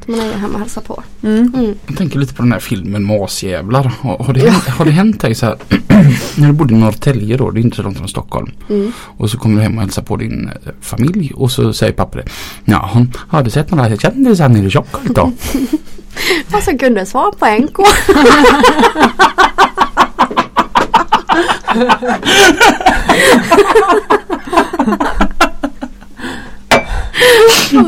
Man 0.06 0.20
är 0.20 0.32
hemma 0.32 0.54
och 0.54 0.60
hälsar 0.60 0.82
på. 0.82 1.02
Mm. 1.22 1.52
Mm. 1.54 1.74
Jag 1.86 1.96
tänker 1.96 2.18
lite 2.18 2.34
på 2.34 2.42
den 2.42 2.52
här 2.52 2.60
filmen 2.60 3.04
Masjävlar. 3.04 3.92
Har, 4.00 4.18
har, 4.18 4.34
det, 4.34 4.50
hänt, 4.50 4.68
har 4.68 4.84
det 4.84 4.90
hänt 4.90 5.20
dig 5.20 5.34
så 5.34 5.46
här 5.46 5.56
när 6.36 6.46
du 6.46 6.52
bodde 6.52 6.74
i 6.74 6.76
Norrtälje 6.76 7.36
då, 7.36 7.50
det 7.50 7.60
är 7.60 7.62
inte 7.62 7.76
så 7.76 7.82
långt 7.82 7.98
från 7.98 8.08
Stockholm. 8.08 8.50
Mm. 8.68 8.92
Och 8.98 9.30
så 9.30 9.38
kommer 9.38 9.56
du 9.56 9.62
hem 9.62 9.76
och 9.76 9.80
hälsar 9.80 10.02
på 10.02 10.16
din 10.16 10.48
eh, 10.48 10.72
familj 10.80 11.32
och 11.34 11.50
så 11.50 11.72
säger 11.72 11.92
pappa 11.92 12.18
det. 12.18 12.24
Ja, 12.64 12.90
hon 12.92 13.12
hade 13.28 13.50
sett 13.50 13.70
några 13.70 13.96
kändisar 13.96 14.48
nere 14.48 14.66
i 14.66 14.70
Tjockholm 14.70 15.12
då. 15.14 15.32
Och 16.52 16.62
så 16.62 16.72
Gunde 16.72 17.06
Svan 17.06 17.32
på 17.38 17.46
NK. 17.46 17.76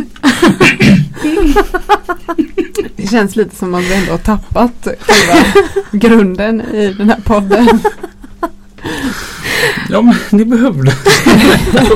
Det 2.96 3.06
känns 3.10 3.36
lite 3.36 3.56
som 3.56 3.74
att 3.74 3.84
vi 3.84 3.94
ändå 3.94 4.10
har 4.10 4.18
tappat 4.18 4.88
själva 5.00 5.44
grunden 5.92 6.60
i 6.60 6.92
den 6.92 7.10
här 7.10 7.20
podden. 7.24 7.80
Ja 9.88 10.02
men 10.02 10.14
ni 10.30 10.44
behövde 10.44 10.92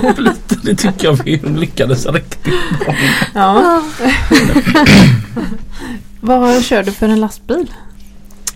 upp 0.02 0.18
lite. 0.18 0.54
Det 0.62 0.74
tycker 0.74 1.04
jag 1.04 1.24
vi 1.24 1.36
lyckades 1.36 2.06
riktigt 2.06 2.44
bra. 2.44 2.94
Ja. 3.34 3.82
Vad 6.20 6.64
kör 6.64 6.82
du 6.82 6.92
för 6.92 7.08
en 7.08 7.20
lastbil? 7.20 7.72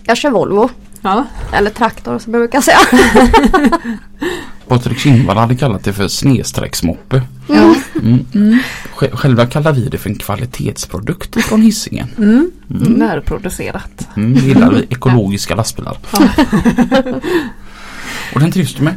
Jag 0.03 0.17
kör 0.17 0.29
Volvo. 0.31 0.69
Ja. 1.01 1.25
Eller 1.53 1.69
traktor 1.69 2.19
som 2.19 2.33
jag 2.33 2.41
brukar 2.41 2.61
säga. 2.61 2.79
Patrik 4.71 4.97
Kindvall 4.99 5.37
hade 5.37 5.55
kallat 5.55 5.83
det 5.83 5.93
för 5.93 6.07
snedstrecksmoppe. 6.07 7.21
Ja. 7.47 7.75
Mm. 8.01 8.25
Mm. 8.35 8.59
Sj- 8.95 9.15
Själva 9.15 9.45
kallar 9.45 9.73
vi 9.73 9.87
det 9.89 9.97
för 9.97 10.09
en 10.09 10.15
kvalitetsprodukt 10.15 11.41
från 11.43 11.61
Hisingen. 11.61 12.07
Mm. 12.17 12.51
Mm. 12.69 12.93
Närproducerat. 12.93 14.07
Mm, 14.17 14.33
det 14.33 14.39
gillar 14.39 14.71
vi 14.71 14.81
ekologiska 14.89 15.55
lastbilar. 15.55 15.97
Ja. 16.13 16.27
Och 18.33 18.39
den 18.39 18.51
trivs 18.51 18.73
du 18.75 18.83
med? 18.83 18.95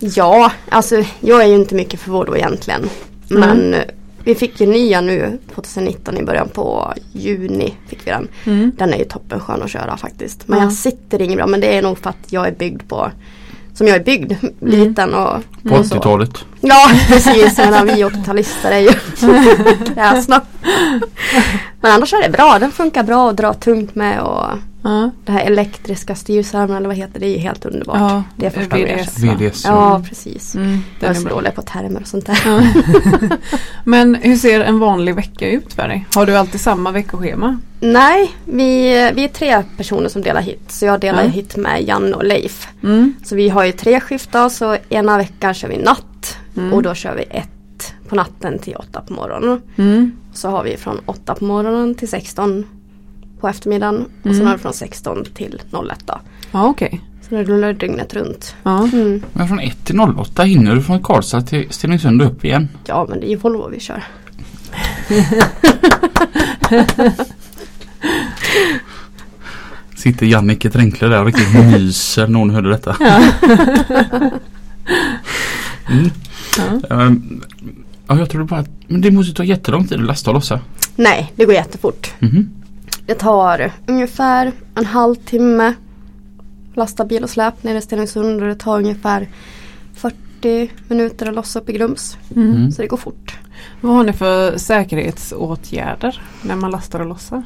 Ja, 0.00 0.52
alltså 0.68 1.04
jag 1.20 1.42
är 1.42 1.46
ju 1.48 1.54
inte 1.54 1.74
mycket 1.74 2.00
för 2.00 2.10
Volvo 2.10 2.36
egentligen. 2.36 2.88
Men 3.28 3.74
eh, 3.74 3.80
vi 4.24 4.34
fick 4.34 4.60
ju 4.60 4.66
nya 4.66 5.00
nu 5.00 5.38
2019 5.54 6.16
i 6.18 6.22
början 6.22 6.48
på 6.48 6.94
juni. 7.12 7.74
fick 7.88 8.06
vi 8.06 8.10
den. 8.10 8.28
Mm. 8.44 8.72
Den 8.78 8.92
är 8.92 8.98
ju 8.98 9.04
toppenskön 9.04 9.62
att 9.62 9.70
köra 9.70 9.96
faktiskt. 9.96 10.48
Men 10.48 10.58
Ja. 10.58 10.64
jag 10.64 10.72
sitter 10.72 11.22
inget 11.22 11.36
bra. 11.36 11.46
Men 11.46 11.60
det 11.60 11.76
är 11.76 11.82
nog 11.82 11.98
för 11.98 12.10
att 12.10 12.26
jag 12.32 12.46
är 12.48 12.52
byggd 12.52 12.82
på 12.88 13.10
som 13.78 13.86
jag 13.86 13.96
är 13.96 14.04
byggd, 14.04 14.32
liten 14.60 15.14
och, 15.14 15.42
På 15.68 15.74
och 15.74 15.86
så. 15.86 15.94
80-talet? 15.94 16.44
Ja 16.60 16.90
precis, 17.08 17.58
menar, 17.58 17.84
vi 17.84 18.04
80-talister 18.04 18.70
är 18.70 18.78
ju 18.78 18.90
kräsna. 19.94 20.40
Men 21.80 21.92
annars 21.92 22.12
är 22.12 22.22
det 22.22 22.28
bra, 22.30 22.58
den 22.58 22.72
funkar 22.72 23.02
bra 23.02 23.30
att 23.30 23.36
dra 23.36 23.54
tungt 23.54 23.94
med 23.94 24.20
och 24.20 24.44
Ja. 24.82 25.10
det 25.24 25.32
här 25.32 25.40
elektriska 25.40 26.14
styrsarmen 26.14 26.76
eller 26.76 26.86
vad 26.86 26.96
heter 26.96 27.12
det, 27.12 27.26
det 27.26 27.26
är 27.32 27.34
ju 27.34 27.38
helt 27.38 27.64
underbart. 27.66 27.96
Ja, 28.00 28.22
det 28.36 28.46
är 28.46 28.50
första 28.50 28.76
VDS. 28.76 29.18
VDS. 29.18 29.64
Ja 29.64 30.02
precis. 30.08 30.54
Mm, 30.54 30.78
Jag 31.00 31.10
är 31.10 31.14
så 31.14 31.22
bra. 31.24 31.34
dålig 31.34 31.54
på 31.54 31.62
termer 31.62 32.00
och 32.00 32.06
sånt 32.06 32.26
där. 32.26 32.38
Ja. 32.44 32.60
Men 33.84 34.14
hur 34.14 34.36
ser 34.36 34.60
en 34.60 34.78
vanlig 34.78 35.14
vecka 35.14 35.48
ut 35.50 35.72
för 35.74 35.88
dig? 35.88 36.06
Har 36.14 36.26
du 36.26 36.36
alltid 36.36 36.60
samma 36.60 36.90
veckoschema? 36.90 37.58
Nej, 37.80 38.30
vi, 38.44 38.90
vi 39.14 39.24
är 39.24 39.28
tre 39.28 39.62
personer 39.76 40.08
som 40.08 40.22
delar 40.22 40.40
hit. 40.40 40.62
Så 40.68 40.84
jag 40.86 41.00
delar 41.00 41.22
Ja. 41.22 41.28
hit 41.30 41.56
med 41.56 41.82
Janne 41.82 42.12
och 42.16 42.24
Leif. 42.24 42.68
Mm. 42.82 43.14
Så 43.24 43.34
vi 43.36 43.48
har 43.48 43.64
ju 43.64 43.72
tre 43.72 44.00
skift 44.00 44.32
då, 44.32 44.50
så 44.50 44.76
ena 44.88 45.16
veckan 45.18 45.54
kör 45.54 45.68
vi 45.68 45.76
natt. 45.76 46.04
Mm. 46.56 46.72
Och 46.72 46.82
då 46.82 46.94
kör 46.94 47.14
vi 47.14 47.22
ett 47.22 47.94
på 48.08 48.14
natten 48.14 48.58
till 48.58 48.76
åtta 48.76 49.00
på 49.00 49.12
morgonen. 49.12 49.62
Mm. 49.76 50.12
Så 50.32 50.48
har 50.50 50.64
vi 50.64 50.76
från 50.76 51.00
8 51.06 51.34
på 51.34 51.44
morgonen 51.44 51.94
till 51.94 52.08
16 52.08 52.66
på 53.40 53.48
eftermiddagen. 53.48 53.96
Och 54.20 54.26
Mm. 54.26 54.38
sen 54.38 54.46
har 54.46 54.54
vi 54.56 54.62
från 54.62 54.72
16 54.72 55.24
till 55.34 55.60
01 55.90 55.98
då. 56.06 56.20
Ja 56.52 56.66
okej. 56.66 57.00
Så 57.28 57.34
det 57.34 57.44
rullar 57.44 57.72
dygnet 57.72 58.14
runt. 58.14 58.56
Ja. 58.62 58.88
Mm. 58.92 59.22
Men 59.32 59.48
från 59.48 59.60
1 59.60 59.84
till 59.84 60.00
08 60.00 60.42
hinner 60.42 60.74
du 60.74 60.82
från 60.82 61.02
Karlstad 61.02 61.40
till 61.40 61.66
Stenungsund 61.70 62.22
och 62.22 62.28
upp 62.28 62.44
igen. 62.44 62.68
Ja 62.86 63.06
men 63.08 63.20
det 63.20 63.26
är 63.26 63.30
ju 63.30 63.36
Volvo 63.36 63.68
vi 63.68 63.80
kör. 63.80 64.02
Sitter 69.96 70.26
Jannike 70.26 70.70
Tränkle 70.70 71.08
där 71.08 71.20
och 71.20 71.26
riktigt 71.26 71.54
myser 71.72 72.26
när 72.28 72.38
hon 72.38 72.50
hörde 72.50 72.68
detta. 72.70 72.96
Mm. 75.90 76.10
Ja. 76.58 76.96
Ehm, 77.00 77.42
Ja, 78.10 78.18
jag 78.18 78.30
trodde 78.30 78.44
bara 78.44 78.60
att 78.60 78.68
men 78.86 79.00
det 79.00 79.10
måste 79.10 79.32
ta 79.34 79.44
jättelång 79.44 79.86
tid 79.88 80.00
att 80.00 80.06
lasta 80.06 80.30
och 80.30 80.34
lossa. 80.34 80.60
Nej, 80.96 81.32
det 81.36 81.44
går 81.44 81.54
jättefort. 81.54 82.14
Mhm. 82.18 82.50
Det 83.06 83.14
tar 83.14 83.72
ungefär 83.86 84.52
en 84.74 84.86
halvtimme 84.86 85.74
lasta 86.74 87.04
bil 87.04 87.22
och 87.24 87.30
släp 87.30 87.62
ner 87.62 87.74
i 87.76 87.80
Stenungsund 87.80 88.42
och 88.42 88.48
det 88.48 88.54
tar 88.54 88.78
ungefär 88.78 89.28
40 89.94 90.70
minuter 90.88 91.28
att 91.28 91.34
lossa 91.34 91.58
upp 91.58 91.68
i 91.68 91.72
Grums. 91.72 92.16
Mm. 92.36 92.50
Mm. 92.56 92.70
Så 92.72 92.82
det 92.82 92.88
går 92.88 92.96
fort. 92.96 93.36
Vad 93.80 93.94
har 93.96 94.04
ni 94.04 94.12
för 94.12 94.58
säkerhetsåtgärder 94.58 96.22
när 96.42 96.56
man 96.56 96.70
lastar 96.70 97.00
och 97.00 97.06
lossar? 97.06 97.42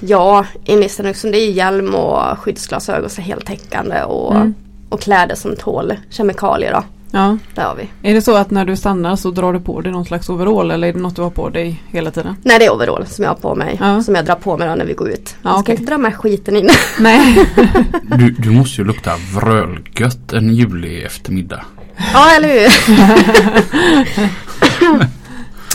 Ja, 0.00 0.46
inne 0.64 0.84
i 0.86 0.88
Stenungsund 0.88 1.34
det 1.34 1.38
är 1.40 1.50
hjälm 1.52 1.94
och 1.94 2.38
skyddsglasögon 2.38 3.10
så 3.10 3.20
heltäckande 3.22 4.02
och, 4.02 4.36
Mm. 4.36 4.54
och 4.88 5.00
kläder 5.00 5.34
som 5.34 5.56
tål 5.56 5.92
kemikalier 6.10 6.72
då. 6.72 6.82
Ja. 7.10 7.38
Det 7.54 7.60
har 7.60 7.74
vi. 7.74 8.10
Är 8.10 8.14
det 8.14 8.22
så 8.22 8.36
att 8.36 8.50
när 8.50 8.64
du 8.64 8.76
stannar 8.76 9.16
så 9.16 9.30
drar 9.30 9.52
du 9.52 9.60
på 9.60 9.80
dig 9.80 9.92
någon 9.92 10.04
slags 10.04 10.28
overall 10.28 10.70
eller 10.70 10.88
är 10.88 10.92
det 10.92 10.98
något 10.98 11.16
du 11.16 11.22
har 11.22 11.30
på 11.30 11.48
dig 11.48 11.82
hela 11.88 12.10
tiden? 12.10 12.36
Nej 12.42 12.58
det 12.58 12.64
är 12.64 12.72
overall 12.74 13.06
som 13.06 13.22
jag 13.24 13.30
har 13.30 13.36
på 13.36 13.54
mig. 13.54 13.76
Ja. 13.80 14.02
Som 14.02 14.14
jag 14.14 14.24
drar 14.26 14.34
på 14.34 14.58
mig 14.58 14.68
då 14.68 14.74
när 14.74 14.84
vi 14.84 14.92
går 14.92 15.08
ut. 15.08 15.36
Ja, 15.42 15.50
jag 15.50 15.52
ska 15.52 15.60
okej. 15.60 15.74
inte 15.80 15.90
dra 15.90 15.98
med 15.98 16.14
skiten 16.16 16.56
in. 16.56 16.68
Nej. 17.00 17.46
Du, 18.02 18.30
du 18.30 18.50
måste 18.50 18.80
ju 18.80 18.86
lukta 18.86 19.12
vrölgött 19.34 20.32
en 20.32 20.54
julig 20.54 21.02
eftermiddag. 21.04 21.64
ja 22.12 22.30
eller 22.36 22.48
hur. 22.48 22.68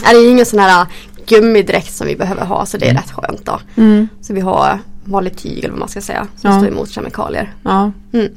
Det 0.04 0.08
är 0.18 0.22
ju 0.24 0.30
ingen 0.30 0.46
sån 0.46 0.58
här 0.58 0.86
gummidräkt 1.26 1.92
som 1.94 2.06
vi 2.06 2.16
behöver 2.16 2.44
ha 2.44 2.66
så 2.66 2.76
det 2.78 2.86
är 2.86 2.90
Mm. 2.90 3.02
rätt 3.02 3.12
skönt 3.12 3.44
då. 3.46 3.60
Mm. 3.76 4.08
Så 4.20 4.34
vi 4.34 4.40
har 4.40 4.78
vanligt 5.04 5.38
tyg 5.38 5.58
eller 5.58 5.70
vad 5.70 5.78
man 5.78 5.88
ska 5.88 6.00
säga 6.00 6.26
som 6.36 6.50
Ja. 6.50 6.56
står 6.58 6.68
emot 6.68 6.90
kemikalier. 6.90 7.52
Ja. 7.62 7.92
Mm. 8.12 8.28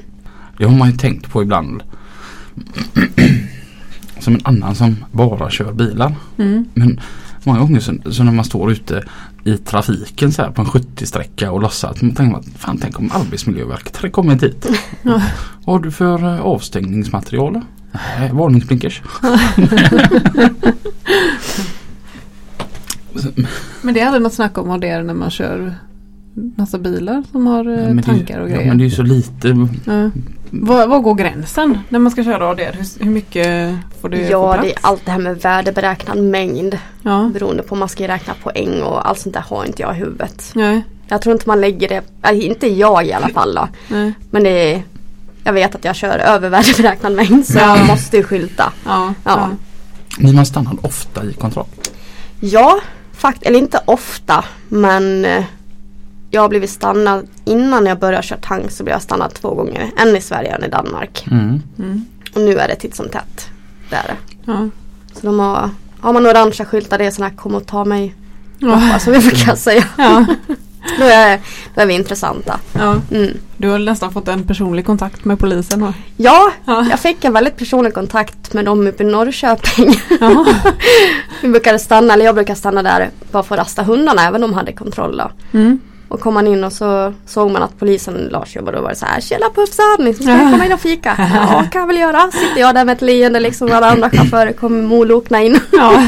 Det 0.58 0.66
har 0.66 0.72
man 0.78 0.91
ju 0.91 0.98
tänkt 0.98 1.30
på 1.32 1.41
ibland. 1.41 1.84
Som 4.20 4.34
en 4.36 4.41
annan 4.43 4.76
som 4.76 5.06
bara 5.12 5.49
kör 5.49 5.74
bilar. 5.74 6.16
Mm. 6.38 6.66
Men 6.74 6.99
många 7.43 7.60
gånger 7.60 7.80
så, 7.80 7.93
så 8.12 8.24
när 8.24 8.32
man 8.32 8.45
står 8.45 8.72
ute 8.72 9.03
i 9.43 9.58
trafiken 9.58 10.32
så 10.32 10.41
här 10.41 10.51
på 10.51 10.62
en 10.62 10.68
70-sträcka 10.68 11.49
och 11.49 11.62
lossar. 11.62 11.89
att 11.89 12.01
Man 12.01 12.12
tänker 12.16 12.41
fan 12.58 12.78
tänk 12.82 12.99
om 12.99 13.12
Arbetsmiljöverket 13.14 13.95
hade 13.97 14.10
kommit 14.10 14.43
hit. 14.43 14.68
Ja. 15.01 15.22
Vad 15.66 15.76
har 15.76 15.84
du 15.84 15.91
för 15.91 16.24
eh, 16.24 16.41
avstängningsmaterial? 16.41 17.62
Nej, 18.20 18.30
varningsblinkers. 18.34 19.01
Men 23.82 23.93
det 23.93 23.99
är 23.99 24.06
aldrig 24.06 24.22
något 24.24 24.34
snack 24.34 24.58
om 24.58 24.68
vad 24.68 24.82
det 24.82 24.88
är 24.89 25.03
när 25.03 25.14
man 25.14 25.30
kör 25.32 25.74
massa 26.56 26.78
bilar 26.78 27.24
som 27.32 27.47
har 27.47 27.66
eh, 27.78 27.84
Ja, 27.88 27.93
det- 27.93 28.01
tankar 28.03 28.39
och 28.39 28.49
Ja, 28.49 28.53
grejer. 28.56 28.68
men 28.70 28.78
det 28.78 28.84
är 28.84 28.86
ju 28.86 28.91
så 28.95 29.03
lite. 29.03 29.68
Ja. 29.86 30.10
Var, 30.50 30.88
var 30.88 31.00
går 31.00 31.16
gränsen 31.16 31.80
när 31.89 32.00
man 32.00 32.12
ska 32.12 32.24
köra 32.24 32.50
ADR? 32.50 32.72
Hur, 32.78 33.04
hur 33.06 33.12
mycket 33.12 33.76
får 34.02 34.10
du 34.10 34.18
få 34.26 34.32
Ja 34.32 34.54
plats? 34.54 34.68
det 34.68 34.74
är 34.74 34.78
allt 34.82 35.06
det 35.06 35.12
här 35.12 35.20
med 35.20 35.41
värdeberäknad 35.41 36.18
mängd. 36.18 36.78
Ja. 37.04 37.30
Beroende 37.34 37.64
på 37.64 37.74
om 37.74 37.80
man 37.80 37.89
ska 37.89 38.08
räkna 38.08 38.34
poäng 38.43 38.82
och 38.82 39.10
allt 39.10 39.20
sånt 39.20 39.34
där 39.34 39.41
har 39.41 39.66
inte 39.66 39.82
jag 39.82 39.96
i 39.96 40.00
huvudet. 40.00 40.52
Nej. 40.56 40.84
Jag 41.08 41.22
tror 41.22 41.34
inte 41.34 41.48
man 41.50 41.62
lägger 41.62 41.88
det, 41.89 42.02
äh, 42.32 42.46
inte 42.46 42.68
jag 42.68 43.06
i 43.06 43.14
alla 43.14 43.30
fall 43.30 43.56
då. 43.56 43.68
Nej. 43.88 44.14
Men 44.32 44.43
det 44.43 44.74
är, 44.74 44.84
jag 45.43 45.54
vet 45.54 45.76
att 45.76 45.86
jag 45.86 45.96
kör 45.96 46.18
över 46.18 46.50
värdeberäknad 46.50 47.14
mängd 47.14 47.46
så 47.48 47.58
Ja. 47.60 47.78
jag 47.78 47.88
måste 47.88 48.18
ju 48.18 48.24
skylta. 48.24 48.72
Ja. 48.86 49.14
Ja. 49.24 49.50
Blir 50.18 50.34
man 50.34 50.46
stannad 50.46 50.78
ofta 50.82 51.24
i 51.26 51.34
kontroll? 51.34 51.66
Ja, 52.39 52.80
fakt 53.14 53.43
eller 53.43 53.60
inte 53.60 53.80
ofta 53.86 54.43
men 54.68 55.26
eh, 55.26 55.43
jag 56.36 56.42
har 56.42 56.50
blivit 56.50 56.70
stannad 56.70 57.28
innan 57.46 57.86
jag 57.86 58.00
började 58.00 58.24
köra 58.24 58.40
tank 58.42 58.72
så 58.72 58.84
blev 58.84 58.94
jag 58.94 59.02
stannad 59.02 59.34
två 59.34 59.54
gånger. 59.56 59.92
En 59.98 60.16
i 60.16 60.22
Sverige 60.22 60.50
och 60.50 60.60
en 60.60 60.64
i 60.64 60.70
Danmark. 60.70 61.28
Mm. 61.32 61.62
Mm. 61.80 62.06
Och 62.36 62.42
nu 62.42 62.58
är 62.58 62.68
det 62.68 62.76
titt 62.76 62.96
som 62.96 63.10
tätt. 63.10 63.50
Det 63.90 63.96
är 63.96 64.04
det. 64.08 64.16
Ja. 64.52 64.70
Så 65.14 65.26
de 65.26 65.40
har, 65.40 65.70
har 66.00 66.14
man 66.14 66.26
orangea 66.26 66.66
skyltar 66.66 66.98
det 66.98 67.06
är 67.06 67.12
sådana 67.12 67.30
här 67.30 67.38
kom 67.38 67.56
och 67.56 67.66
ta 67.66 67.86
mig 67.86 68.16
Ja. 68.60 69.00
som 69.00 69.14
vi 69.14 69.20
brukar 69.20 69.56
säga. 69.56 69.84
Ja. 69.98 70.26
Då 71.00 71.04
är, 71.06 71.40
då 71.76 71.82
är 71.82 71.86
vi 71.86 71.94
intressanta. 71.94 72.60
ja. 72.74 72.96
Mm. 73.12 73.38
Du 73.58 73.70
har 73.70 73.80
nästan 73.80 74.12
fått 74.12 74.28
en 74.28 74.44
personlig 74.48 74.86
kontakt 74.86 75.26
med 75.26 75.40
polisen. 75.40 75.82
va? 75.82 75.94
Ja, 76.18 76.52
Ja. 76.66 76.86
jag 76.90 77.00
fick 77.00 77.24
en 77.24 77.34
väldigt 77.34 77.58
personlig 77.58 77.94
kontakt 77.94 78.54
med 78.54 78.66
dem 78.66 78.88
uppe 78.88 79.04
i 79.04 79.06
Norrköping. 79.06 79.96
Ja. 80.20 80.46
vi 81.42 81.50
brukade 81.50 81.80
stanna, 81.80 82.14
eller 82.14 82.26
jag 82.26 82.36
brukar 82.36 82.56
stanna 82.56 82.84
där 82.84 83.10
bara 83.32 83.44
för 83.44 83.56
att 83.56 83.62
rasta 83.62 83.84
hundarna 83.84 84.22
även 84.28 84.44
om 84.44 84.52
de 84.52 84.56
hade 84.58 84.74
kontroll 84.74 85.18
då. 85.18 85.32
Mm. 85.60 85.80
Och 86.16 86.22
kom 86.22 86.34
man 86.34 86.47
in 86.47 86.63
och 86.63 86.74
så 86.74 87.13
såg 87.26 87.51
man 87.51 87.63
att 87.63 87.80
polisen 87.80 88.13
Lars 88.32 88.55
jobbade 88.55 88.78
och 88.78 88.84
var 88.84 88.89
det 88.89 88.95
så 88.95 89.05
här 89.05 89.22
Tjena 89.22 89.45
Puffsan, 89.55 90.13
ska 90.13 90.24
jag 90.32 90.51
komma 90.51 90.66
in 90.66 90.74
och 90.74 90.80
fika? 90.80 91.16
Ja, 91.34 91.66
kan 91.72 91.80
jag 91.80 91.88
väl 91.88 91.97
göra. 91.97 92.32
Sitter 92.32 92.59
jag 92.61 92.76
där 92.76 92.86
med 92.86 92.93
ett 92.93 93.01
leende 93.01 93.39
liksom. 93.39 93.72
Alla 93.72 93.89
andra 93.91 94.09
chaufförer 94.09 94.51
kommer 94.51 94.82
molokna 94.84 95.41
in. 95.41 95.59
Ja. 95.72 96.07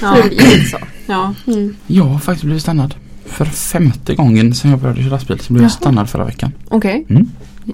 Så 0.00 0.06
ja. 0.06 0.14
det 0.22 0.28
blir 0.28 0.38
lite 0.38 0.64
så. 0.70 0.78
ja. 1.06 1.34
Mm. 1.46 1.76
Jag 1.86 2.04
har 2.04 2.18
faktiskt 2.18 2.44
blivit 2.44 2.62
stannad. 2.62 2.94
För 3.26 3.44
femte 3.44 4.14
gången 4.14 4.54
sedan 4.54 4.70
jag 4.70 4.80
började 4.80 5.00
köra 5.02 5.10
lastbil 5.10 5.40
så 5.40 5.52
blev 5.52 5.62
jag 5.62 5.72
stannad 5.72 6.10
förra 6.10 6.24
veckan. 6.24 6.52
Okej. 6.68 7.06
Mm. 7.08 7.28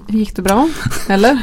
Gick 0.07 0.35
det 0.35 0.41
bra? 0.41 0.69
Eller? 1.09 1.39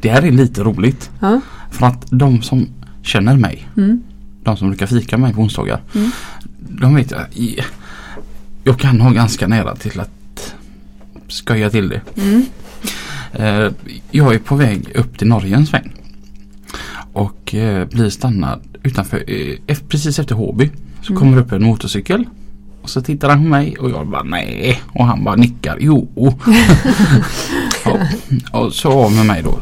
Det 0.00 0.08
här 0.08 0.22
är 0.22 0.30
lite 0.30 0.62
roligt. 0.62 1.10
Ja. 1.20 1.40
För 1.70 1.86
att 1.86 2.06
de 2.10 2.42
som 2.42 2.68
känner 3.02 3.36
mig, 3.36 3.68
Mm. 3.76 4.02
de 4.44 4.56
som 4.56 4.68
brukar 4.68 4.86
fika 4.86 5.16
med 5.16 5.28
mig 5.28 5.34
på 5.34 5.40
onsdagar. 5.40 5.80
Mm. 5.94 6.10
De 6.80 6.94
vet 6.94 7.10
jag, 7.10 7.26
jag 8.64 8.78
kan 8.78 9.00
ha 9.00 9.10
ganska 9.10 9.46
nära 9.48 9.76
till 9.76 10.00
att 10.00 10.54
skoja 11.28 11.70
till 11.70 11.88
det. 11.88 12.00
Mm. 12.16 12.44
Eh, 13.32 13.72
jag 14.10 14.34
är 14.34 14.38
på 14.38 14.56
väg 14.56 14.92
upp 14.94 15.18
till 15.18 15.28
Norge 15.28 15.56
en 15.56 15.66
sväng. 15.66 15.92
Och 17.12 17.54
eh, 17.54 17.88
blir 17.88 18.10
stannad 18.10 18.60
utanför, 18.82 19.24
eh, 19.66 19.76
precis 19.88 20.18
efter 20.18 20.34
Håby. 20.34 20.70
Så 21.02 21.12
Mm. 21.12 21.20
kommer 21.20 21.36
det 21.36 21.42
upp 21.42 21.52
en 21.52 21.62
motorcykel. 21.64 22.24
Och 22.82 22.90
så 22.90 23.00
tittar 23.02 23.28
han 23.28 23.38
på 23.38 23.48
mig 23.48 23.76
och 23.76 23.90
jag 23.90 24.06
bara 24.08 24.22
nej. 24.22 24.82
Och 24.86 25.06
han 25.06 25.24
bara 25.24 25.36
nickar 25.36 25.76
jo. 25.80 26.08
ja, 27.84 27.98
och 28.52 28.72
så 28.72 28.92
av 28.92 29.12
med 29.12 29.26
mig 29.26 29.42
då. 29.42 29.58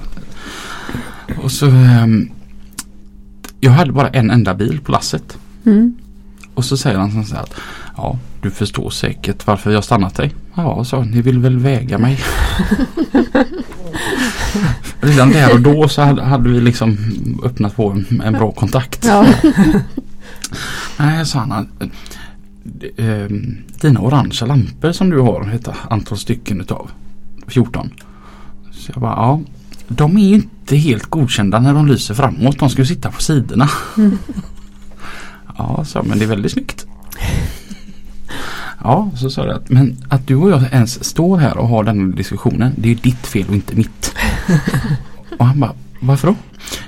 Och 1.43 1.53
så 1.53 1.67
ehm, 1.67 2.31
Jag 3.61 3.71
hade 3.73 3.93
bara 3.93 4.09
en 4.09 4.31
enda 4.31 4.55
bil 4.55 4.81
på 4.81 4.93
lasset. 4.93 5.39
Mm. 5.67 5.95
Och 6.61 6.65
så 6.65 6.77
säger 6.77 6.99
han 6.99 7.25
så 7.25 7.35
här 7.35 7.43
att 7.43 7.55
Ja 7.97 8.19
du 8.43 8.51
förstår 8.51 8.91
säkert 8.91 9.47
varför 9.47 9.71
jag 9.71 9.85
stannat 9.85 10.15
dig. 10.15 10.35
Ja 10.55 10.85
så 10.85 11.03
ni 11.03 11.23
vill 11.23 11.39
väl 11.39 11.59
väga 11.59 11.99
mig. 11.99 12.21
Redan 15.01 15.31
där 15.31 15.53
och 15.55 15.61
då 15.61 15.89
så 15.89 16.03
hade, 16.03 16.23
hade 16.23 16.49
vi 16.51 16.61
liksom 16.61 16.97
öppnat 17.45 17.77
på 17.77 17.91
en, 17.91 18.23
en 18.25 18.33
bra 18.33 18.53
kontakt. 18.53 19.05
Ja. 19.05 19.27
Nej 20.99 21.27
sa 21.27 21.39
han. 21.39 21.69
eh, 22.97 23.07
eh, 23.07 23.29
Dina 23.81 24.01
orangea 24.01 24.47
lampor 24.47 24.93
som 24.93 25.11
du 25.11 25.21
har, 25.21 25.51
ett 25.55 25.69
antal 25.91 26.19
stycken 26.19 26.61
utav 26.61 26.91
14. 27.47 27.91
Så 28.73 28.93
jag 28.95 29.03
bara 29.03 29.13
ja. 29.17 29.41
De 29.89 30.19
är 30.19 30.35
inte 30.35 30.77
helt 30.77 31.07
godkända 31.07 31.61
när 31.61 31.75
de 31.75 31.87
lyser 31.87 32.15
framåt. 32.15 32.59
De 32.59 32.71
ska 32.71 32.83
ju 32.83 32.87
sitta 32.87 33.11
på 33.11 33.23
sidorna. 33.23 33.69
Mm. 33.97 34.19
Ja, 35.59 35.84
så, 35.84 36.03
men 36.03 36.18
det 36.18 36.24
är 36.24 36.28
väldigt 36.28 36.53
snyggt. 36.53 36.86
Ja, 38.84 39.11
så 39.16 39.30
sa 39.30 39.46
jag 39.46 39.57
att 39.57 39.70
men 39.70 40.05
att 40.09 40.26
du 40.26 40.36
och 40.36 40.51
jag 40.51 40.62
ens 40.72 41.05
står 41.05 41.38
här 41.38 41.59
och 41.59 41.68
har 41.68 41.84
den 41.84 42.14
diskussionen 42.14 42.72
det 42.76 42.90
är 42.90 42.94
ditt 42.94 43.26
fel 43.26 43.48
och 43.48 43.55
inte 43.55 43.76
mitt. 43.76 44.14
och 45.38 45.46
han 45.46 45.61
bara, 45.61 45.72
varför 46.01 46.28
då? 46.28 46.34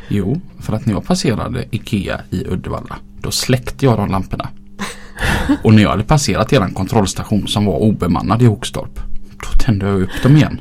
Jo, 0.08 0.40
för 0.60 0.72
att 0.72 0.86
när 0.86 0.94
jag 0.94 1.06
passerade 1.06 1.64
Ikea 1.70 2.20
i 2.30 2.44
Uddevalla 2.48 2.96
då 3.20 3.30
släckte 3.30 3.84
jag 3.84 3.98
de 3.98 4.10
lamporna. 4.10 4.48
Och 5.62 5.74
när 5.74 5.82
jag 5.82 5.90
hade 5.90 6.04
passerat 6.04 6.52
eran 6.52 6.74
kontrollstation 6.74 7.48
som 7.48 7.64
var 7.64 7.78
obemannad 7.78 8.42
i 8.42 8.46
Oxtorp 8.46 9.00
då 9.42 9.58
tände 9.58 9.86
jag 9.86 10.02
upp 10.02 10.22
dem 10.22 10.36
igen. 10.36 10.60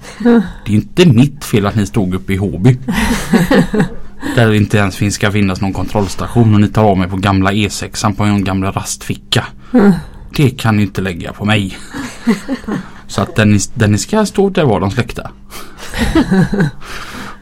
Det 0.65 0.71
är 0.71 0.75
inte 0.75 1.05
mitt 1.05 1.43
fel 1.43 1.65
att 1.65 1.75
ni 1.75 1.85
stod 1.85 2.13
uppe 2.13 2.33
i 2.33 2.37
Håby. 2.37 2.77
Där 4.35 4.47
det 4.47 4.57
inte 4.57 4.77
ens 4.77 4.95
finns 4.95 5.15
ska 5.15 5.31
finnas 5.31 5.61
någon 5.61 5.73
kontrollstation 5.73 6.53
och 6.53 6.61
ni 6.61 6.67
tar 6.67 6.83
av 6.83 6.97
mig 6.97 7.09
på 7.09 7.17
gamla 7.17 7.51
E6 7.51 8.15
på 8.15 8.23
en 8.23 8.43
gamla 8.43 8.71
rastficka. 8.71 9.45
Det 10.35 10.49
kan 10.49 10.77
ni 10.77 10.83
inte 10.83 11.01
lägga 11.01 11.33
på 11.33 11.45
mig. 11.45 11.77
Så 13.07 13.21
att 13.21 13.35
den 13.35 13.59
den 13.73 13.97
ska 13.97 14.25
stå 14.25 14.49
där 14.49 14.63
var 14.63 14.79
de 14.79 14.91
släckta. 14.91 15.31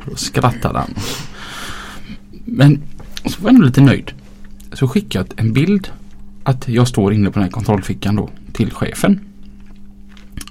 Då 0.05 0.15
skrattade 0.15 0.79
han. 0.79 0.93
Men 2.45 2.81
så 3.25 3.41
var 3.41 3.49
jag 3.49 3.55
ändå 3.55 3.65
lite 3.65 3.81
nöjd. 3.81 4.11
Så 4.73 4.87
skickade 4.87 5.25
jag 5.29 5.45
en 5.45 5.53
bild 5.53 5.91
att 6.43 6.67
jag 6.67 6.87
står 6.87 7.13
inne 7.13 7.29
på 7.29 7.33
den 7.33 7.43
här 7.43 7.51
kontrollfickan 7.51 8.15
då 8.15 8.29
till 8.53 8.73
chefen. 8.73 9.19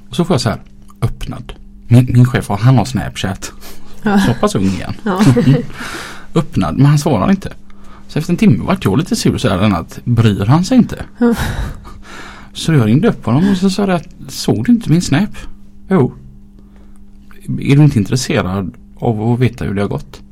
Och 0.08 0.16
så 0.16 0.24
får 0.24 0.34
jag 0.34 0.40
så 0.40 0.48
här 0.48 0.60
öppnad. 1.02 1.52
Min, 1.88 2.06
min 2.12 2.26
chef 2.26 2.48
har, 2.48 2.58
han 2.58 2.78
har 2.78 2.84
Snapchat. 2.84 3.52
Ja. 4.02 4.20
Så 4.20 4.34
pass 4.34 4.54
ung 4.54 4.66
igen. 4.66 4.94
Ja. 5.04 5.24
Öppnad 6.34 6.76
men 6.76 6.86
han 6.86 6.98
svarar 6.98 7.30
inte. 7.30 7.52
Så 8.08 8.18
efter 8.18 8.32
en 8.32 8.36
timme 8.36 8.64
vart 8.64 8.84
jag 8.84 8.98
lite 8.98 9.16
sur 9.16 9.38
så 9.38 9.48
här 9.48 9.74
att 9.80 10.00
bryr 10.04 10.44
han 10.44 10.64
sig 10.64 10.78
inte. 10.78 11.04
Så 12.52 12.72
jag 12.72 12.86
ringde 12.86 13.08
upp 13.08 13.26
honom 13.26 13.50
och 13.50 13.56
så 13.56 13.70
sa 13.70 13.82
jag 13.82 13.90
att 13.90 14.08
såg 14.28 14.64
du 14.64 14.72
inte 14.72 14.90
min 14.90 15.02
Snap? 15.02 15.30
Jo. 15.88 16.14
Är 17.44 17.76
du 17.76 17.82
inte 17.84 17.98
intresserad 17.98 18.74
av 18.96 19.22
att 19.22 19.38
veta 19.38 19.64
hur 19.64 19.74
det 19.74 19.82
har 19.82 19.88
gått? 19.88 20.22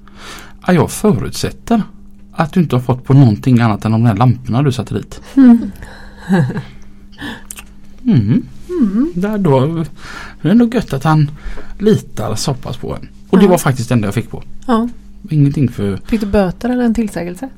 Ja, 0.66 0.72
jag 0.72 0.90
förutsätter 0.90 1.82
att 2.32 2.52
du 2.52 2.60
inte 2.60 2.76
har 2.76 2.82
fått 2.82 3.04
på 3.04 3.14
någonting 3.14 3.60
annat 3.60 3.84
än 3.84 3.92
de 3.92 4.04
där 4.04 4.14
lamporna 4.14 4.62
du 4.62 4.72
satte 4.72 4.94
dit. 4.94 5.20
Mm. 5.34 5.70
Mm. 8.04 8.42
Mm. 8.68 9.12
Där 9.14 9.38
då, 9.38 9.66
det 10.42 10.48
är 10.48 10.52
ändå 10.52 10.68
gött 10.74 10.92
att 10.92 11.04
han 11.04 11.30
litar 11.78 12.34
så 12.34 12.54
pass 12.54 12.76
på 12.76 12.94
en. 12.94 13.08
Och 13.28 13.38
det 13.38 13.46
var 13.46 13.58
faktiskt 13.58 13.88
det 13.88 13.94
enda 13.94 14.06
jag 14.06 14.14
fick 14.14 14.30
på. 14.30 14.42
Ja. 14.66 14.88
Ingenting 15.30 15.68
för 15.68 15.96
Fick 15.96 16.20
du 16.20 16.26
böter 16.26 16.70
eller 16.70 16.84
en 16.84 16.94
tillsägelse? 16.94 17.48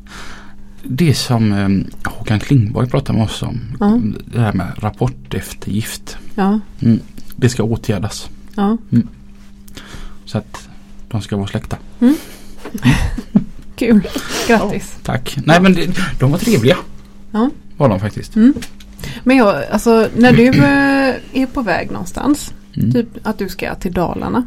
det 0.82 1.14
som 1.14 1.52
eh, 1.52 1.68
Håkan 2.12 2.40
Klingborg 2.40 2.88
pratade 2.88 3.18
med 3.18 3.26
oss 3.26 3.42
om. 3.42 3.60
Ja. 3.80 4.00
Det 4.32 4.40
här 4.40 4.52
med 4.52 4.72
rapporteftergift. 4.76 6.18
Ja. 6.34 6.60
Det 7.36 7.48
ska 7.48 7.62
åtgärdas. 7.62 8.28
Ja. 8.54 8.76
Så 10.24 10.38
att 10.38 10.68
de 11.08 11.22
ska 11.22 11.36
vara 11.36 11.46
släkta. 11.46 11.76
Kul. 13.76 14.08
Grattis. 14.48 14.98
Tack. 15.02 15.38
Nej 15.44 15.60
men 15.60 15.74
det, 15.74 15.90
de 16.20 16.30
var 16.30 16.38
trevliga. 16.38 16.76
Ja. 17.30 17.50
Var 17.76 17.88
de 17.88 18.00
faktiskt. 18.00 18.34
Men 19.24 19.36
jag, 19.36 19.64
alltså 19.70 20.08
när 20.16 20.32
du 20.32 20.46
eh, 20.48 21.42
är 21.42 21.46
på 21.46 21.62
väg 21.62 21.90
någonstans. 21.90 22.54
Mm. 22.76 22.92
Typ 22.92 23.08
att 23.22 23.38
du 23.38 23.48
ska 23.48 23.74
till 23.74 23.92
Dalarna. 23.92 24.46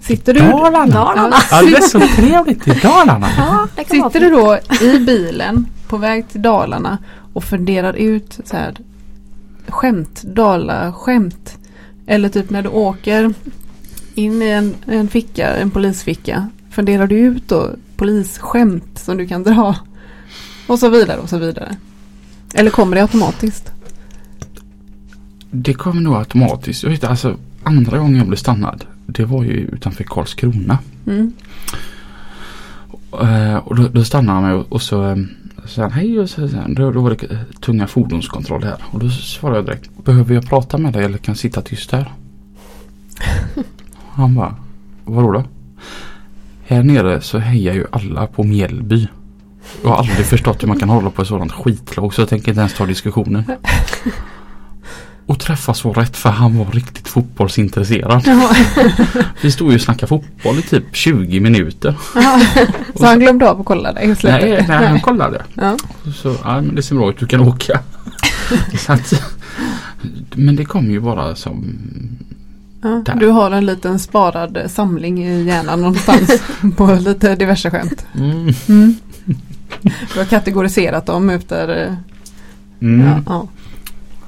Sitter 0.00 0.34
du, 0.34 0.40
Dalarna? 0.40 0.86
Dalarna. 0.86 1.36
Ja 1.50 1.62
det 1.62 1.76
är 1.76 1.80
så 1.80 2.00
trevligt 2.00 2.68
i 2.68 2.70
Dalarna. 2.70 3.28
Ja, 3.36 3.68
sitter 3.76 4.20
du 4.20 4.30
då 4.30 4.58
i 4.80 4.98
bilen 4.98 5.66
på 5.88 5.96
väg 5.96 6.28
till 6.28 6.42
Dalarna 6.42 6.98
och 7.32 7.44
funderar 7.44 7.92
ut 7.92 8.38
så 8.44 8.56
här 8.56 8.76
skämt, 9.68 10.22
Dala-skämt. 10.22 11.58
Eller 12.06 12.28
typ 12.28 12.50
när 12.50 12.62
du 12.62 12.68
åker 12.68 13.34
in 14.14 14.42
i 14.42 14.48
en, 14.48 14.74
en 14.86 15.08
ficka, 15.08 15.56
en 15.56 15.70
polisficka. 15.70 16.48
Funderar 16.70 17.06
du 17.06 17.16
ut 17.16 17.48
då 17.48 17.70
polisskämt 17.96 18.98
som 18.98 19.16
du 19.16 19.26
kan 19.26 19.42
dra? 19.42 19.76
Och 20.66 20.78
så 20.78 20.88
vidare 20.88 21.18
och 21.18 21.28
så 21.28 21.38
vidare. 21.38 21.76
Eller 22.54 22.70
kommer 22.70 22.96
det 22.96 23.02
automatiskt? 23.02 23.72
Det 25.50 25.74
kom 25.74 26.02
nog 26.02 26.14
automatiskt. 26.16 26.82
Jag 26.82 26.90
vet 26.90 27.04
alltså 27.04 27.36
andra 27.62 27.98
gången 27.98 28.16
jag 28.16 28.26
blev 28.26 28.36
stannad. 28.36 28.84
Det 29.06 29.24
var 29.24 29.44
ju 29.44 29.52
utanför 29.52 30.04
Karlskrona. 30.04 30.78
Mm. 31.06 31.32
Eh, 33.12 33.56
och 33.56 33.76
då, 33.76 33.88
då 33.88 34.04
stannade 34.04 34.40
han 34.40 34.42
mig 34.42 34.54
och, 34.54 34.72
och 34.72 34.82
så 34.82 35.10
eh, 35.10 35.16
sa 35.64 35.82
han 35.82 35.92
hej 35.92 36.18
och 36.18 36.30
så, 36.30 36.48
då, 36.68 36.90
då 36.90 37.00
var 37.00 37.10
det 37.10 37.38
tunga 37.60 37.86
fordonskontroll 37.86 38.64
här. 38.64 38.76
Och 38.90 39.00
då 39.00 39.10
svarade 39.10 39.58
jag 39.58 39.66
direkt. 39.66 39.90
Behöver 40.04 40.34
jag 40.34 40.46
prata 40.46 40.78
med 40.78 40.92
dig 40.92 41.04
eller 41.04 41.18
kan 41.18 41.32
jag 41.32 41.38
sitta 41.38 41.62
tyst 41.62 41.92
här? 41.92 42.12
Han 44.08 44.34
bara. 44.34 44.56
Vadå 45.04 45.32
då? 45.32 45.44
Här 46.66 46.82
nere 46.82 47.20
så 47.20 47.38
hejar 47.38 47.74
ju 47.74 47.86
alla 47.90 48.26
på 48.26 48.44
Mjällby. 48.44 49.08
Jag 49.82 49.90
har 49.90 49.96
aldrig 49.96 50.26
förstått 50.26 50.62
hur 50.62 50.68
man 50.68 50.78
kan 50.78 50.88
hålla 50.88 51.10
på 51.10 51.22
ett 51.22 51.28
sådant 51.28 51.52
skitlag 51.52 52.14
så 52.14 52.20
jag 52.20 52.28
tänker 52.28 52.48
inte 52.48 52.60
ens 52.60 52.74
ta 52.74 52.86
diskussionen. 52.86 53.44
Och 55.26 55.38
träffa 55.40 55.74
så 55.74 55.92
rätt 55.92 56.16
för 56.16 56.30
han 56.30 56.58
var 56.58 56.64
riktigt 56.66 57.08
fotbollsintresserad. 57.08 58.22
Jaha. 58.26 58.56
Vi 59.42 59.50
stod 59.50 59.68
ju 59.70 59.74
och 59.74 59.80
snackade 59.80 60.06
fotboll 60.06 60.58
i 60.58 60.62
typ 60.62 60.84
20 60.96 61.40
minuter. 61.40 61.94
Jaha. 62.14 62.40
Så 62.94 63.06
han 63.06 63.18
glömde 63.18 63.50
av 63.50 63.60
att 63.60 63.66
kolla 63.66 63.92
dig? 63.92 64.14
Nej, 64.24 64.64
nej 64.68 64.86
han 64.86 65.00
kollade. 65.00 65.42
Ja. 65.54 65.76
Så, 66.14 66.36
ja, 66.44 66.60
men 66.60 66.74
det 66.74 66.82
ser 66.82 66.94
bra 66.96 67.10
ut, 67.10 67.18
du 67.18 67.26
kan 67.26 67.40
åka. 67.40 67.80
att, 68.88 69.22
men 70.34 70.56
det 70.56 70.64
kom 70.64 70.90
ju 70.90 71.00
bara 71.00 71.34
som 71.36 71.74
Ja, 72.82 73.02
du 73.20 73.26
har 73.28 73.50
en 73.50 73.66
liten 73.66 73.98
sparad 73.98 74.58
samling 74.68 75.24
i 75.24 75.42
hjärnan 75.44 75.80
någonstans 75.80 76.42
på 76.76 76.94
lite 76.94 77.34
diverse 77.36 77.70
skämt. 77.70 78.06
mm, 78.14 78.52
Mm. 78.68 78.96
Du 80.12 80.18
har 80.18 80.24
kategoriserat 80.26 81.06
dem 81.06 81.30
efter... 81.30 81.68
eh, 81.86 81.94
mm. 82.80 83.06
Ja, 83.06 83.22
Ja. 83.26 83.48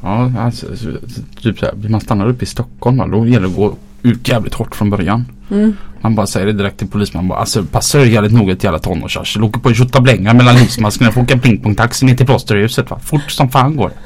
Ja. 0.03 0.33
alltså, 0.39 0.67
så, 0.77 0.93
så, 1.09 1.21
typ 1.43 1.59
så 1.59 1.67
här, 1.67 1.89
man 1.89 2.01
stannar 2.01 2.29
uppe 2.29 2.45
i 2.45 2.47
Stockholm 2.47 3.11
då 3.11 3.27
gäller 3.27 3.41
det 3.41 3.49
att 3.49 3.57
gå 3.57 3.77
ut 4.03 4.29
jävligt 4.29 4.55
hårt 4.55 4.75
från 4.75 4.91
början. 4.91 5.25
Mm. 5.51 5.77
Man 6.01 6.15
bara 6.15 6.27
säger 6.27 6.47
det 6.47 6.53
direkt 6.53 6.79
till 6.79 6.89
polisen. 6.89 7.17
Man 7.17 7.29
bara 7.29 7.39
alltså 7.39 7.65
passa 7.65 7.99
dig 7.99 8.13
jävligt 8.13 8.33
noga 8.33 8.53
ett 8.53 8.65
jävla 8.65 8.79
tonårsarsel. 8.79 9.45
Åker 9.45 9.61
på 9.61 9.69
en 9.69 9.75
tjottablänga 9.75 10.35
mellan 10.35 10.57
livsmaskerna. 10.57 11.13
Får 11.13 11.23
åka 11.23 11.39
pingpongtaxi 11.39 12.07
ner 12.07 12.15
till 12.15 12.27
plåsterhuset 12.27 12.91
va. 12.91 12.99
Fort 12.99 13.31
som 13.31 13.51
fan 13.51 13.77
går. 13.77 13.93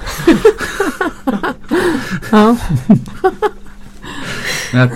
Ja. 2.30 2.56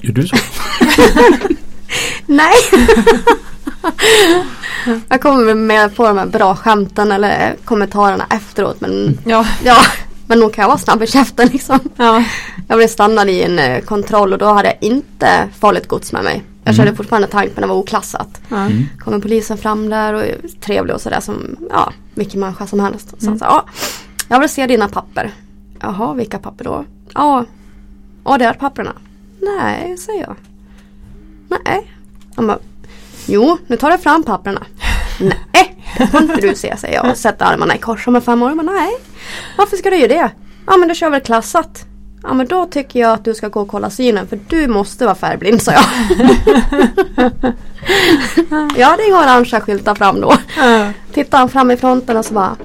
Gör 0.00 0.12
du 0.12 0.26
så? 0.26 0.36
Nej! 2.26 2.54
jag 5.08 5.20
kommer 5.20 5.54
med 5.54 5.96
på 5.96 6.06
de 6.06 6.18
här 6.18 6.26
bra 6.26 6.56
skämten 6.56 7.12
eller 7.12 7.56
kommentarerna 7.64 8.26
efteråt 8.30 8.80
men 8.80 9.18
Ja. 9.26 9.46
ja, 9.64 9.76
men 10.26 10.38
nog 10.40 10.52
kan 10.52 10.62
jag 10.62 10.68
vara 10.68 10.78
snabb 10.78 11.02
i 11.02 11.06
käften 11.06 11.48
liksom. 11.48 11.78
Ja. 11.96 12.24
Jag 12.68 12.78
blev 12.78 12.88
stannad 12.88 13.28
i 13.28 13.42
en 13.42 13.58
eh, 13.58 13.80
kontroll 13.80 14.32
och 14.32 14.38
då 14.38 14.46
hade 14.46 14.68
jag 14.68 14.76
inte 14.80 15.48
farligt 15.60 15.88
gods 15.88 16.12
med 16.12 16.24
mig. 16.24 16.42
Jag 16.64 16.74
körde 16.74 16.94
fortfarande 16.94 17.28
tank 17.28 17.50
men 17.54 17.62
det 17.62 17.68
var 17.68 17.74
oklassat. 17.74 18.40
Mm. 18.50 18.84
Kommer 18.98 19.18
polisen 19.18 19.58
fram 19.58 19.88
där 19.88 20.14
och 20.14 20.22
trevlig 20.60 20.94
och 20.94 21.00
sådär 21.00 21.20
som 21.20 21.56
ja, 21.70 21.92
vilken 22.14 22.40
människa 22.40 22.66
som 22.66 22.80
helst. 22.80 23.14
Så 23.18 23.26
han 23.26 23.38
sa, 23.38 23.44
ja, 23.44 23.64
jag 24.28 24.40
vill 24.40 24.48
se 24.48 24.66
dina 24.66 24.88
papper. 24.88 25.30
Jaha, 25.80 26.14
vilka 26.14 26.38
papper 26.38 26.64
då? 26.64 26.84
Ja, 27.14 27.44
ja 28.24 28.38
det 28.38 28.44
är 28.44 28.52
papperna. 28.52 28.92
Nej, 29.40 29.96
säger 29.96 30.20
jag. 30.22 30.36
Nej. 31.48 31.92
Han 32.36 32.46
bara, 32.46 32.58
jo, 33.26 33.58
nu 33.66 33.76
tar 33.76 33.90
jag 33.90 34.02
fram 34.02 34.24
papperna. 34.24 34.62
Nej, 35.18 35.84
det 35.98 36.06
får 36.06 36.22
inte 36.22 36.40
du 36.40 36.54
se, 36.54 36.76
säger 36.76 36.94
jag 36.94 37.10
och 37.10 37.16
sätter 37.16 37.44
armarna 37.44 37.76
i 37.76 37.78
kors 37.78 38.04
som 38.04 38.16
en 38.16 38.22
femåring. 38.22 38.56
Men 38.56 38.66
nej, 38.66 38.92
varför 39.58 39.76
ska 39.76 39.90
du 39.90 39.96
göra 39.96 40.08
det? 40.08 40.30
Ja, 40.66 40.76
men 40.76 40.88
du 40.88 40.94
kör 40.94 41.10
väl 41.10 41.20
klassat. 41.20 41.84
Ja, 42.22 42.34
men 42.34 42.46
då 42.46 42.66
tycker 42.66 43.00
jag 43.00 43.12
att 43.12 43.24
du 43.24 43.34
ska 43.34 43.48
gå 43.48 43.60
och 43.60 43.68
kolla 43.68 43.90
synen 43.90 44.26
för 44.28 44.40
du 44.48 44.68
måste 44.68 45.04
vara 45.04 45.14
färgblind, 45.14 45.62
sa 45.62 45.72
jag. 45.72 45.84
ja, 48.76 48.96
det 48.96 49.02
är 49.02 49.12
orangea 49.12 49.60
skyltar 49.60 49.94
fram 49.94 50.20
då. 50.20 50.34
Ja. 50.56 50.90
Tittar 51.12 51.38
han 51.38 51.48
fram 51.48 51.70
i 51.70 51.76
fronten 51.76 52.16
och 52.16 52.24
så 52.24 52.34
bara 52.34 52.56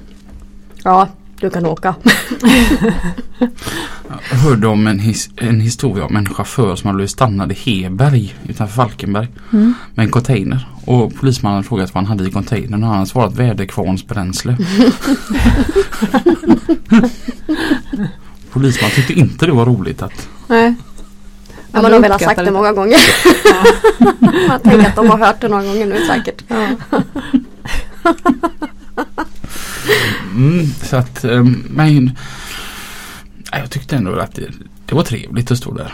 Ja, 0.84 1.08
du 1.48 1.50
kan 1.50 1.66
åka. 1.66 1.96
Jag 4.32 4.38
hörde 4.38 4.68
om 4.68 4.88
en, 4.88 5.00
his 5.00 5.30
en 5.36 5.60
historia 5.60 6.06
om 6.06 6.16
en 6.16 6.26
chaufför 6.26 6.76
som 6.76 6.88
hade 6.88 6.96
blivit 6.96 7.12
stannad 7.12 7.52
i 7.52 7.56
Heberg 7.56 8.36
utanför 8.48 8.76
Falkenberg. 8.76 9.28
Mm. 9.54 9.74
Med 9.96 10.06
en 10.06 10.12
container. 10.12 10.68
Och 10.86 11.16
polismannen 11.16 11.64
frågat 11.64 11.94
vad 11.94 12.04
han 12.04 12.18
hade 12.18 12.30
i 12.30 12.32
containern 12.32 12.84
och 12.84 12.90
han 12.90 13.08
svarat 13.08 13.36
väderkvarnsbränsle. 13.36 14.58
Polisman 18.52 18.92
tyckte 18.92 19.14
inte 19.14 19.46
det 19.46 19.52
var 19.52 19.66
roligt 19.66 20.02
att 20.02 20.30
Nej. 20.48 20.76
Ja, 21.72 21.82
man 21.82 21.94
har 21.94 22.00
velat 22.00 22.22
sagt 22.22 22.46
det 22.46 22.52
många 22.52 22.74
gånger. 22.74 22.98
Man 24.48 24.60
tänker 24.60 24.88
att 24.88 24.96
de 24.96 25.10
har 25.10 25.18
hört 25.18 25.42
det 25.42 25.48
några 25.48 25.64
gånger 25.64 25.86
nu 25.86 26.06
säkert. 26.08 26.44
Ja. 26.48 26.68
Mm, 30.36 30.66
så 30.68 30.96
att, 30.96 31.26
um, 31.26 31.64
men 31.70 32.12
jag 33.52 33.70
tyckte 33.70 33.96
ändå 33.96 34.16
att 34.16 34.36
det, 34.36 34.48
det 34.86 34.96
var 34.96 35.04
trevligt 35.04 35.52
att 35.52 35.58
stå 35.58 35.74
där. 35.74 35.94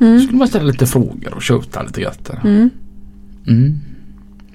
Mm. 0.00 0.20
Skulle 0.20 0.38
man 0.38 0.48
ställa 0.48 0.64
lite 0.64 0.86
frågor 0.86 1.34
och 1.34 1.42
köta 1.42 1.82
lite 1.82 2.00
gött. 2.00 2.30
Mm. 2.44 2.70
Mm. 3.46 3.78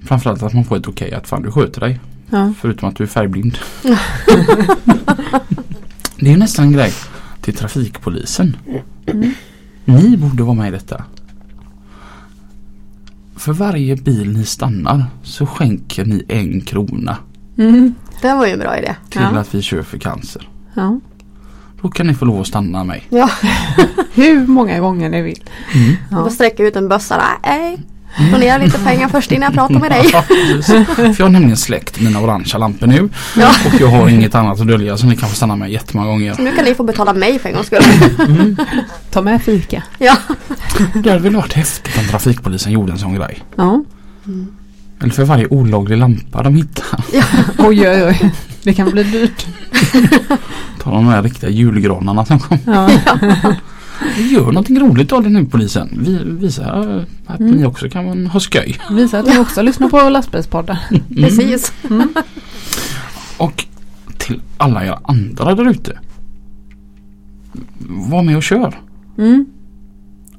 Framförallt 0.04 0.44
att 0.44 0.54
man 0.54 0.66
får 0.66 0.78
ett 0.78 0.88
okej 0.88 1.14
att 1.14 1.28
fan 1.28 1.42
du 1.42 1.52
sköter 1.52 1.82
dig. 1.82 2.00
Ja. 2.30 2.54
Förutom 2.62 2.90
att 2.90 2.96
du 2.96 3.04
är 3.04 3.08
färgblind. 3.08 3.58
det 6.20 6.32
är 6.32 6.38
nästan 6.38 6.66
en 6.66 6.72
grej 6.72 6.94
till 7.42 7.54
trafikpolisen. 7.56 8.58
Ni 9.86 10.18
borde 10.18 10.44
vara 10.44 10.56
med 10.56 10.68
i 10.68 10.72
detta. 10.72 11.04
För 13.36 13.54
varje 13.54 13.96
bil 13.96 14.30
ni 14.34 14.46
stannar 14.46 15.06
så 15.24 15.46
skänker 15.46 16.06
ni 16.06 16.26
en 16.28 16.62
krona 16.62 17.18
Mm. 17.58 17.96
Det 18.22 18.34
var 18.34 18.46
ju 18.46 18.52
en 18.54 18.60
bra 18.60 18.78
idé. 18.78 18.96
till 19.10 19.22
Ja. 19.34 19.40
att 19.40 19.56
vi 19.56 19.62
kör 19.62 19.84
för 19.84 19.98
cancer. 19.98 20.50
Ja. 20.74 21.00
Då 21.82 21.90
kan 21.90 22.08
ni 22.08 22.14
få 22.14 22.26
lov 22.26 22.42
att 22.42 22.48
stanna 22.48 22.84
mig. 22.84 23.04
Ja, 23.10 23.30
Hur 24.14 24.48
många 24.48 24.80
gånger 24.80 25.10
ni 25.10 25.22
vill. 25.22 25.44
då 26.10 26.18
Ja. 26.18 26.30
sträcker 26.30 26.64
ut 26.64 26.76
en 26.76 26.88
bössa. 26.90 27.24
Nej, 27.44 27.78
donera 28.32 28.58
lite 28.58 28.80
pengar 28.80 29.08
först 29.10 29.32
innan 29.32 29.44
jag 29.44 29.54
pratar 29.54 29.80
med 29.80 29.92
dig. 29.92 30.10
Ja. 30.14 30.22
För 30.96 31.16
jag 31.20 31.26
har 31.26 31.30
nämligen 31.30 31.58
släckt 31.58 32.02
mina 32.02 32.22
orangea 32.22 32.58
lampor 32.58 32.88
nu. 32.88 33.10
Ja. 33.38 33.50
Och 33.66 33.82
jag 33.82 33.88
har 33.88 34.10
inget 34.10 34.36
annat 34.36 34.62
att 34.62 34.68
dölja 34.68 34.98
så 34.98 35.06
ni 35.08 35.16
kan 35.18 35.30
få 35.30 35.36
stanna 35.36 35.56
mig 35.56 35.74
jättemånga 35.74 36.08
gånger. 36.10 36.36
Nu 36.40 36.52
kan 36.56 36.66
ni 36.66 36.76
få 36.76 36.84
betala 36.84 37.14
mig 37.14 37.40
för 37.40 37.50
en 37.50 37.56
gångs 37.56 37.68
skull. 37.68 37.84
Ta 39.12 39.22
med 39.22 39.42
fika. 39.42 39.84
Ja, 39.98 40.18
Det 40.94 41.10
hade 41.10 41.22
väl 41.22 41.36
varit 41.36 41.54
häftigt 41.54 41.98
om 41.98 42.08
trafikpolisen 42.08 42.72
gjorde 42.72 42.92
en 42.92 42.98
sån 43.00 43.16
grej. 43.16 43.44
Ja. 43.56 43.84
Eller 45.06 45.14
för 45.14 45.26
varje 45.26 45.48
olaglig 45.48 45.98
lampa 45.98 46.44
de 46.44 46.56
hittar. 46.56 47.00
Oj 47.58 47.90
oj 47.90 48.04
oj. 48.04 48.32
Det 48.64 48.74
kan 48.74 48.90
bli 48.92 49.04
dyrt. 49.04 49.46
Ta 50.82 50.92
de 50.92 51.08
här 51.08 51.24
riktiga 51.24 51.50
julgranarna 51.50 52.26
som 52.26 52.40
kom. 52.40 52.58
Ja. 52.66 52.90
Gör 54.18 54.46
någonting 54.46 54.80
roligt 54.80 55.12
av 55.12 55.24
det 55.24 55.30
nu 55.30 55.46
polisen. 55.46 55.90
Vi, 56.06 56.20
visa 56.24 56.72
att 57.26 57.40
Mm. 57.40 57.52
ni 57.56 57.66
också 57.66 57.90
kan 57.90 58.28
ha 58.28 58.40
skoj. 58.40 58.78
Visa 58.92 59.20
att 59.20 59.26
ni 59.26 59.40
också 59.40 59.62
lyssnar 59.62 59.90
på 59.90 60.10
lastbilspodden. 60.10 60.78
precis. 61.16 61.74
Och 63.38 63.66
till 64.18 64.42
alla 64.58 64.86
er 64.86 64.98
andra 65.04 65.56
där 65.56 65.70
ute. 65.70 66.00
Var 67.88 68.24
med 68.24 68.38
och 68.38 68.44
kör. 68.44 68.80
Mm. 69.18 69.46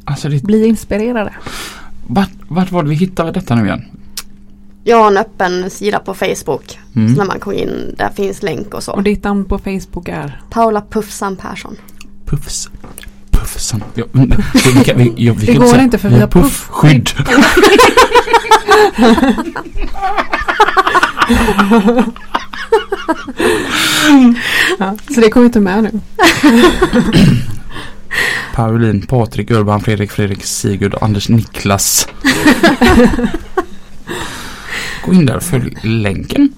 Alltså 0.05 0.29
det, 0.29 0.43
Bli 0.43 0.67
inspirerade. 0.67 1.33
vart, 2.07 2.31
vart 2.49 2.73
var 2.73 2.83
det 2.83 2.89
vi 2.89 2.95
hittade 2.95 3.33
detta 3.33 3.55
nu 3.55 3.65
igen? 3.67 3.85
Jag 4.89 4.97
har 4.97 5.07
en 5.07 5.17
öppen 5.17 5.71
sida 5.71 5.99
på 5.99 6.15
Facebook. 6.15 6.79
Mm. 6.97 7.15
Så 7.15 7.19
när 7.21 7.25
man 7.27 7.41
kommer 7.41 7.57
in, 7.57 7.95
där 7.99 8.11
finns 8.17 8.43
länk 8.43 8.67
och 8.69 8.75
Och 8.75 8.83
så. 8.83 9.01
ditt 9.01 9.25
namn 9.25 9.45
på 9.45 9.59
Facebook 9.59 10.09
är? 10.09 10.41
Paula 10.51 10.83
Puffsan 10.91 11.37
Persson. 11.37 11.77
Puffs. 12.27 12.69
Puffsan. 13.31 13.83
Ja, 13.95 14.05
vi 14.15 14.85
kan, 14.85 14.99
vi, 14.99 15.13
ja, 15.17 15.35
vi 15.37 15.47
Det 15.47 15.55
går 15.55 15.67
säga- 15.67 15.83
inte 15.83 15.99
för 15.99 16.09
vi 16.09 16.21
har 16.21 16.27
puffskydd. 16.27 17.11
Ja. 24.79 24.97
Så 25.15 25.21
det 25.21 25.31
kommer 25.31 25.47
inte 25.47 25.61
med 25.61 25.83
nu. 25.83 25.91
Pauline, 28.55 29.03
Patrik, 29.07 29.51
Urban, 29.51 29.81
Fredrik, 29.81 30.11
Fredrik, 30.11 30.45
Sigurd, 30.45 30.95
Anders, 31.01 31.29
Niklas. 31.29 32.09
Gå 35.07 35.13
in 35.15 35.27
där, 35.27 35.41
följ 35.41 35.77
länken. 35.83 36.49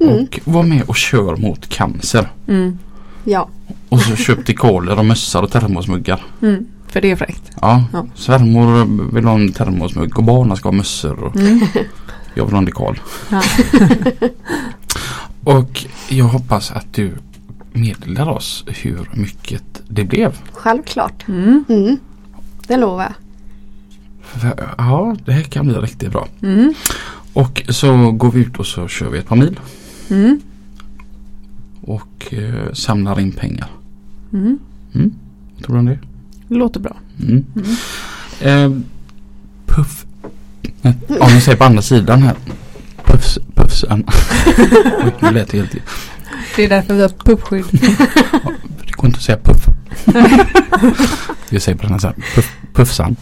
Och 0.00 0.40
var 0.44 0.62
med 0.62 0.82
och 0.82 0.96
kör 0.96 1.36
mot 1.36 1.68
cancer. 1.68 2.28
Mm. 2.48 2.78
Ja, 3.24 3.48
Och 3.88 4.00
så 4.00 4.16
köp 4.16 4.46
dekaler 4.46 4.98
och 4.98 5.04
mössor 5.04 5.42
och 5.42 5.50
termosmuggar. 5.50 6.24
Mm. 6.42 6.66
För 6.88 7.00
det 7.00 7.10
är 7.10 7.16
fräckt. 7.16 7.42
Ja, 7.60 7.84
Ja. 7.92 8.06
svärmor 8.14 8.84
vill 9.14 9.24
ha 9.24 9.34
en 9.34 9.52
termosmugg 9.52 10.18
och 10.18 10.24
barnen 10.24 10.56
ska 10.56 10.68
ha 10.68 10.76
mössor. 10.76 11.24
Och 11.24 11.36
Mm. 11.36 11.60
jag 12.34 12.44
vill 12.44 12.52
ha 12.54 12.58
en 12.58 12.64
dekal. 12.64 13.00
Ja. 13.30 13.42
Och 15.44 15.84
jag 16.08 16.24
hoppas 16.24 16.70
att 16.72 16.94
du 16.94 17.12
meddelar 17.72 18.28
oss 18.28 18.64
hur 18.66 19.10
mycket 19.12 19.62
det 19.88 20.04
blev. 20.04 20.38
självklart. 20.52 21.28
Mm. 21.28 21.64
Mm. 21.68 21.96
Det 22.66 22.76
lovar 22.76 23.02
jag. 23.02 23.12
Ja, 24.78 25.16
det 25.24 25.32
här 25.32 25.42
kan 25.42 25.66
bli 25.66 25.74
riktigt 25.76 26.10
bra. 26.12 26.28
Mm. 26.42 26.74
Och 27.36 27.62
så 27.68 28.12
går 28.12 28.30
vi 28.30 28.40
ut 28.40 28.58
och 28.58 28.66
så 28.66 28.88
kör 28.88 29.10
vi 29.10 29.18
ett 29.18 29.26
par 29.26 29.36
mil. 29.36 29.60
Mm. 30.10 30.40
Och 31.80 32.34
eh, 32.34 32.72
samlar 32.72 33.20
in 33.20 33.32
pengar. 33.32 33.68
Mm. 34.32 34.58
Mm. 34.94 35.14
Tror 35.62 35.74
du 35.74 35.78
om 35.78 35.86
det? 35.86 35.98
Låter 36.48 36.80
bra. 36.80 36.96
Mm. 37.22 37.44
Eh, 38.40 38.82
puff. 39.66 40.06
Nej, 40.82 40.94
Om 41.08 41.30
jag 41.30 41.42
säger 41.42 41.58
på 41.58 41.64
andra 41.64 41.82
sidan 41.82 42.22
här. 42.22 42.36
Puffs, 43.04 43.38
puffsan. 43.54 44.04
Oj, 45.04 45.14
nu 45.22 45.30
lät 45.30 45.48
det 45.48 45.58
helt... 45.58 45.76
Det 46.56 46.64
är 46.64 46.68
därför 46.68 46.94
vi 46.94 47.02
har 47.02 47.08
puppskydd. 47.08 47.64
Går 49.06 49.10
inte 49.10 49.18
att 49.18 49.22
säga 49.24 49.38
puff. 49.42 49.66
Jag 51.50 51.62
säger 51.62 51.88
här 51.88 51.98
så 51.98 52.06
här. 52.06 52.16
Puff, 52.34 52.52
puffsan. 52.74 53.16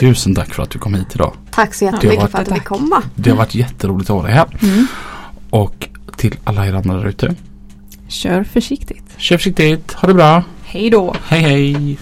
Tusen 0.00 0.34
tack 0.34 0.54
för 0.54 0.62
att 0.62 0.70
du 0.70 0.78
kom 0.78 0.94
hit 0.94 1.06
idag. 1.14 1.32
Tack 1.50 1.74
så 1.74 1.84
jättemycket 1.84 2.20
var- 2.22 2.28
för 2.28 2.38
att 2.38 2.48
du 2.48 2.54
fick 2.54 2.64
komma. 2.64 3.02
Det 3.14 3.30
har 3.30 3.36
varit 3.36 3.54
jätteroligt 3.54 4.10
att 4.10 4.16
ha 4.16 4.22
dig 4.22 4.32
här. 4.32 4.46
Mm. 4.62 4.86
Och 5.50 5.88
till 6.16 6.34
alla 6.44 6.66
er 6.66 6.72
andra 6.74 6.96
där 6.96 7.06
ute. 7.06 7.34
Kör 8.08 8.44
försiktigt. 8.44 9.04
Kör 9.16 9.36
försiktigt. 9.36 9.92
Ha 9.92 10.08
det 10.08 10.14
bra. 10.14 10.42
Hej 10.64 10.90
då. 10.90 11.14
Hej 11.26 11.40
hej. 11.40 11.98